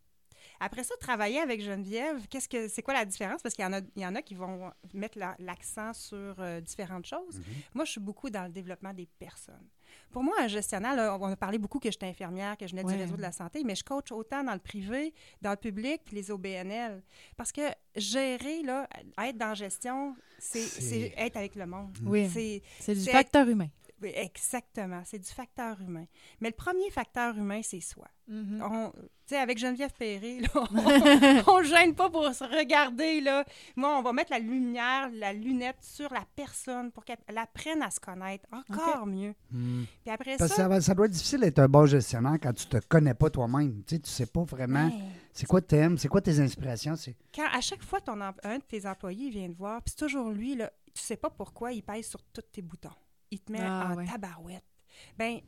Après 0.61 0.85
ça, 0.85 0.95
travailler 1.01 1.38
avec 1.40 1.61
Geneviève, 1.62 2.27
qu'est-ce 2.29 2.49
que 2.49 2.69
c'est 2.69 2.83
quoi 2.83 2.95
la 2.95 3.05
différence? 3.05 3.42
Parce 3.42 3.55
qu'il 3.55 3.64
y 3.64 3.66
en 3.66 3.73
a, 3.73 3.81
il 3.95 4.03
y 4.03 4.07
en 4.07 4.14
a 4.14 4.23
qui 4.23 4.35
vont 4.35 4.71
mettre 4.95 5.19
la- 5.19 5.37
l'accent 5.38 5.92
sur 5.92 6.35
euh, 6.38 6.61
différentes 6.61 7.07
choses. 7.07 7.40
Moi, 7.75 7.85
je 7.85 7.92
suis 7.92 8.01
beaucoup 8.01 8.31
dans 8.31 8.45
le 8.45 8.51
développement 8.51 8.92
des 8.95 9.07
personnes. 9.19 9.69
Pour 10.11 10.23
moi, 10.23 10.35
un 10.40 10.49
gestionnaire, 10.49 10.97
là, 10.97 11.16
on 11.21 11.27
a 11.27 11.37
parlé 11.37 11.59
beaucoup 11.59 11.79
que 11.79 11.90
j'étais 11.90 12.07
infirmière, 12.07 12.57
que 12.57 12.66
je 12.66 12.73
venais 12.73 12.85
du 12.85 12.90
Ouais. 12.92 12.97
réseau 12.97 13.16
de 13.16 13.23
la 13.23 13.33
santé, 13.33 13.62
mais 13.64 13.75
je 13.75 13.85
coach 13.85 14.11
autant 14.12 14.42
dans 14.45 14.53
le 14.55 14.59
privé, 14.59 15.14
dans 15.42 15.51
le 15.51 15.57
public, 15.57 16.03
puis 16.05 16.16
les 16.16 16.31
OBNL. 16.31 17.03
Parce 17.37 17.53
que 17.53 17.62
gérer, 17.95 18.62
là, 18.62 18.88
être 19.19 19.37
dans 19.38 19.49
la 19.49 19.55
gestion, 19.55 20.16
c'est 20.38 21.12
être 21.16 21.37
avec 21.37 21.55
le 21.55 21.66
monde. 21.66 21.97
Oui. 22.05 22.29
C'est 22.81 22.95
du 22.95 23.05
facteur 23.11 23.49
humain. 23.49 23.69
Exactement, 24.03 25.03
c'est 25.05 25.19
du 25.19 25.29
facteur 25.31 25.81
humain. 25.81 26.05
Mais 26.41 26.49
le 26.49 26.55
premier 26.55 26.91
facteur 26.91 27.37
humain, 27.37 27.61
c'est 27.63 27.81
soi. 27.81 28.09
Mm-hmm. 28.31 28.63
On- 28.63 28.91
Tu 28.93 29.35
sais, 29.35 29.37
avec 29.39 29.59
Geneviève 29.59 29.93
Perré, 29.99 30.41
là, 30.41 30.49
on 31.49 31.59
ne 31.61 31.65
gêne 31.65 31.95
pas 31.95 32.11
pour 32.11 32.33
se 32.35 32.45
regarder. 32.45 33.21
Là. 33.21 33.45
Moi, 33.77 33.97
on 33.99 34.03
va 34.03 34.13
mettre 34.13 34.31
la 34.33 34.39
lumière, 34.39 35.09
la 35.13 35.33
lunette 35.33 35.79
sur 35.81 36.13
la 36.13 36.25
personne 36.37 36.91
pour 36.93 37.05
qu'elle 37.05 37.19
elle 37.27 37.39
apprenne 37.39 37.83
à 37.83 37.91
se 37.91 37.99
connaître 38.01 38.47
encore 38.53 39.07
mieux. 39.07 39.35
Hmm. 39.51 39.85
Puis 40.05 40.11
après 40.13 40.37
Parce 40.37 40.51
ça... 40.51 40.57
ça, 40.57 40.69
va- 40.69 40.81
ça 40.81 40.95
doit 40.95 41.07
être 41.07 41.13
difficile 41.13 41.41
d'être 41.41 41.59
un 41.61 41.69
bon 41.69 41.87
gestionnaire 41.87 42.37
quand 42.43 42.53
tu 42.53 42.67
te 42.67 42.77
connais 42.89 43.15
pas 43.15 43.31
toi-même. 43.31 43.83
Tu 43.87 43.97
sais, 43.97 44.01
tu 44.03 44.11
sais 44.11 44.27
pas 44.27 44.43
vraiment 44.45 44.89
hey, 44.89 45.03
c'est 45.33 45.47
quoi 45.47 45.61
t'aimes, 45.61 45.99
c'est 45.99 46.09
quoi 46.09 46.21
tes 46.21 46.39
inspirations. 46.41 46.97
C'est... 46.97 47.17
quand 47.35 47.49
à 47.53 47.61
chaque 47.61 47.83
fois 47.83 48.01
ton 48.01 48.21
un 48.21 48.59
de 48.59 48.63
tes 48.65 48.87
employés 48.87 49.31
vient 49.31 49.49
te 49.49 49.57
voir, 49.57 49.83
puis 49.83 49.95
c'est 49.97 50.05
toujours 50.05 50.31
lui, 50.31 50.55
là, 50.57 50.71
tu 50.95 51.03
sais 51.03 51.17
pas 51.17 51.31
pourquoi 51.31 51.73
il 51.73 51.83
pèse 51.83 52.07
sur 52.09 52.23
tous 52.33 52.43
tes 52.53 52.63
boutons. 52.63 52.91
Il 53.31 53.41
te 53.41 53.51
met 53.53 53.61
Ah, 53.62 53.91
en 53.93 53.97
ouais. 53.97 54.07
tabarouette. 54.07 54.65
Ben, 55.19 55.41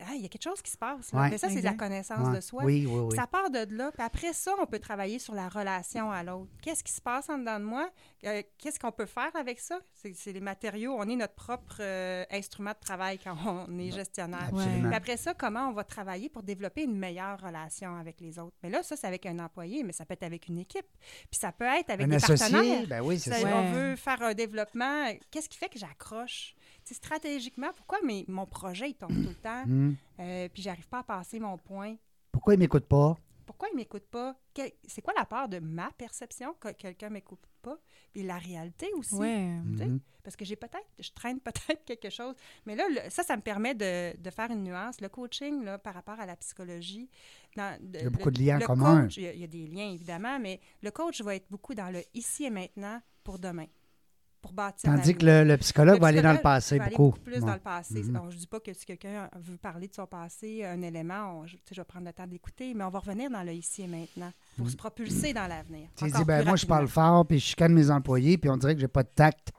ah, 0.00 0.14
il 0.14 0.22
y 0.22 0.24
a 0.24 0.28
quelque 0.28 0.44
chose 0.44 0.62
qui 0.62 0.70
se 0.70 0.78
passe. 0.78 1.12
Là. 1.12 1.22
Ouais. 1.22 1.30
Mais 1.30 1.38
ça, 1.38 1.48
c'est 1.48 1.60
la 1.60 1.74
connaissance 1.74 2.28
Ouais. 2.28 2.36
de 2.36 2.40
soi. 2.40 2.62
Oui, 2.64 2.86
oui, 2.88 3.00
oui. 3.10 3.16
Ça 3.16 3.26
part 3.26 3.50
de 3.50 3.66
là. 3.76 3.90
Puis 3.90 4.02
après 4.02 4.32
ça, 4.32 4.54
on 4.60 4.66
peut 4.66 4.78
travailler 4.78 5.18
sur 5.18 5.34
la 5.34 5.48
relation 5.48 6.12
à 6.12 6.22
l'autre. 6.22 6.48
Qu'est-ce 6.62 6.84
qui 6.84 6.92
se 6.92 7.00
passe 7.00 7.28
en 7.28 7.38
dedans 7.38 7.58
de 7.58 7.64
moi? 7.64 7.90
Euh, 8.24 8.40
Qu'est-ce 8.56 8.78
qu'on 8.78 8.92
peut 8.92 9.06
faire 9.06 9.34
avec 9.34 9.58
ça? 9.58 9.80
C'est 9.94 10.32
les 10.32 10.40
matériaux. 10.40 10.94
On 10.96 11.02
est 11.08 11.16
notre 11.16 11.34
propre 11.34 11.78
euh, 11.80 12.24
instrument 12.30 12.70
de 12.70 12.78
travail 12.78 13.18
quand 13.18 13.34
on 13.68 13.78
est 13.80 13.90
gestionnaire. 13.90 14.50
Puis 14.54 14.94
après 14.94 15.16
ça, 15.16 15.34
comment 15.34 15.68
on 15.68 15.72
va 15.72 15.82
travailler 15.82 16.28
pour 16.28 16.44
développer 16.44 16.84
une 16.84 16.96
meilleure 16.96 17.40
relation 17.40 17.96
avec 17.96 18.20
les 18.20 18.38
autres? 18.38 18.56
Mais 18.62 18.70
là, 18.70 18.84
ça, 18.84 18.96
c'est 18.96 19.08
avec 19.08 19.26
un 19.26 19.40
employé, 19.40 19.82
mais 19.82 19.92
ça 19.92 20.04
peut 20.04 20.14
être 20.14 20.22
avec 20.22 20.46
une 20.46 20.58
équipe. 20.58 20.86
Puis 21.28 21.40
ça 21.40 21.50
peut 21.50 21.64
être 21.64 21.90
avec 21.90 22.06
Un 22.06 22.08
des 22.10 22.14
associé, 22.16 22.52
partenaires. 22.52 22.86
ben 22.86 23.00
oui, 23.02 23.18
c'est 23.18 23.30
Ça, 23.30 23.38
ça. 23.40 23.44
Ouais. 23.46 23.52
On 23.52 23.72
veut 23.72 23.96
faire 23.96 24.22
un 24.22 24.34
développement. 24.34 25.12
Qu'est-ce 25.32 25.48
qui 25.48 25.58
fait 25.58 25.68
que 25.68 25.78
j'accroche? 25.80 26.54
Stratégiquement, 26.94 27.70
pourquoi? 27.76 27.98
Mes- 28.02 28.24
mon 28.28 28.46
projet 28.46 28.90
il 28.90 28.94
tombe 28.94 29.10
tout 29.22 29.28
le 29.28 29.34
temps? 29.42 29.64
Hmm. 29.66 29.94
Euh, 30.20 30.48
puis 30.52 30.62
j'arrive 30.62 30.88
pas 30.88 30.98
à 31.00 31.04
passer 31.04 31.38
mon 31.40 31.56
point. 31.58 31.96
Pourquoi 32.32 32.54
il 32.54 32.58
m'écoute 32.60 32.86
pas? 32.86 33.16
Pourquoi 33.46 33.68
il 33.72 33.76
m'écoute 33.76 34.04
pas? 34.10 34.36
C'est 34.86 35.00
quoi 35.00 35.14
la 35.16 35.24
part 35.24 35.48
de 35.48 35.58
ma 35.58 35.90
perception 35.92 36.52
que 36.60 36.68
quelqu'un 36.72 37.08
m'écoute 37.08 37.40
pas? 37.62 37.78
Puis 38.12 38.22
la 38.22 38.36
réalité 38.36 38.92
aussi. 38.94 39.14
Ouais. 39.14 39.38
Mhm. 39.48 40.00
Parce 40.22 40.36
que 40.36 40.44
j'ai 40.44 40.56
peut-être, 40.56 40.86
je 40.98 41.10
traîne 41.12 41.40
peut-être 41.44 41.82
quelque 41.86 42.10
chose. 42.10 42.34
Mais 42.66 42.76
là, 42.76 42.84
le- 42.90 43.08
ça, 43.10 43.22
ça 43.22 43.36
me 43.36 43.40
permet 43.42 43.74
de, 43.74 44.14
de 44.20 44.30
faire 44.30 44.50
une 44.50 44.64
nuance. 44.64 45.00
Le 45.00 45.08
coaching, 45.08 45.64
là, 45.64 45.78
par 45.78 45.94
rapport 45.94 46.20
à 46.20 46.26
la 46.26 46.36
psychologie, 46.36 47.08
dans, 47.56 47.78
de- 47.82 47.98
Il 47.98 48.04
y 48.04 48.06
a 48.06 48.10
beaucoup 48.10 48.26
le- 48.28 48.34
de 48.34 48.42
liens 48.42 48.56
en 48.56 48.60
le 48.60 48.66
commun. 48.66 49.02
coach, 49.04 49.16
il 49.16 49.22
y, 49.22 49.26
a, 49.28 49.32
il 49.32 49.40
y 49.40 49.44
a 49.44 49.46
des 49.46 49.66
liens, 49.66 49.90
évidemment, 49.92 50.38
mais 50.38 50.60
le 50.82 50.90
coach 50.90 51.22
va 51.22 51.34
être 51.34 51.46
beaucoup 51.50 51.74
dans 51.74 51.90
le 51.90 52.02
ici 52.12 52.44
et 52.44 52.50
maintenant 52.50 53.00
pour 53.24 53.38
demain, 53.38 53.66
pour 54.40 54.52
bâtir 54.52 54.90
Tandis 54.92 55.14
que 55.16 55.26
le, 55.26 55.44
le 55.44 55.56
psychologue 55.56 55.96
Le 55.96 56.00
va 56.00 56.06
aller 56.08 56.22
dans 56.22 56.32
le 56.32 56.38
passé 56.40 56.78
va 56.78 56.84
aller 56.84 56.96
beaucoup. 56.96 57.18
plus 57.20 57.40
dans 57.40 57.54
le 57.54 57.58
passé. 57.60 58.02
Mhm. 58.02 58.16
Alors, 58.16 58.30
je 58.30 58.36
dis 58.38 58.46
pas 58.46 58.60
que 58.60 58.72
si 58.72 58.86
quelqu'un 58.86 59.28
veut 59.36 59.56
parler 59.56 59.88
de 59.88 59.94
son 59.94 60.06
passé, 60.06 60.64
un 60.64 60.80
élément, 60.82 61.40
on- 61.40 61.46
je, 61.46 61.56
je 61.70 61.80
vais 61.80 61.84
prendre 61.84 62.06
le 62.06 62.12
temps 62.12 62.26
d'écouter, 62.26 62.72
mais 62.74 62.84
on 62.84 62.90
va 62.90 63.00
revenir 63.00 63.30
dans 63.30 63.42
le 63.42 63.52
ici 63.52 63.82
et 63.82 63.86
maintenant 63.88 64.32
pour 64.56 64.70
se 64.70 64.76
propulser 64.76 65.32
dans 65.32 65.46
l'avenir. 65.46 65.88
Tu 65.96 66.04
dis, 66.10 66.24
ben, 66.24 66.44
moi, 66.44 66.56
je 66.56 66.66
parle 66.66 66.86
fort, 66.88 67.26
puis 67.26 67.38
je 67.38 67.44
chicane 67.46 67.72
mes 67.72 67.90
employés, 67.90 68.38
puis 68.38 68.48
on 68.50 68.56
dirait 68.56 68.74
que 68.74 68.80
j'ai 68.80 68.88
pas 68.88 69.02
de 69.02 69.08
tact. 69.14 69.52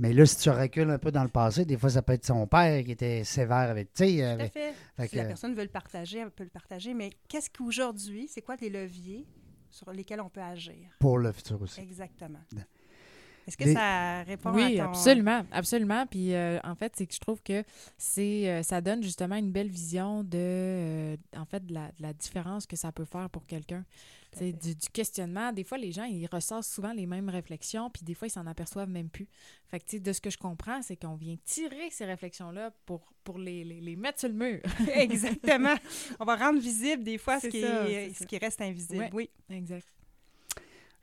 Mais 0.00 0.12
là, 0.12 0.24
si 0.26 0.36
tu 0.36 0.48
recules 0.50 0.88
un 0.90 0.98
peu 0.98 1.10
dans 1.10 1.24
le 1.24 1.28
passé, 1.28 1.64
des 1.64 1.76
fois, 1.76 1.90
ça 1.90 2.02
peut 2.02 2.12
être 2.12 2.24
son 2.24 2.46
père 2.46 2.84
qui 2.84 2.92
était 2.92 3.24
sévère 3.24 3.68
avec. 3.70 3.92
Tout 3.94 4.04
à 4.04 4.30
avec- 4.30 4.52
fait. 4.52 4.72
fait 4.96 5.08
Si 5.08 5.16
la 5.16 5.24
personne 5.24 5.54
veut 5.54 5.62
le 5.64 5.68
partager, 5.68 6.18
elle 6.20 6.30
peut 6.30 6.44
le 6.44 6.50
partager, 6.50 6.94
mais 6.94 7.10
qu'est-ce 7.28 7.50
qu'aujourd'hui, 7.50 8.28
c'est 8.28 8.40
quoi 8.42 8.54
les 8.60 8.70
leviers 8.70 9.26
sur 9.70 9.90
lesquels 9.92 10.20
on 10.20 10.28
peut 10.30 10.40
agir? 10.40 10.76
pour 11.00 11.18
le 11.18 11.32
futur 11.32 11.60
aussi. 11.62 11.80
Exactement. 11.80 12.38
Est-ce 13.48 13.56
que 13.56 13.64
Des- 13.64 13.72
ça 13.74 14.22
répond 14.24 14.52
Oui, 14.52 14.78
à 14.78 14.84
ton... 14.84 14.90
absolument, 14.90 15.42
absolument. 15.50 16.06
Puis 16.06 16.34
euh, 16.34 16.60
en 16.64 16.74
fait, 16.74 16.92
c'est 16.94 17.06
que 17.06 17.14
je 17.14 17.18
trouve 17.20 17.42
que 17.42 17.64
c'est 17.96 18.48
euh, 18.48 18.62
ça 18.62 18.80
donne 18.80 19.02
justement 19.02 19.36
une 19.36 19.50
belle 19.50 19.70
vision 19.70 20.22
de 20.22 20.28
euh, 20.38 21.16
en 21.36 21.46
fait 21.46 21.64
de 21.66 21.72
la, 21.74 21.88
de 21.88 22.02
la 22.02 22.12
différence 22.12 22.66
que 22.66 22.76
ça 22.76 22.92
peut 22.92 23.06
faire 23.06 23.28
pour 23.30 23.46
quelqu'un. 23.46 23.84
C'est 24.32 24.52
du, 24.52 24.74
du 24.74 24.88
questionnement. 24.90 25.52
Des 25.52 25.64
fois, 25.64 25.78
les 25.78 25.90
gens 25.90 26.04
ils 26.04 26.26
ressortent 26.26 26.64
souvent 26.64 26.92
les 26.92 27.06
mêmes 27.06 27.30
réflexions, 27.30 27.88
puis 27.88 28.02
des 28.04 28.12
fois 28.12 28.28
ils 28.28 28.30
s'en 28.30 28.46
aperçoivent 28.46 28.90
même 28.90 29.08
plus. 29.08 29.26
Fait 29.68 29.80
que 29.80 29.96
de 29.96 30.12
ce 30.12 30.20
que 30.20 30.28
je 30.28 30.36
comprends, 30.36 30.82
c'est 30.82 30.96
qu'on 30.96 31.16
vient 31.16 31.36
tirer 31.44 31.88
ces 31.90 32.04
réflexions 32.04 32.50
là 32.50 32.70
pour 32.84 33.10
pour 33.24 33.38
les, 33.38 33.64
les, 33.64 33.80
les 33.80 33.96
mettre 33.96 34.20
sur 34.20 34.28
le 34.28 34.34
mur. 34.34 34.60
Exactement. 34.94 35.74
On 36.20 36.24
va 36.26 36.36
rendre 36.36 36.60
visible 36.60 37.02
des 37.02 37.16
fois 37.18 37.40
ce 37.40 37.46
qui, 37.48 37.62
ça, 37.62 37.88
est- 37.88 38.10
c'est 38.14 38.24
ce 38.24 38.26
qui 38.28 38.36
reste 38.38 38.60
invisible. 38.60 39.00
Ouais. 39.00 39.10
Oui. 39.12 39.30
exact. 39.50 39.86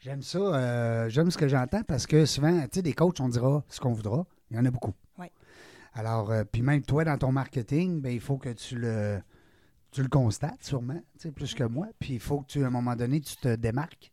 J'aime 0.05 0.21
ça. 0.21 0.37
euh, 0.37 1.09
J'aime 1.09 1.31
ce 1.31 1.37
que 1.37 1.47
j'entends 1.47 1.81
parce 1.81 2.05
que 2.05 2.27
souvent, 2.27 2.61
tu 2.63 2.67
sais, 2.73 2.81
des 2.83 2.93
coachs, 2.93 3.19
on 3.19 3.27
dira 3.27 3.63
ce 3.69 3.79
qu'on 3.79 3.91
voudra. 3.91 4.27
Il 4.51 4.55
y 4.55 4.59
en 4.59 4.65
a 4.65 4.69
beaucoup. 4.69 4.93
Ouais. 5.17 5.31
Alors, 5.95 6.29
euh, 6.29 6.43
puis 6.43 6.61
même 6.61 6.83
toi, 6.83 7.03
dans 7.03 7.17
ton 7.17 7.31
marketing, 7.31 8.01
ben, 8.01 8.11
il 8.13 8.19
faut 8.19 8.37
que 8.37 8.49
tu 8.49 8.75
le, 8.77 9.19
tu 9.89 10.03
le 10.03 10.07
constates 10.07 10.61
sûrement, 10.63 11.01
tu 11.17 11.21
sais, 11.27 11.31
plus 11.31 11.55
que 11.55 11.63
moi. 11.63 11.87
Puis 11.97 12.13
il 12.13 12.19
faut 12.19 12.41
que 12.41 12.45
tu, 12.45 12.63
à 12.63 12.67
un 12.67 12.69
moment 12.69 12.95
donné, 12.95 13.19
tu 13.19 13.35
te 13.37 13.55
démarques. 13.55 14.11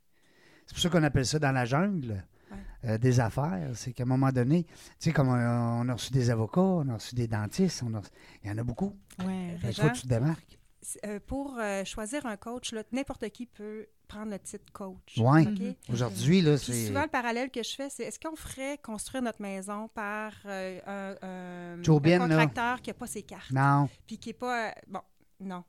C'est 0.67 0.73
pour 0.75 0.83
ça 0.83 0.89
qu'on 0.89 1.03
appelle 1.03 1.27
ça 1.27 1.39
dans 1.39 1.53
la 1.53 1.67
jungle 1.67 2.25
euh, 2.87 2.97
des 2.97 3.21
affaires. 3.21 3.69
C'est 3.75 3.93
qu'à 3.93 4.05
un 4.05 4.07
moment 4.07 4.33
donné, 4.33 4.65
tu 4.65 4.73
sais, 4.99 5.13
comme 5.13 5.29
on, 5.29 5.35
on 5.35 5.89
a 5.91 5.93
reçu 5.93 6.11
des 6.11 6.31
avocats, 6.31 6.61
on 6.63 6.89
a 6.89 6.95
reçu 6.95 7.15
des 7.15 7.29
dentistes, 7.29 7.83
on 7.87 7.93
a- 7.97 8.03
il 8.43 8.49
y 8.49 8.51
en 8.51 8.57
a 8.57 8.65
beaucoup. 8.65 8.97
Ouais. 9.27 9.59
Il 9.63 9.75
faut 9.75 9.89
que 9.89 9.95
tu 9.95 10.03
te 10.03 10.09
démarques. 10.09 10.59
Euh, 11.05 11.21
pour 11.27 11.59
euh, 11.61 11.85
choisir 11.85 12.25
un 12.27 12.37
coach, 12.39 12.75
n'importe 12.93 13.29
qui 13.29 13.45
peut 13.47 13.87
prendre 14.13 14.31
le 14.31 14.39
titre 14.39 14.73
coach. 14.73 15.17
Ouais. 15.19 15.43
OK? 15.43 15.49
Mhm. 15.61 15.75
Aujourd'hui, 15.93 16.41
là, 16.43 16.57
Puis 16.57 16.67
c'est. 16.73 16.87
souvent, 16.89 17.03
le 17.03 17.09
parallèle 17.09 17.51
que 17.51 17.63
je 17.63 17.75
fais, 17.75 17.89
c'est 17.91 18.05
est-ce 18.05 18.19
qu'on 18.21 18.37
ferait 18.37 18.79
construire 18.79 19.23
notre 19.23 19.41
maison 19.43 19.89
par 19.89 20.33
euh, 20.47 20.81
un, 20.87 21.17
un- 21.79 21.83
Joe 21.83 21.97
un 21.97 22.01
Bien, 22.01 22.19
là. 22.19 22.25
contracteur 22.29 22.83
qui 22.83 22.91
n'a 22.91 22.95
pas 22.95 23.07
ses 23.07 23.23
cartes, 23.23 23.51
Non. 23.51 23.89
puis 24.07 24.19
qui 24.19 24.29
n'est 24.31 24.35
pas... 24.35 24.69
euh, 24.69 24.73
bon, 24.89 25.01
non. 25.41 25.65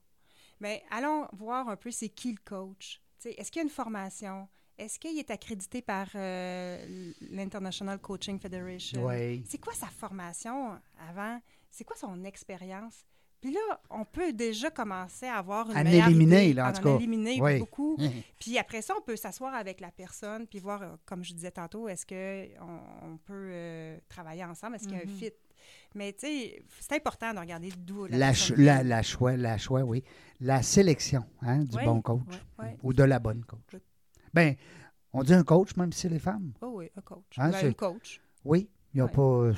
Mais 0.60 0.82
allons 0.90 1.26
voir 1.32 1.68
un 1.68 1.76
peu 1.76 1.90
c'est 1.90 2.08
qui 2.10 2.32
le 2.32 2.38
coach. 2.44 3.00
Tu 3.20 3.28
sais, 3.30 3.34
Est-ce 3.38 3.50
qu'il 3.50 3.60
y 3.60 3.62
a 3.62 3.64
une 3.64 3.70
formation? 3.70 4.48
Est-ce 4.76 4.98
qu'il 4.98 5.18
est 5.18 5.30
accrédité 5.30 5.82
par 5.82 6.08
euh, 6.16 7.12
l'International 7.30 7.98
Coaching 7.98 8.38
Federation? 8.40 9.06
Oui. 9.06 9.44
C'est 9.48 9.58
quoi 9.58 9.72
sa 9.74 9.86
formation 9.86 10.78
avant? 11.08 11.40
C'est 11.70 11.84
quoi 11.84 11.96
son 11.96 12.24
expérience? 12.24 13.04
Puis 13.44 13.52
là, 13.52 13.78
on 13.90 14.06
peut 14.06 14.32
déjà 14.32 14.70
commencer 14.70 15.26
à 15.26 15.36
avoir 15.36 15.68
une 15.70 15.76
À 15.76 15.80
en 15.80 15.84
meilleure 15.84 16.06
éliminer, 16.08 16.44
idée, 16.46 16.54
là, 16.54 16.64
en 16.64 16.68
à 16.68 16.72
tout 16.72 16.82
cas. 16.82 16.94
éliminer 16.96 17.38
Oui. 17.42 17.58
beaucoup. 17.58 17.98
Puis 18.40 18.56
après 18.56 18.80
ça, 18.80 18.94
on 18.96 19.02
peut 19.02 19.16
s'asseoir 19.16 19.52
avec 19.54 19.80
la 19.80 19.90
personne 19.90 20.46
puis 20.46 20.60
voir, 20.60 20.80
euh, 20.80 20.96
comme 21.04 21.22
je 21.22 21.34
disais 21.34 21.50
tantôt, 21.50 21.86
est-ce 21.86 22.06
qu'on 22.06 22.80
on 23.02 23.18
peut 23.18 23.48
euh, 23.52 23.98
travailler 24.08 24.42
ensemble? 24.46 24.76
Est-ce 24.76 24.84
qu'il 24.88 24.96
y 24.96 25.00
a 25.00 25.02
un 25.02 25.10
Mhm. 25.10 25.16
fit? 25.18 25.32
Mais 25.94 26.14
tu 26.14 26.20
sais, 26.26 26.62
c'est 26.80 26.94
important 26.94 27.34
de 27.34 27.38
regarder 27.38 27.68
d'où 27.76 28.06
la, 28.06 28.16
La, 28.16 28.32
la, 28.56 28.82
la 28.82 29.02
choix, 29.02 29.36
la 29.36 29.58
choix, 29.58 29.82
oui. 29.82 30.02
La 30.40 30.62
sélection 30.62 31.26
hein, 31.42 31.64
du 31.64 31.76
Oui, 31.76 31.84
bon 31.84 32.00
coach 32.00 32.22
ou 32.82 32.94
de 32.94 33.02
la 33.02 33.18
bonne 33.18 33.44
coach. 33.44 33.60
Oui. 33.74 33.80
Ben, 34.32 34.54
on 35.12 35.22
dit 35.22 35.34
un 35.34 35.44
coach, 35.44 35.76
même 35.76 35.92
si 35.92 36.00
c'est 36.00 36.08
les 36.08 36.18
femmes. 36.18 36.54
Oh 36.62 36.72
oui, 36.76 36.90
un 36.96 37.02
coach. 37.02 37.24
Hein, 37.36 37.50
Ben, 37.50 37.58
c'est- 37.60 37.68
une 37.68 37.74
coach. 37.74 38.22
Oui, 38.42 38.70
il 38.94 38.96
n'y 38.96 39.00
a 39.02 39.08
pas. 39.08 39.20
euh. 39.20 39.54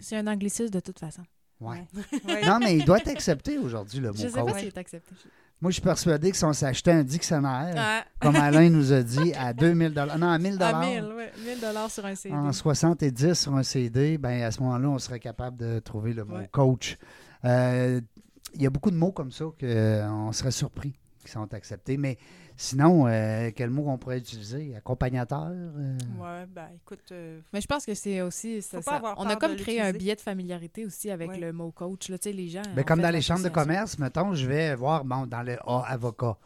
C'est 0.00 0.16
un 0.16 0.26
anglicisme 0.26 0.70
de 0.70 0.80
toute 0.80 0.98
façon. 0.98 1.22
Ouais. 1.60 1.84
Ouais. 2.26 2.46
Non, 2.46 2.58
mais 2.60 2.76
il 2.76 2.84
doit 2.84 2.98
être 2.98 3.08
accepté 3.08 3.58
aujourd'hui, 3.58 4.00
le 4.00 4.08
mot 4.10 4.14
Je 4.16 4.28
sais 4.28 4.40
coach. 4.40 4.52
pas 4.52 4.58
s'il 4.58 4.68
est 4.68 4.78
accepté. 4.78 5.14
Moi, 5.60 5.70
je 5.70 5.74
suis 5.74 5.82
persuadé 5.82 6.30
que 6.30 6.36
si 6.36 6.44
on 6.44 6.52
s'achetait 6.52 6.92
un 6.92 7.02
dictionnaire, 7.02 7.74
Ah, 7.76 8.04
comme 8.20 8.36
Alain 8.36 8.70
nous 8.70 8.92
a 8.92 9.02
dit, 9.02 9.32
à 9.38 9.52
2000 9.52 9.92
Non, 9.92 10.28
à 10.30 10.38
1000 10.38 10.62
à 10.62 10.80
1000, 10.80 11.04
ouais. 11.16 11.32
1000 11.44 11.60
dollars 11.60 11.90
sur 11.90 12.06
un 12.06 12.14
CD. 12.14 12.32
en 12.34 12.52
70 12.52 13.34
sur 13.34 13.54
un 13.56 13.64
CD, 13.64 14.18
ben 14.18 14.42
à 14.44 14.52
ce 14.52 14.60
moment-là, 14.62 14.88
on 14.88 14.98
serait 14.98 15.18
capable 15.18 15.56
de 15.56 15.80
trouver 15.80 16.12
le 16.12 16.24
mot 16.24 16.36
Ouais. 16.36 16.48
coach. 16.52 16.96
Euh, 17.44 18.00
Il 18.54 18.62
y 18.62 18.66
a 18.66 18.70
beaucoup 18.70 18.90
de 18.92 18.96
mots 18.96 19.10
comme 19.12 19.30
ça 19.32 19.44
qu'on 19.60 20.32
serait 20.32 20.50
surpris 20.52 20.94
qui 21.28 21.32
sont 21.32 21.52
acceptés. 21.54 21.96
Mais 21.96 22.18
sinon, 22.56 23.06
euh, 23.06 23.50
quel 23.54 23.70
mot 23.70 23.84
on 23.88 23.98
pourrait 23.98 24.18
utiliser? 24.18 24.74
Accompagnateur? 24.76 25.50
euh, 25.52 25.96
Ouais, 26.18 26.46
ben 26.46 26.68
écoute, 26.74 27.12
euh, 27.12 27.40
Mais 27.52 27.60
je 27.60 27.66
pense 27.66 27.84
que 27.86 27.94
c'est 27.94 28.20
aussi. 28.22 28.60
ça- 28.62 28.78
Faut 28.78 28.84
pas 28.84 28.90
ça- 28.92 28.96
avoir 28.96 29.14
on 29.18 29.24
peur 29.24 29.32
a 29.32 29.36
comme 29.36 29.54
de 29.56 29.60
créé 29.62 29.80
un 29.80 29.92
billet 29.92 30.16
de 30.16 30.20
familiarité 30.20 30.84
aussi 30.86 31.10
avec 31.10 31.30
Ouais. 31.30 31.38
le 31.38 31.52
mot 31.52 31.70
coach. 31.70 32.08
Là, 32.08 32.18
tu 32.18 32.30
sais, 32.30 32.32
les 32.34 32.48
gens. 32.48 32.62
Ben, 32.74 32.84
comme 32.84 33.00
dans 33.00 33.10
les 33.10 33.20
chambres 33.22 33.44
de 33.44 33.48
commerce, 33.48 33.98
mettons, 33.98 34.34
je 34.34 34.46
vais 34.46 34.74
voir, 34.74 35.04
bon, 35.04 35.26
dans 35.26 35.42
le 35.42 35.56
A, 35.66 35.84
avocat, 35.86 36.36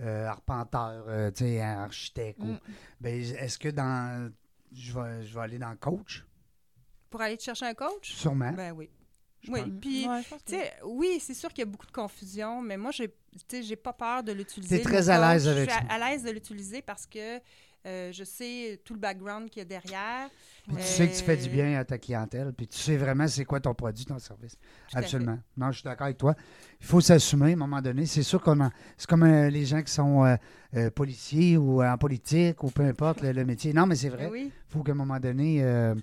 euh, 0.00 0.26
arpenteur, 0.26 1.04
euh, 1.08 1.30
tu 1.30 1.44
sais, 1.44 1.60
architecte. 1.60 2.40
ou- 2.40 2.46
Mm. 2.52 2.58
ben, 3.00 3.20
est-ce 3.20 3.58
que 3.58 3.68
dans. 3.68 4.30
Je 4.72 4.92
vais, 4.98 5.22
je 5.26 5.34
vais 5.34 5.40
aller 5.40 5.58
dans 5.58 5.76
coach? 5.76 6.24
pour 7.10 7.20
aller 7.20 7.36
te 7.36 7.42
chercher 7.42 7.66
un 7.66 7.74
coach? 7.74 8.10
Sûrement. 8.14 8.52
Ben 8.52 8.72
oui. 8.72 8.88
Je 9.42 9.50
Oui, 9.50 9.60
puis, 9.80 10.06
tu 10.46 10.54
sais, 10.54 10.72
oui, 10.84 11.18
c'est 11.20 11.34
sûr 11.34 11.48
qu'il 11.50 11.60
y 11.60 11.68
a 11.68 11.70
beaucoup 11.70 11.86
de 11.86 11.92
confusion, 11.92 12.62
mais 12.62 12.76
moi, 12.76 12.90
j'ai, 12.92 13.08
tu 13.08 13.14
sais, 13.48 13.62
j'ai 13.62 13.76
pas 13.76 13.92
peur 13.92 14.22
de 14.22 14.32
l'utiliser. 14.32 14.78
T'es 14.78 14.84
très 14.84 15.10
à 15.10 15.32
l'aise 15.32 15.48
avec 15.48 15.68
Je 15.68 15.74
suis 15.74 15.80
ça. 15.80 15.86
à, 15.92 15.94
à 16.02 16.10
l'aise 16.10 16.22
de 16.22 16.30
l'utiliser 16.30 16.80
parce 16.82 17.06
que 17.06 17.40
euh, 17.84 18.12
je 18.12 18.22
sais 18.22 18.80
tout 18.84 18.94
le 18.94 19.00
background 19.00 19.50
qu'il 19.50 19.58
y 19.58 19.62
a 19.62 19.64
derrière. 19.64 20.30
Puis 20.68 20.76
tu 20.76 20.82
sais 20.82 21.08
que 21.08 21.16
tu 21.16 21.24
fais 21.24 21.36
du 21.36 21.48
Euh, 21.48 21.52
bien 21.52 21.80
à 21.80 21.84
ta 21.84 21.98
clientèle, 21.98 22.52
puis 22.56 22.68
tu 22.68 22.78
sais 22.78 22.96
vraiment 22.96 23.26
c'est 23.26 23.44
quoi 23.44 23.58
ton 23.58 23.74
produit, 23.74 24.04
ton 24.04 24.20
service. 24.20 24.52
Tout. 24.88 24.96
Absolument. 24.98 25.40
Non, 25.56 25.72
je 25.72 25.78
suis 25.78 25.82
d'accord 25.84 26.04
avec 26.04 26.18
toi. 26.18 26.36
Il 26.80 26.86
faut 26.86 27.00
s'assumer 27.00 27.50
à 27.50 27.54
un 27.54 27.56
moment 27.56 27.82
donné. 27.82 28.06
C'est 28.06 28.22
sûr 28.22 28.40
qu'on 28.40 28.60
a. 28.60 28.70
C'est 28.96 29.08
comme 29.08 29.24
euh, 29.24 29.50
les 29.50 29.66
gens 29.66 29.82
qui 29.82 29.92
sont 29.92 30.24
euh, 30.24 30.36
euh, 30.76 30.90
policiers 30.92 31.56
ou 31.56 31.82
en 31.82 31.98
politique 31.98 32.62
ou 32.62 32.70
peu 32.70 32.84
importe 32.84 33.22
le, 33.22 33.32
le 33.32 33.44
métier. 33.44 33.72
Non, 33.72 33.86
mais 33.86 33.96
c'est 33.96 34.10
vrai. 34.10 34.26
Ben 34.26 34.30
oui, 34.32 34.52
Il 34.68 34.72
faut 34.72 34.84
qu'à 34.84 34.92
un 34.92 34.94
moment 34.94 35.18
donné, 35.18 35.64
euh, 35.64 35.96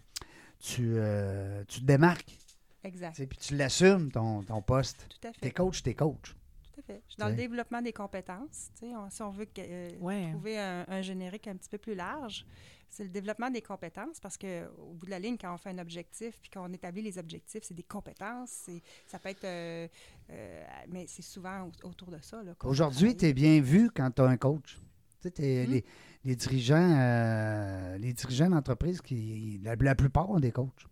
tu, 0.59 0.91
euh, 0.95 1.63
tu 1.69 1.79
te 1.79 1.85
démarques. 1.85 2.37
Exact. 2.83 3.15
Puis 3.25 3.37
tu 3.37 3.55
l'assumes, 3.55 4.11
ton, 4.11 4.43
ton 4.43 4.61
poste. 4.61 5.07
Tout 5.09 5.27
à 5.27 5.33
fait. 5.33 5.39
T'es 5.41 5.51
coach, 5.51 5.83
t'es 5.83 5.93
coach. 5.93 6.35
Tout 6.73 6.79
à 6.79 6.83
fait. 6.83 7.01
Je 7.07 7.13
suis 7.13 7.19
dans 7.19 7.29
le 7.29 7.35
développement 7.35 7.81
des 7.81 7.93
compétences. 7.93 8.69
on- 8.81 9.09
si 9.09 9.21
on 9.21 9.29
veut 9.31 9.47
euh, 9.57 9.89
Ouais. 9.99 10.31
trouver 10.31 10.59
un, 10.59 10.85
un 10.87 11.01
générique 11.01 11.47
un 11.47 11.55
petit 11.55 11.69
peu 11.69 11.77
plus 11.77 11.95
large, 11.95 12.45
c'est 12.91 13.03
le 13.03 13.09
développement 13.09 13.51
des 13.51 13.61
compétences 13.61 14.19
parce 14.19 14.35
que 14.37 14.65
au 14.79 14.93
bout 14.93 15.05
de 15.05 15.11
la 15.11 15.19
ligne, 15.19 15.37
quand 15.39 15.53
on 15.53 15.57
fait 15.57 15.69
un 15.69 15.77
objectif 15.77 16.39
puis 16.41 16.49
qu'on 16.49 16.71
établit 16.73 17.01
les 17.03 17.17
objectifs, 17.19 17.61
c'est 17.63 17.75
des 17.75 17.83
compétences. 17.83 18.49
c'est- 18.65 18.81
Ça 19.05 19.19
peut 19.19 19.29
être, 19.29 19.43
euh, 19.43 19.87
euh, 20.31 20.63
mais 20.89 21.05
c'est 21.07 21.21
souvent 21.21 21.69
au- 21.83 21.87
autour 21.89 22.09
de 22.09 22.17
ça. 22.21 22.41
Aujourd'hui, 22.63 23.15
tu 23.15 23.25
es 23.25 23.33
bien 23.33 23.61
vu 23.61 23.91
quand 23.91 24.09
tu 24.11 24.21
as 24.21 24.25
un 24.25 24.37
coach. 24.37 24.79
Tu 25.21 25.29
sais, 25.35 25.65
Mhm. 25.67 25.73
les, 25.73 25.85
les 26.23 26.35
dirigeants, 26.37 26.95
euh, 26.97 27.97
les 27.97 28.13
dirigeants 28.13 28.49
d'entreprise, 28.49 29.01
qui, 29.01 29.59
la, 29.63 29.75
la 29.75 29.93
plupart 29.95 30.29
ont 30.29 30.39
des 30.39 30.51
coachs. 30.53 30.85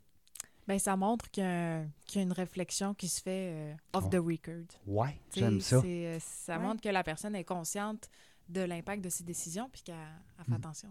Ben, 0.67 0.77
ça 0.79 0.95
montre 0.97 1.29
qu'il 1.31 1.43
y, 1.43 1.45
a 1.45 1.77
un- 1.79 1.89
qu'il 2.05 2.19
y 2.19 2.23
a 2.23 2.23
une 2.23 2.33
réflexion 2.33 2.93
qui 2.93 3.07
se 3.07 3.21
fait 3.21 3.51
euh, 3.53 3.73
off 3.93 4.03
Oh. 4.07 4.09
the 4.09 4.15
record. 4.15 4.65
Ouais, 4.85 5.17
j'aime 5.33 5.61
ça. 5.61 5.77
euh, 5.83 6.17
ça 6.21 6.57
Ouais. 6.57 6.63
montre 6.63 6.81
que 6.81 6.89
la 6.89 7.03
personne 7.03 7.35
est 7.35 7.45
consciente 7.45 8.09
de 8.49 8.61
l'impact 8.61 9.01
de 9.03 9.09
ses 9.09 9.23
décisions 9.23 9.69
puis 9.71 9.81
qu'elle 9.81 9.95
elle 10.39 10.45
fait 10.45 10.51
Mm. 10.51 10.55
attention. 10.55 10.89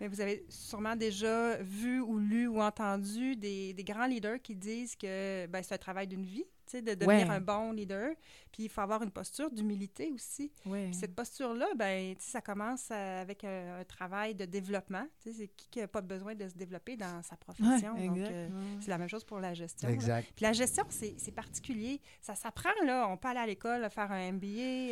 Mais 0.00 0.08
vous 0.08 0.20
avez 0.20 0.44
sûrement 0.48 0.96
déjà 0.96 1.56
vu 1.58 2.00
ou 2.00 2.18
lu 2.18 2.46
ou 2.46 2.60
entendu 2.60 3.36
des, 3.36 3.72
des 3.72 3.84
grands 3.84 4.06
leaders 4.06 4.40
qui 4.42 4.54
disent 4.54 4.96
que 4.96 5.46
ben, 5.46 5.62
c'est 5.62 5.74
un 5.74 5.78
travail 5.78 6.06
d'une 6.06 6.24
vie, 6.24 6.44
de 6.74 6.80
devenir 6.80 7.06
Ouais. 7.28 7.34
un 7.34 7.40
bon 7.40 7.70
leader. 7.72 8.10
Puis 8.52 8.64
il 8.64 8.68
faut 8.68 8.80
avoir 8.80 9.00
une 9.02 9.10
posture 9.12 9.50
d'humilité 9.52 10.10
aussi. 10.12 10.50
Ouais. 10.66 10.86
Puis 10.86 10.94
cette 10.94 11.14
posture-là, 11.14 11.66
ben, 11.76 12.14
ça 12.18 12.40
commence 12.40 12.88
euh, 12.90 13.22
avec 13.22 13.44
un, 13.44 13.78
un 13.80 13.84
travail 13.84 14.34
de 14.34 14.44
développement. 14.46 15.06
C'est 15.20 15.48
qui 15.56 15.68
qui 15.70 15.78
n'a 15.78 15.86
pas 15.86 16.00
besoin 16.00 16.34
de 16.34 16.48
se 16.48 16.54
développer 16.54 16.96
dans 16.96 17.22
sa 17.22 17.34
Ouais, 17.34 17.38
profession. 17.38 17.94
Donc, 17.94 18.18
euh, 18.18 18.48
c'est 18.80 18.90
la 18.90 18.98
même 18.98 19.08
chose 19.08 19.22
pour 19.24 19.38
la 19.38 19.54
gestion. 19.54 19.88
Exact. 19.88 20.26
Puis 20.34 20.42
la 20.42 20.52
gestion, 20.52 20.84
c'est 20.90 21.32
particulier. 21.34 22.00
Ça 22.20 22.34
s'apprend, 22.34 22.70
là. 22.84 23.06
On 23.08 23.16
peut 23.16 23.28
aller 23.28 23.40
à 23.40 23.46
l'école, 23.46 23.88
faire 23.88 24.10
un 24.10 24.32
MBA, 24.32 24.46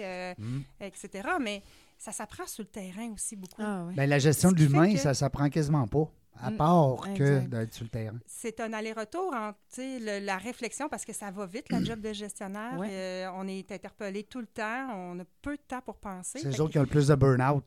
euh, 0.05 0.35
Mhm. 0.38 0.62
etc. 0.81 1.29
Mais 1.40 1.62
ça 2.05 2.12
s'apprend 2.12 2.47
sur 2.47 2.62
le 2.64 2.69
terrain 2.69 3.11
aussi 3.12 3.35
beaucoup. 3.35 3.62
Ah. 3.62 3.87
Ben, 3.95 4.09
la 4.09 4.19
gestion 4.19 4.51
Ce 4.51 4.55
de 4.55 4.61
l'humain, 4.61 4.93
que- 4.93 4.99
ça 4.99 5.14
s'apprend 5.14 5.49
quasiment 5.49 5.87
pas, 5.88 6.07
à 6.38 6.51
Mm, 6.51 6.57
part 6.57 7.01
que 7.14 7.47
d'être 7.47 7.73
sur 7.73 7.85
le 7.85 7.90
terrain. 7.90 8.19
C'est 8.27 8.61
un 8.61 8.73
aller-retour 8.75 9.33
entre 9.35 9.59
le- 9.79 10.25
la 10.25 10.37
réflexion, 10.37 10.88
parce 10.88 11.05
que 11.05 11.12
ça 11.14 11.31
va 11.31 11.47
vite, 11.47 11.71
la 11.71 11.83
job 11.85 12.01
de 12.01 12.12
gestionnaire. 12.12 12.79
Ouais. 12.79 12.88
Euh, 12.90 13.31
on 13.37 13.49
est 13.49 13.71
interpellé 13.73 14.25
tout 14.25 14.40
le 14.40 14.47
temps. 14.47 14.88
On 14.95 15.19
a 15.21 15.25
peu 15.40 15.57
de 15.57 15.62
temps 15.67 15.81
pour 15.81 15.97
penser. 15.97 16.40
C'est 16.40 16.49
eux 16.49 16.61
autres 16.61 16.73
qui 16.73 16.79
ont 16.79 16.83
le 16.83 16.88
plus 16.88 17.09
de 17.09 17.14
burn-out. 17.14 17.64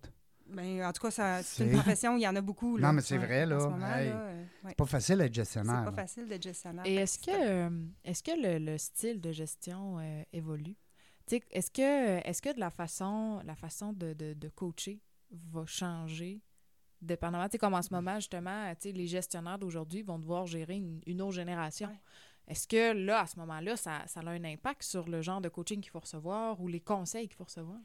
ben, 0.50 0.86
en 0.86 0.94
tout 0.94 1.02
cas, 1.02 1.12
ça- 1.12 1.44
c'est 1.44 1.66
une 1.66 1.72
profession 1.74 2.14
où 2.14 2.18
il 2.18 2.22
y 2.24 2.28
en 2.28 2.36
a 2.36 2.40
beaucoup. 2.42 2.78
là. 2.78 2.88
Non, 2.88 2.94
mais 2.94 3.02
c'est 3.02 3.18
vrai, 3.18 3.46
là. 3.46 3.60
ce 3.60 3.66
Hey. 3.66 4.10
euh, 4.14 4.44
ouais. 4.64 4.70
C'est 4.70 4.78
pas 4.78 4.86
facile 4.86 5.18
d'être 5.18 5.28
C'est 5.36 5.42
gestionnaire. 5.42 5.84
pas 5.84 5.90
là. 5.92 5.92
facile 5.92 6.28
d'être 6.28 6.44
gestionnaire. 6.44 6.86
Et 6.86 6.96
Fait 6.96 7.02
est-ce 7.02 7.20
que, 7.20 7.32
euh, 7.34 7.70
est-ce 8.06 8.24
que 8.24 8.32
le, 8.42 8.60
le 8.72 8.78
style 8.78 9.20
de 9.20 9.32
gestion 9.34 9.98
euh, 10.00 10.24
évolue? 10.32 10.76
Est-ce 11.32 11.72
que, 11.72 12.54
de 12.54 12.60
la 12.60 12.70
façon, 12.70 13.42
la 13.46 13.56
façon 13.56 13.94
de, 13.94 14.14
de, 14.14 14.34
de 14.34 14.50
coacher 14.50 15.02
va 15.32 15.66
changer 15.66 16.42
dépendamment? 17.02 17.46
Tu 17.46 17.54
sais, 17.54 17.58
comme 17.58 17.74
en 17.74 17.82
ce 17.82 17.94
moment, 17.94 18.16
justement, 18.16 18.74
tu 18.76 18.90
sais, 18.90 18.92
les 18.92 19.08
gestionnaires 19.08 19.60
d'aujourd'hui 19.60 20.04
vont 20.04 20.20
devoir 20.20 20.46
gérer 20.46 20.76
une, 20.76 21.02
une 21.06 21.22
autre 21.22 21.34
génération. 21.34 21.90
Ouais. 21.90 22.00
Est-ce 22.48 22.68
que 22.68 22.94
là, 22.94 23.22
à 23.22 23.28
ce 23.28 23.38
moment-là, 23.40 23.76
ça, 23.76 24.04
ça 24.08 24.22
a 24.22 24.30
un 24.30 24.44
impact 24.46 24.84
sur 24.84 25.10
le 25.10 25.22
genre 25.22 25.42
de 25.42 25.50
coaching 25.50 25.82
qu'il 25.82 25.92
faut 25.92 26.00
recevoir 26.00 26.62
ou 26.62 26.68
les 26.68 26.80
conseils 26.80 27.28
qu'il 27.28 27.36
faut 27.36 27.44
recevoir? 27.44 27.80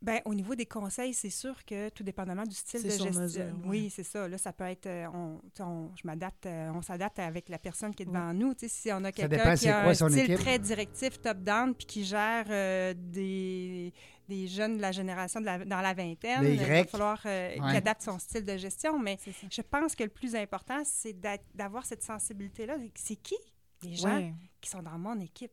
Ben, 0.00 0.20
au 0.26 0.32
niveau 0.34 0.54
des 0.54 0.64
conseils, 0.64 1.12
c'est 1.12 1.28
sûr 1.28 1.64
que 1.64 1.88
tout 1.88 2.04
dépendamment 2.04 2.44
du 2.44 2.54
style 2.54 2.84
de 2.84 2.88
gestion. 2.88 3.10
mesure, 3.20 3.42
ouais. 3.46 3.52
Oui, 3.66 3.90
c'est 3.90 4.04
ça. 4.04 4.28
Là, 4.28 4.38
ça 4.38 4.52
peut 4.52 4.62
être. 4.64 4.86
euh, 4.86 5.06
on, 5.12 5.40
on- 5.58 5.90
je 5.96 6.02
m'adapte, 6.04 6.46
euh, 6.46 6.70
on 6.72 6.82
s'adapte 6.82 7.18
avec 7.18 7.48
la 7.48 7.58
personne 7.58 7.92
qui 7.92 8.04
est 8.04 8.06
devant 8.06 8.32
nous. 8.32 8.54
Tu 8.54 8.68
sais, 8.68 8.68
si 8.68 8.92
on 8.92 9.02
a 9.02 9.10
quelqu'un 9.10 9.56
qui 9.56 9.68
a 9.68 9.82
quoi 9.82 9.90
un 9.90 9.94
style 9.94 10.18
équipe. 10.20 10.36
très 10.38 10.58
directif, 10.60 11.20
top-down, 11.20 11.74
puis 11.74 11.84
qui 11.86 12.04
gère 12.04 12.46
euh, 12.48 12.94
des, 12.96 13.92
des 14.28 14.46
jeunes 14.46 14.76
de 14.76 14.82
la 14.82 14.92
génération 14.92 15.40
de 15.40 15.46
la- 15.46 15.64
dans 15.64 15.80
la 15.80 15.94
vingtaine, 15.94 16.44
il 16.44 16.60
va 16.60 16.84
falloir 16.84 17.20
euh, 17.26 17.54
qu'il 17.54 17.62
Ouais. 17.64 17.76
adapte 17.78 18.02
son 18.02 18.20
style 18.20 18.44
de 18.44 18.56
gestion. 18.56 19.00
Mais 19.00 19.18
je 19.50 19.62
pense 19.62 19.96
que 19.96 20.04
le 20.04 20.10
plus 20.10 20.36
important, 20.36 20.80
c'est 20.84 21.16
d'avoir 21.54 21.84
cette 21.84 22.04
sensibilité-là. 22.04 22.76
C'est 22.94 23.16
qui 23.16 23.36
les 23.82 23.94
gens 23.96 24.32
qui 24.60 24.70
sont 24.70 24.82
dans 24.82 24.96
mon 24.98 25.18
équipe? 25.20 25.50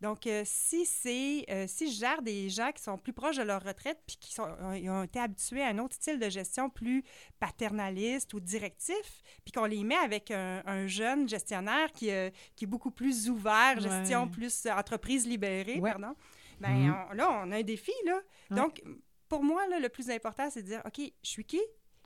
Donc, 0.00 0.26
euh, 0.28 0.42
si 0.44 0.86
c'est 0.86 1.44
euh, 1.50 1.66
si 1.66 1.92
je 1.92 1.98
gère 1.98 2.22
des 2.22 2.48
gens 2.50 2.70
qui 2.70 2.82
sont 2.82 2.96
plus 2.98 3.12
proches 3.12 3.36
de 3.36 3.42
leur 3.42 3.62
retraite 3.64 3.98
puis 4.06 4.16
qui 4.16 4.32
sont, 4.32 4.42
ont, 4.60 5.02
été 5.02 5.18
habitués 5.18 5.62
à 5.62 5.68
un 5.68 5.78
autre 5.78 5.96
style 5.96 6.18
de 6.20 6.28
gestion 6.30 6.70
plus 6.70 7.02
paternaliste 7.40 8.32
ou 8.34 8.40
directif, 8.40 9.22
puis 9.44 9.52
qu'on 9.52 9.64
les 9.64 9.82
met 9.82 9.96
avec 9.96 10.30
un, 10.30 10.62
un 10.66 10.86
jeune 10.86 11.28
gestionnaire 11.28 11.92
qui, 11.92 12.10
euh, 12.10 12.30
qui 12.54 12.64
est 12.64 12.68
beaucoup 12.68 12.90
plus 12.90 13.28
ouvert, 13.28 13.80
gestion 13.80 14.24
Ouais. 14.24 14.30
plus 14.30 14.66
entreprise 14.66 15.26
libérée, 15.26 15.80
Ouais. 15.80 15.90
pardon, 15.92 16.14
ben 16.60 16.70
Mhm. 16.70 16.94
on- 17.10 17.12
là, 17.14 17.30
on 17.44 17.50
a 17.52 17.56
un 17.58 17.62
défi, 17.62 17.92
là. 18.04 18.20
Ouais. 18.50 18.56
Donc, 18.56 18.82
pour 19.28 19.42
moi, 19.42 19.66
là, 19.68 19.78
le 19.80 19.88
plus 19.88 20.10
important, 20.10 20.48
c'est 20.50 20.62
de 20.62 20.68
dire, 20.68 20.82
OK, 20.86 20.98
je 21.22 21.28
suis 21.28 21.44
qui 21.44 21.60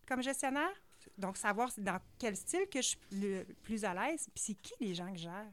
comme 0.06 0.22
gestionnaire? 0.22 0.72
Donc, 1.18 1.36
savoir 1.36 1.70
dans 1.78 1.98
quel 2.18 2.36
style 2.36 2.66
que 2.70 2.80
je 2.80 2.88
suis 2.88 2.98
le 3.12 3.44
plus 3.62 3.84
à 3.84 3.92
l'aise, 3.94 4.28
puis 4.34 4.42
c'est 4.46 4.54
qui 4.54 4.72
les 4.80 4.94
gens 4.94 5.10
que 5.12 5.18
je 5.18 5.24
gère, 5.24 5.46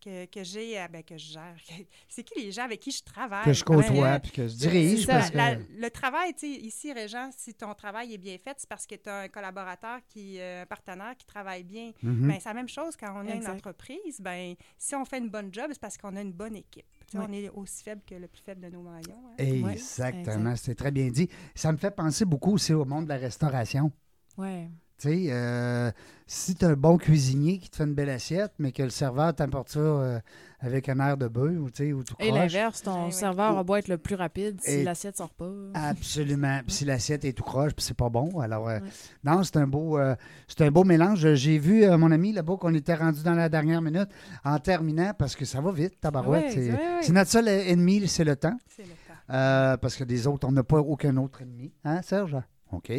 que, 0.00 0.24
que 0.26 0.42
j'ai, 0.44 0.80
euh, 0.80 0.88
ben, 0.88 1.02
que 1.02 1.16
je 1.18 1.32
gère. 1.32 1.56
C'est 2.08 2.22
qui 2.22 2.40
les 2.40 2.52
gens 2.52 2.64
avec 2.64 2.80
qui 2.80 2.90
je 2.90 3.02
travaille? 3.02 3.44
Que 3.44 3.52
je 3.52 3.64
Parce 3.64 3.86
côtoie, 3.88 4.18
que- 4.18 4.22
puis 4.22 4.30
que 4.32 4.48
je 4.48 4.54
dirige. 4.56 5.04
ça, 5.06 5.12
parce 5.18 5.30
que... 5.30 5.36
la- 5.36 5.54
le 5.56 5.90
travail, 5.90 6.32
tu 6.34 6.40
sais, 6.40 6.48
ici, 6.60 6.92
Régent, 6.92 7.30
si 7.36 7.54
ton 7.54 7.74
travail 7.74 8.14
est 8.14 8.18
bien 8.18 8.36
fait, 8.38 8.54
c'est 8.58 8.68
parce 8.68 8.86
que 8.86 8.94
tu 8.94 9.08
as 9.08 9.20
un 9.20 9.28
collaborateur, 9.28 10.00
qui, 10.08 10.38
euh, 10.40 10.62
un 10.62 10.66
partenaire 10.66 11.16
qui 11.16 11.26
travaille 11.26 11.64
bien. 11.64 11.92
Mhm. 12.02 12.28
Ben, 12.28 12.36
c'est 12.40 12.48
la 12.48 12.54
même 12.54 12.68
chose 12.68 12.96
quand 12.96 13.12
on 13.14 13.28
a 13.28 13.34
une 13.34 13.46
entreprise. 13.46 14.20
Ben, 14.20 14.54
si 14.76 14.94
on 14.94 15.04
fait 15.04 15.18
une 15.18 15.30
bonne 15.30 15.52
job, 15.52 15.66
c'est 15.70 15.80
parce 15.80 15.96
qu'on 15.98 16.14
a 16.16 16.20
une 16.20 16.32
bonne 16.32 16.56
équipe. 16.56 16.86
On 17.14 17.32
est 17.32 17.48
aussi 17.50 17.82
faible 17.82 18.02
que 18.06 18.14
le 18.14 18.28
plus 18.28 18.42
faible 18.42 18.60
de 18.60 18.68
nos 18.68 18.82
maillons. 18.82 19.22
hein. 19.30 19.34
Exactement, 19.38 20.50
exact. 20.50 20.56
c'est 20.56 20.74
très 20.74 20.90
bien 20.90 21.08
dit. 21.08 21.28
Ça 21.54 21.72
me 21.72 21.76
fait 21.78 21.90
penser 21.90 22.24
beaucoup 22.24 22.52
aussi 22.52 22.72
au 22.74 22.84
monde 22.84 23.04
de 23.04 23.08
la 23.10 23.16
restauration. 23.16 23.90
Ouais. 24.36 24.68
Tu 25.00 25.08
sais, 25.08 25.26
euh, 25.30 25.92
si 26.26 26.56
tu 26.56 26.64
un 26.64 26.72
bon 26.74 26.98
cuisinier 26.98 27.58
qui 27.58 27.70
te 27.70 27.76
fait 27.76 27.84
une 27.84 27.94
belle 27.94 28.10
assiette, 28.10 28.52
mais 28.58 28.72
que 28.72 28.82
le 28.82 28.90
serveur 28.90 29.32
t'apporte 29.32 29.68
ça 29.68 29.78
euh, 29.78 30.18
avec 30.58 30.88
un 30.88 30.98
air 30.98 31.16
de 31.16 31.28
bœuf 31.28 31.56
ou, 31.56 31.70
tu 31.70 31.84
sais, 31.86 31.92
ou 31.92 32.02
tout 32.02 32.16
Et 32.18 32.30
croche. 32.30 32.38
l'inverse, 32.40 32.82
ton 32.82 32.98
Ouais, 32.98 33.04
ouais. 33.06 33.10
serveur 33.12 33.56
a 33.56 33.62
beau 33.62 33.76
être 33.76 33.86
le 33.86 33.96
plus 33.98 34.16
rapide 34.16 34.60
si 34.60 34.72
Et- 34.72 34.82
l'assiette 34.84 35.16
sort 35.16 35.30
pas. 35.32 35.48
Absolument. 35.74 36.60
Puis 36.66 36.74
si 36.74 36.84
l'assiette 36.84 37.24
est 37.24 37.32
tout 37.32 37.44
croche, 37.44 37.74
puis 37.74 37.84
c'est 37.84 37.96
pas 37.96 38.08
bon. 38.08 38.40
Alors, 38.40 38.68
euh, 38.68 38.80
Ouais. 38.80 38.88
non, 39.22 39.44
c'est 39.44 39.56
un 39.58 39.68
beau, 39.68 39.98
euh, 39.98 40.16
c'est 40.48 40.62
un 40.62 40.70
beau 40.72 40.82
mélange. 40.82 41.32
J'ai 41.34 41.58
vu 41.60 41.84
euh, 41.84 41.96
mon 41.96 42.10
ami 42.10 42.32
là-bas 42.32 42.56
qu'on 42.56 42.74
était 42.74 42.94
rendu 42.96 43.22
dans 43.22 43.34
la 43.34 43.48
dernière 43.48 43.80
minute 43.80 44.08
en 44.44 44.58
terminant 44.58 45.12
parce 45.16 45.36
que 45.36 45.44
ça 45.44 45.60
va 45.60 45.70
vite, 45.70 46.00
tabarouette. 46.00 46.46
Ouais, 46.46 46.50
c'est 46.52 46.70
ouais, 46.72 46.76
ouais. 46.76 47.02
c'est 47.02 47.12
notre 47.12 47.30
seul 47.30 47.46
ennemi, 47.46 48.08
c'est 48.08 48.24
le 48.24 48.34
temps. 48.34 48.58
C'est 48.68 48.82
le 48.82 48.88
temps. 48.88 48.94
Euh, 49.30 49.76
parce 49.76 49.94
que 49.94 50.02
des 50.02 50.26
autres, 50.26 50.48
on 50.48 50.52
n'a 50.52 50.64
pas 50.64 50.78
aucun 50.80 51.16
autre 51.18 51.42
ennemi. 51.42 51.72
Hein, 51.84 52.02
Serge? 52.02 52.36
OK. 52.72 52.90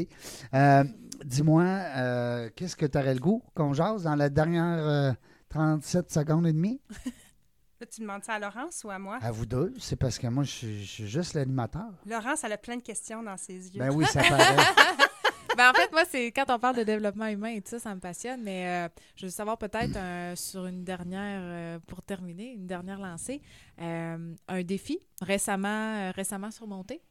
Dis-moi, 1.26 1.64
euh, 1.64 2.50
qu'est-ce 2.56 2.76
que 2.76 2.86
tu 2.86 2.98
aurais 2.98 3.14
le 3.14 3.20
goût 3.20 3.44
qu'on 3.56 3.74
jase 3.74 4.04
dans 4.04 4.16
la 4.16 4.30
dernière 4.30 4.88
euh, 4.88 5.12
37 5.50 6.12
secondes 6.12 6.48
et 6.48 6.54
demie? 6.54 6.82
Là, 7.80 7.86
tu 7.86 8.02
demandes 8.02 8.26
ça 8.26 8.34
à 8.34 8.40
Laurence 8.40 8.84
ou 8.84 8.90
à 8.90 9.00
moi? 9.00 9.20
À 9.22 9.32
vous 9.32 9.46
deux. 9.46 9.74
C'est 9.80 9.96
parce 9.96 10.20
que 10.20 10.28
moi, 10.28 10.44
je 10.44 10.52
suis, 10.52 10.84
je 10.84 10.92
suis 10.92 11.08
juste 11.08 11.34
l'animateur. 11.34 11.90
Laurence, 12.06 12.44
elle 12.44 12.52
a 12.52 12.58
plein 12.58 12.76
de 12.76 12.82
questions 12.82 13.24
dans 13.24 13.38
ses 13.38 13.54
yeux. 13.74 13.80
Ben 13.80 13.90
oui, 13.94 14.06
ça 14.06 14.22
paraît. 14.30 14.56
Ben, 15.58 15.72
en 15.72 15.74
fait, 15.74 15.92
moi, 15.92 16.04
c'est 16.08 16.28
quand 16.28 16.46
on 16.50 16.60
parle 16.60 16.78
de 16.78 16.84
développement 16.84 17.26
humain 17.28 17.50
et 17.50 17.62
tout 17.62 17.72
ça, 17.72 17.80
ça 17.80 17.94
me 17.94 18.00
passionne, 18.00 18.42
mais 18.44 18.86
euh, 18.86 18.90
je 19.18 19.26
veux 19.26 19.32
savoir 19.32 19.58
peut-être 19.58 19.98
euh, 19.98 20.34
sur 20.38 20.66
une 20.66 20.86
dernière, 20.86 21.42
euh, 21.44 21.80
pour 21.86 22.02
terminer, 22.02 22.54
une 22.54 22.66
dernière 22.66 22.98
lancée, 22.98 23.42
euh, 23.82 24.36
un 24.48 24.64
défi 24.64 25.00
récemment, 25.22 25.68
euh, 25.68 26.12
récemment 26.12 26.50
surmonté? 26.52 27.02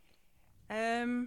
Euh, 0.70 1.24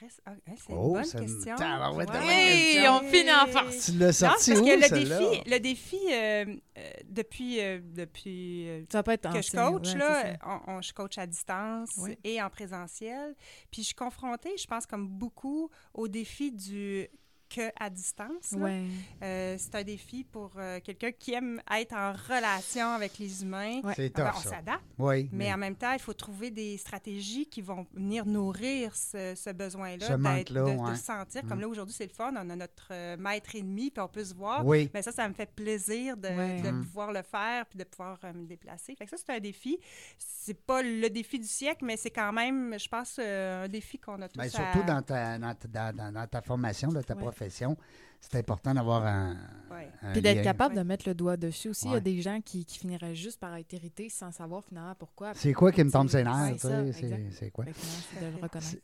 reste- 0.00 0.22
ah, 0.26 0.30
hein, 0.32 0.52
c'est 0.56 0.72
Oh, 0.72 0.86
une 0.88 0.92
bonne 0.94 1.04
c'est 1.04 1.18
une- 1.18 1.24
question. 1.26 1.56
Ouais. 1.96 2.06
bonne 2.06 2.16
Hey, 2.22 2.88
on 2.88 3.00
finit 3.00 3.32
en 3.32 3.46
farce. 3.46 3.86
Tu 3.86 3.92
l'as 3.98 4.12
sorti 4.12 4.50
parce 4.50 4.60
où, 4.60 4.64
que 4.64 4.70
le 4.70 4.88
défi, 4.88 5.50
le 5.50 5.58
défi 5.58 5.98
euh, 6.12 6.44
euh, 6.78 6.90
depuis, 7.04 7.60
euh, 7.60 7.80
depuis 7.82 8.84
Ça 8.90 9.02
être 9.12 9.32
que 9.32 9.42
je 9.42 9.50
coach, 9.50 9.88
ouais, 9.92 9.98
là, 9.98 10.36
on, 10.46 10.72
on- 10.74 10.82
je 10.82 10.92
coach 10.92 11.18
à 11.18 11.26
distance 11.26 11.90
Oui. 11.98 12.16
et 12.24 12.40
en 12.42 12.48
présentiel. 12.50 13.34
Puis 13.70 13.82
je 13.82 13.86
suis 13.86 13.94
confrontée, 13.94 14.56
je 14.56 14.66
pense, 14.66 14.86
comme 14.86 15.08
beaucoup, 15.08 15.70
au 15.94 16.08
défi 16.08 16.50
du 16.52 17.08
que 17.54 17.70
à 17.78 17.90
distance. 17.90 18.52
Ouais. 18.52 18.84
Euh, 19.22 19.56
c'est 19.58 19.74
un 19.74 19.82
défi 19.82 20.24
pour 20.24 20.52
euh, 20.56 20.80
quelqu'un 20.82 21.12
qui 21.12 21.34
aime 21.34 21.60
être 21.70 21.92
en 21.94 22.14
relation 22.14 22.86
avec 22.92 23.18
les 23.18 23.42
humains. 23.42 23.82
Ouais. 23.84 23.92
C'est 23.94 24.18
Alors, 24.18 24.32
tough, 24.32 24.40
on 24.40 24.42
ça. 24.44 24.56
s'adapte, 24.56 24.82
Oui, 25.02 25.28
mais 25.32 25.52
en 25.52 25.56
même 25.58 25.76
temps, 25.76 25.92
il 25.92 25.98
faut 25.98 26.12
trouver 26.12 26.50
des 26.50 26.76
stratégies 26.76 27.46
qui 27.46 27.60
vont 27.62 27.86
venir 27.92 28.24
nourrir 28.26 28.94
ce, 28.94 29.34
ce 29.34 29.50
besoin-là, 29.50 30.16
de, 30.16 30.22
ouais. 30.22 30.90
de 30.92 30.96
sentir. 30.96 31.44
Mm. 31.44 31.48
Comme 31.48 31.60
là, 31.60 31.68
aujourd'hui, 31.68 31.94
c'est 31.96 32.06
le 32.06 32.12
fun, 32.12 32.32
on 32.34 32.50
a 32.50 32.56
notre 32.56 32.88
euh, 32.90 33.16
maître 33.16 33.54
ennemi, 33.56 33.90
puis 33.90 34.00
on 34.02 34.08
peut 34.08 34.24
se 34.24 34.34
voir. 34.34 34.64
Oui. 34.64 34.90
Mais 34.94 35.02
ça, 35.02 35.12
ça 35.12 35.28
me 35.28 35.34
fait 35.34 35.50
plaisir 35.50 36.16
de, 36.16 36.28
Mm. 36.72 36.82
pouvoir 36.82 37.12
le 37.12 37.22
faire 37.22 37.66
puis 37.66 37.78
de 37.78 37.84
pouvoir 37.84 38.18
euh, 38.24 38.32
me 38.32 38.46
déplacer. 38.46 38.94
Fait 38.94 39.04
que 39.04 39.10
ça, 39.10 39.16
c'est 39.16 39.32
un 39.34 39.40
défi. 39.40 39.78
C'est 40.18 40.54
pas 40.58 40.82
le 40.82 41.08
défi 41.08 41.38
du 41.38 41.46
siècle, 41.48 41.84
mais 41.84 41.96
c'est 41.96 42.10
quand 42.10 42.32
même, 42.32 42.78
je 42.78 42.88
pense, 42.88 43.16
euh, 43.18 43.64
un 43.64 43.68
défi 43.68 43.98
qu'on 43.98 44.20
a 44.22 44.28
tous 44.28 44.38
Ben, 44.38 44.44
à- 44.44 44.48
surtout 44.48 44.82
dans 44.86 45.02
ta, 45.02 45.38
dans, 45.38 45.54
ta- 45.54 45.92
dans- 45.92 46.12
dans- 46.12 46.26
ta 46.26 46.40
formation, 46.42 46.88
dans 46.88 47.02
ta 47.02 47.14
profession, 47.14 47.76
c'est 48.22 48.38
important 48.38 48.72
d'avoir 48.72 49.04
un, 49.04 49.36
Ouais. 49.70 49.88
un 50.02 50.12
Puis 50.12 50.20
d'être 50.22 50.42
capable 50.42 50.74
Ouais. 50.74 50.82
de 50.82 50.86
mettre 50.86 51.08
le 51.08 51.14
doigt 51.14 51.36
dessus 51.36 51.70
aussi. 51.70 51.86
Il 51.86 51.92
y 51.92 51.96
a 51.96 52.00
des 52.00 52.20
gens 52.22 52.40
qui, 52.44 52.64
qui 52.64 52.78
finiraient 52.78 53.14
juste 53.14 53.40
par 53.40 53.54
être 53.56 53.72
irrités 53.72 54.08
sans 54.10 54.30
savoir 54.30 54.62
finalement 54.64 54.94
pourquoi. 54.94 55.32
C'est 55.34 55.52
quoi 55.52 55.72
qui 55.72 55.82
me 55.82 55.90
tombe 55.90 56.08
C'est- 56.08 56.18
ses 56.18 56.24
nerfs? 56.24 57.32
C'est 57.32 57.50
quoi? 57.50 57.64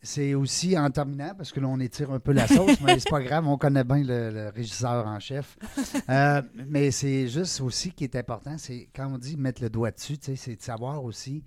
C'est 0.02 0.34
aussi 0.34 0.76
en 0.78 0.90
terminant, 0.90 1.34
parce 1.36 1.52
que 1.52 1.60
là, 1.60 1.68
on 1.68 1.78
étire 1.80 2.10
un 2.10 2.20
peu 2.20 2.32
la 2.32 2.46
sauce, 2.46 2.80
mais 2.80 2.98
c'est 2.98 3.10
pas 3.10 3.22
grave, 3.22 3.46
on 3.46 3.58
connaît 3.58 3.84
bien 3.84 4.02
le, 4.02 4.30
le 4.30 4.48
régisseur 4.48 5.06
en 5.06 5.20
chef. 5.20 5.56
Euh, 6.10 6.40
mais 6.54 6.90
c'est 6.90 7.28
juste 7.28 7.60
aussi 7.60 7.92
qui 7.92 8.04
est 8.04 8.16
important, 8.16 8.56
c'est 8.56 8.88
quand 8.94 9.12
on 9.12 9.18
dit 9.18 9.36
mettre 9.36 9.62
le 9.62 9.68
doigt 9.68 9.90
dessus, 9.90 10.16
tu 10.18 10.26
sais, 10.26 10.36
c'est 10.36 10.56
de 10.56 10.62
savoir 10.62 11.04
aussi 11.04 11.44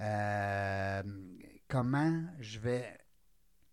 euh, 0.00 1.02
comment 1.68 2.22
je 2.40 2.58
vais 2.58 2.84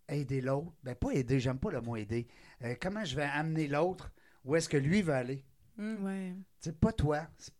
aider 0.08 0.40
l'autre. 0.42 0.72
Ben, 0.82 0.94
pas 0.94 1.10
aider, 1.12 1.40
j'aime 1.40 1.58
pas 1.58 1.70
le 1.70 1.80
mot 1.80 1.96
aider. 1.96 2.26
Euh, 2.64 2.74
comment 2.80 3.04
je 3.04 3.16
vais 3.16 3.22
amener 3.24 3.68
l'autre? 3.68 4.10
Où 4.44 4.56
est-ce 4.56 4.68
que 4.68 4.76
lui 4.76 5.02
veut 5.02 5.14
aller? 5.14 5.44
Mm. 5.76 6.04
Ouais. 6.04 6.32
Tu 6.60 6.70
sais, 6.70 6.72
pas 6.72 6.92
toi. 6.92 7.26
C'est- 7.38 7.52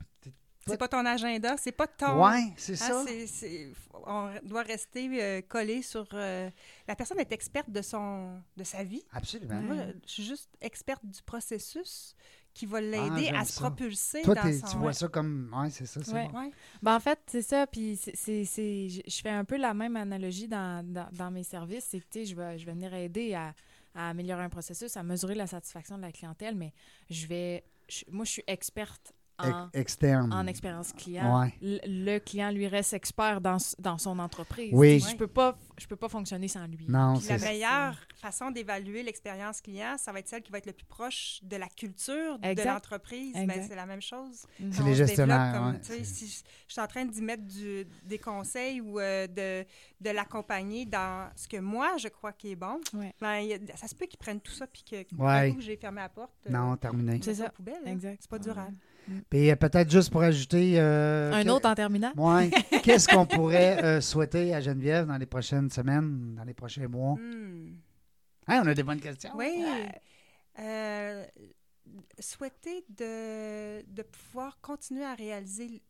C'est 0.64 0.76
pas 0.78 0.86
ton 0.86 1.05
agenda, 1.05 1.57
c'est 1.57 1.72
pas 1.72 1.88
ton. 1.88 2.24
Ouais, 2.24 2.53
c'est 2.57 2.74
Ah, 2.74 2.86
ça. 2.86 3.05
c'est- 3.05 3.26
c'est- 3.26 3.72
on 4.07 4.30
doit 4.44 4.62
rester 4.62 5.09
euh, 5.20 5.40
collé 5.42 5.82
sur. 5.82 6.07
euh, 6.12 6.48
la 6.86 6.94
personne 6.94 7.18
est 7.18 7.32
experte 7.32 7.68
de 7.68 7.82
son, 7.82 8.40
de 8.57 8.62
sa 8.62 8.84
vie. 8.84 9.03
Absolument. 9.11 9.61
Moi, 9.61 9.76
je 10.07 10.12
suis 10.12 10.22
juste 10.24 10.50
experte 10.61 11.05
du 11.05 11.20
processus 11.24 12.14
qui 12.55 12.66
va 12.66 12.80
l'aider 12.80 13.24
j'aime 13.24 13.34
à 13.34 13.44
se 13.44 13.55
ça. 13.55 13.61
propulser 13.62 14.22
Toi, 14.22 14.36
dans 14.36 14.53
son. 14.53 14.66
tu 14.68 14.76
vois 14.76 14.92
ça 14.92 15.09
comme. 15.09 15.53
Ouais, 15.53 15.70
c'est 15.70 15.86
ça. 15.86 16.00
c'est 16.05 16.12
Ouais. 16.12 16.28
bon. 16.28 16.38
Ouais. 16.38 16.50
Ben, 16.80 16.94
en 16.94 17.00
fait, 17.00 17.18
c'est 17.26 17.42
ça. 17.42 17.66
Puis 17.66 17.96
c'est, 18.00 18.14
c'est, 18.14 18.44
c'est- 18.44 18.88
je 18.88 19.00
je 19.05 19.20
fais 19.20 19.30
un 19.30 19.44
peu 19.44 19.57
la 19.57 19.74
même 19.74 19.96
analogie 19.96 20.46
dans, 20.46 20.86
dans, 20.86 21.09
dans 21.11 21.30
mes 21.32 21.42
services. 21.42 21.86
C'est 21.90 21.98
que, 22.09 22.24
je 22.24 22.36
vais, 22.36 22.57
je 22.57 22.66
vais 22.66 22.72
venir 22.72 22.94
aider 22.94 23.34
à, 23.34 23.53
à 23.95 24.11
améliorer 24.11 24.43
un 24.43 24.49
processus, 24.49 24.97
à 24.97 25.03
mesurer 25.03 25.34
la 25.34 25.47
satisfaction 25.47 25.97
de 25.97 26.03
la 26.03 26.12
clientèle, 26.12 26.57
mais 26.57 26.72
je 27.11 27.26
vais... 27.26 27.64
moi, 28.11 28.24
je 28.24 28.30
suis 28.30 28.45
experte 28.47 29.12
en, 29.38 29.66
Ex- 29.68 29.78
externe. 29.80 30.32
en 30.32 30.46
expérience 30.46 30.92
client. 30.92 31.40
Ouais. 31.40 31.54
Le, 31.62 31.78
le 32.14 32.18
client, 32.20 32.50
lui, 32.50 32.66
reste 32.68 32.92
expert 32.92 33.40
dans, 33.40 33.56
dans 33.78 33.98
son 33.98 34.18
entreprise. 34.18 34.70
Oui. 34.72 35.00
Je 35.00 35.16
peux 35.16 35.26
pas, 35.26 35.56
je 35.78 35.86
peux 35.86 35.96
pas 35.96 36.08
fonctionner 36.08 36.48
sans 36.48 36.66
lui. 36.66 36.86
Non, 36.88 37.14
la 37.28 37.38
meilleure 37.38 37.96
façon 38.16 38.50
d'évaluer 38.50 39.02
l'expérience 39.02 39.60
client, 39.60 39.96
ça 39.98 40.12
va 40.12 40.20
être 40.20 40.28
celle 40.28 40.42
qui 40.42 40.52
va 40.52 40.58
être 40.58 40.66
le 40.66 40.72
plus 40.72 40.84
proche 40.86 41.40
de 41.42 41.56
la 41.56 41.68
culture 41.68 42.38
de 42.38 42.62
l'entreprise. 42.62 43.32
Ben, 43.34 43.64
c'est 43.66 43.74
la 43.74 43.86
même 43.86 44.02
chose. 44.02 44.44
C'est 44.70 44.82
les 44.84 44.94
gestionnaires, 44.94 45.54
comme, 45.54 45.72
ouais, 45.72 46.04
si 46.04 46.26
je, 46.28 46.42
je 46.68 46.72
suis 46.72 46.80
en 46.80 46.86
train 46.86 47.04
d'y 47.04 47.22
mettre 47.22 47.44
du- 47.44 47.86
des 48.04 48.18
conseils 48.18 48.80
ou 48.80 49.00
euh, 49.00 49.26
de, 49.26 49.66
de 50.00 50.10
l'accompagner 50.10 50.86
dans 50.86 51.28
ce 51.36 51.48
que 51.48 51.56
moi, 51.56 51.96
je 51.98 52.08
crois 52.08 52.32
qui 52.32 52.52
est 52.52 52.56
bon, 52.56 52.80
Ouais. 52.94 53.12
ben, 53.20 53.28
a- 53.72 53.76
ça 53.76 53.88
se 53.88 53.94
peut 53.94 54.06
qu'ils 54.06 54.18
prennent 54.18 54.40
tout 54.40 54.52
ça 54.52 54.66
puis 54.66 54.84
que 54.88 55.02
que 55.02 55.60
j'ai 55.60 55.76
fermé 55.76 56.00
la 56.00 56.08
porte, 56.08 56.32
euh, 56.46 56.50
Non, 56.50 56.76
terminé. 56.76 57.20
C'est 57.22 57.34
ça. 57.34 57.52
hein. 57.66 57.72
Exact. 57.86 58.18
C'est 58.20 58.30
pas 58.30 58.38
durable. 58.38 58.76
Puis 59.30 59.50
euh, 59.50 59.57
peut-être 59.57 59.90
juste 59.90 60.11
pour 60.11 60.22
ajouter. 60.22 60.74
euh, 60.80 61.32
Un 61.32 61.44
que- 61.44 61.48
autre 61.50 61.68
en 61.68 61.74
terminant? 61.74 62.12
Ouais. 62.16 62.50
Qu'est-ce 62.82 63.09
qu'on 63.09 63.26
pourrait 63.26 63.82
euh, 63.84 64.00
souhaiter 64.00 64.55
à 64.55 64.61
Geneviève 64.61 65.07
dans 65.07 65.16
les 65.18 65.26
prochaines 65.26 65.70
semaines, 65.70 66.34
dans 66.36 66.44
les 66.44 66.55
prochains 66.55 66.88
mois? 66.88 67.14
Hmm. 67.14 67.74
Hein, 68.48 68.62
on 68.64 68.68
a 68.68 68.74
des 68.74 68.82
bonnes 68.82 69.00
questions. 69.00 69.30
Oui. 69.36 69.64
Euh, 70.59 71.24
souhaiter 72.18 72.84
de, 72.88 73.82
de 73.92 74.03
pouvoir 74.03 74.59
continuer 74.61 75.05
à 75.05 75.14
réaliser 75.14 75.82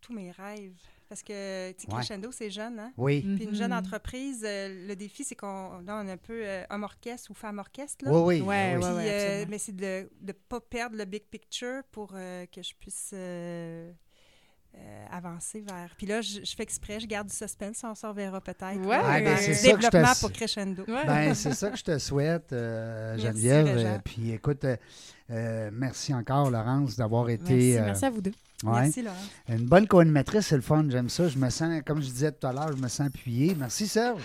tous 0.00 0.12
mes 0.12 0.30
rêves. 0.30 0.76
Parce 1.08 1.22
que, 1.22 1.70
tu 1.72 1.82
sais, 1.82 1.88
Ouais. 1.88 1.94
Crescendo, 1.98 2.32
c'est 2.32 2.50
jeune, 2.50 2.78
hein? 2.78 2.92
Oui. 2.96 3.20
Puis 3.36 3.44
une 3.44 3.54
jeune 3.54 3.72
Mhm. 3.72 3.78
entreprise, 3.78 4.42
euh, 4.44 4.86
le 4.88 4.96
défi, 4.96 5.22
c'est 5.22 5.34
qu'on 5.36 5.80
là, 5.86 6.00
on 6.02 6.08
est 6.08 6.12
un 6.12 6.16
peu 6.16 6.40
euh, 6.44 6.64
homme 6.70 6.82
orchestre 6.82 7.30
ou 7.30 7.34
femme 7.34 7.58
orchestre. 7.58 8.04
Là. 8.06 8.10
Oui, 8.12 8.40
oui. 8.40 8.40
Ouais, 8.40 8.74
oui. 8.76 8.80
Puis, 8.80 8.94
ouais, 8.94 9.10
euh, 9.10 9.44
mais 9.48 9.58
c'est 9.58 9.76
de 9.76 10.08
ne 10.22 10.32
pas 10.32 10.60
perdre 10.60 10.96
le 10.96 11.04
big 11.04 11.24
picture 11.30 11.82
pour 11.92 12.12
euh, 12.14 12.46
que 12.46 12.62
je 12.62 12.72
puisse 12.80 13.10
euh, 13.12 13.92
euh, 14.76 15.04
avancer 15.10 15.60
vers. 15.60 15.94
Puis 15.96 16.06
là, 16.06 16.20
je, 16.20 16.40
je 16.42 16.56
fais 16.56 16.62
exprès, 16.64 16.98
je 16.98 17.06
garde 17.06 17.28
du 17.28 17.36
suspense, 17.36 17.84
on 17.84 17.94
s'en 17.94 18.08
reverra 18.08 18.40
peut-être. 18.40 18.80
Ouais, 18.80 18.96
là, 18.96 19.20
ben, 19.20 19.26
un 19.28 19.36
c'est 19.36 19.54
ça 19.54 19.72
que 19.74 19.82
je 19.82 19.86
te- 19.86 19.92
développement 19.92 20.14
pour 20.20 20.32
Crescendo. 20.32 20.84
Ouais. 20.88 21.06
Ben, 21.06 21.34
c'est 21.34 21.52
ça 21.54 21.70
que 21.70 21.76
je 21.76 21.84
te 21.84 21.98
souhaite, 21.98 22.52
euh, 22.52 23.16
Geneviève. 23.18 24.00
Puis 24.04 24.32
écoute, 24.32 24.64
euh, 24.64 24.76
euh, 25.30 25.70
merci 25.72 26.12
encore, 26.14 26.50
Laurence, 26.50 26.96
d'avoir 26.96 27.28
été. 27.28 27.44
Merci, 27.52 27.78
euh, 27.78 27.84
merci 27.84 28.04
à 28.06 28.10
vous 28.10 28.20
deux. 28.22 28.32
Ouais. 28.64 28.82
Merci, 28.82 29.02
Laurent. 29.02 29.16
Une 29.48 29.66
bonne 29.66 29.86
co-animatrice, 29.86 30.46
c'est 30.46 30.56
le 30.56 30.62
fun, 30.62 30.84
j'aime 30.88 31.08
ça. 31.08 31.28
Je 31.28 31.38
me 31.38 31.50
sens, 31.50 31.82
comme 31.86 32.00
je 32.02 32.08
disais 32.08 32.32
tout 32.32 32.46
à 32.46 32.52
l'heure, 32.52 32.70
je 32.76 32.82
me 32.82 32.88
sens 32.88 33.06
appuyé. 33.06 33.54
Merci, 33.58 33.86
Serge. 33.86 34.22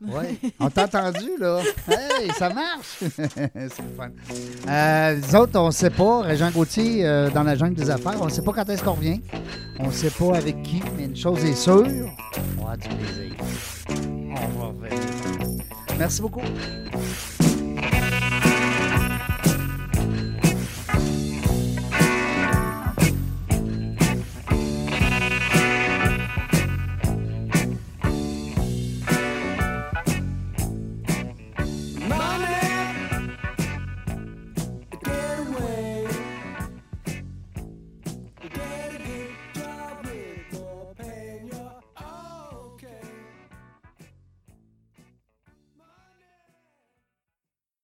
Oui, 0.00 0.38
on 0.60 0.70
t'a 0.70 0.84
entendu, 0.84 1.30
là. 1.40 1.60
Hey, 1.88 2.30
ça 2.30 2.50
marche! 2.50 2.98
c'est 3.00 3.18
le 3.18 3.96
fun. 3.96 4.10
Euh, 4.68 5.16
nous 5.16 5.36
autres, 5.36 5.58
on 5.58 5.66
ne 5.66 5.72
sait 5.72 5.90
pas. 5.90 6.22
Régent 6.22 6.52
Gauthier, 6.52 7.04
euh, 7.04 7.30
dans 7.30 7.42
la 7.42 7.56
jungle 7.56 7.74
des 7.74 7.90
affaires, 7.90 8.16
on 8.20 8.26
ne 8.26 8.30
sait 8.30 8.42
pas 8.42 8.52
quand 8.52 8.68
est-ce 8.68 8.84
qu'on 8.84 8.92
revient. 8.92 9.20
On 9.80 9.88
ne 9.88 9.92
sait 9.92 10.10
pas 10.10 10.36
avec 10.36 10.62
qui, 10.62 10.80
mais 10.96 11.06
une 11.06 11.16
chose 11.16 11.44
est 11.44 11.54
sûre, 11.54 11.84
on 12.58 12.64
va 12.64 12.72
avoir 12.72 12.78
du 12.78 12.88
plaisir. 12.88 13.34
On 13.90 14.58
va 14.58 14.66
revenir. 14.66 15.64
Merci 15.98 16.22
beaucoup. 16.22 16.42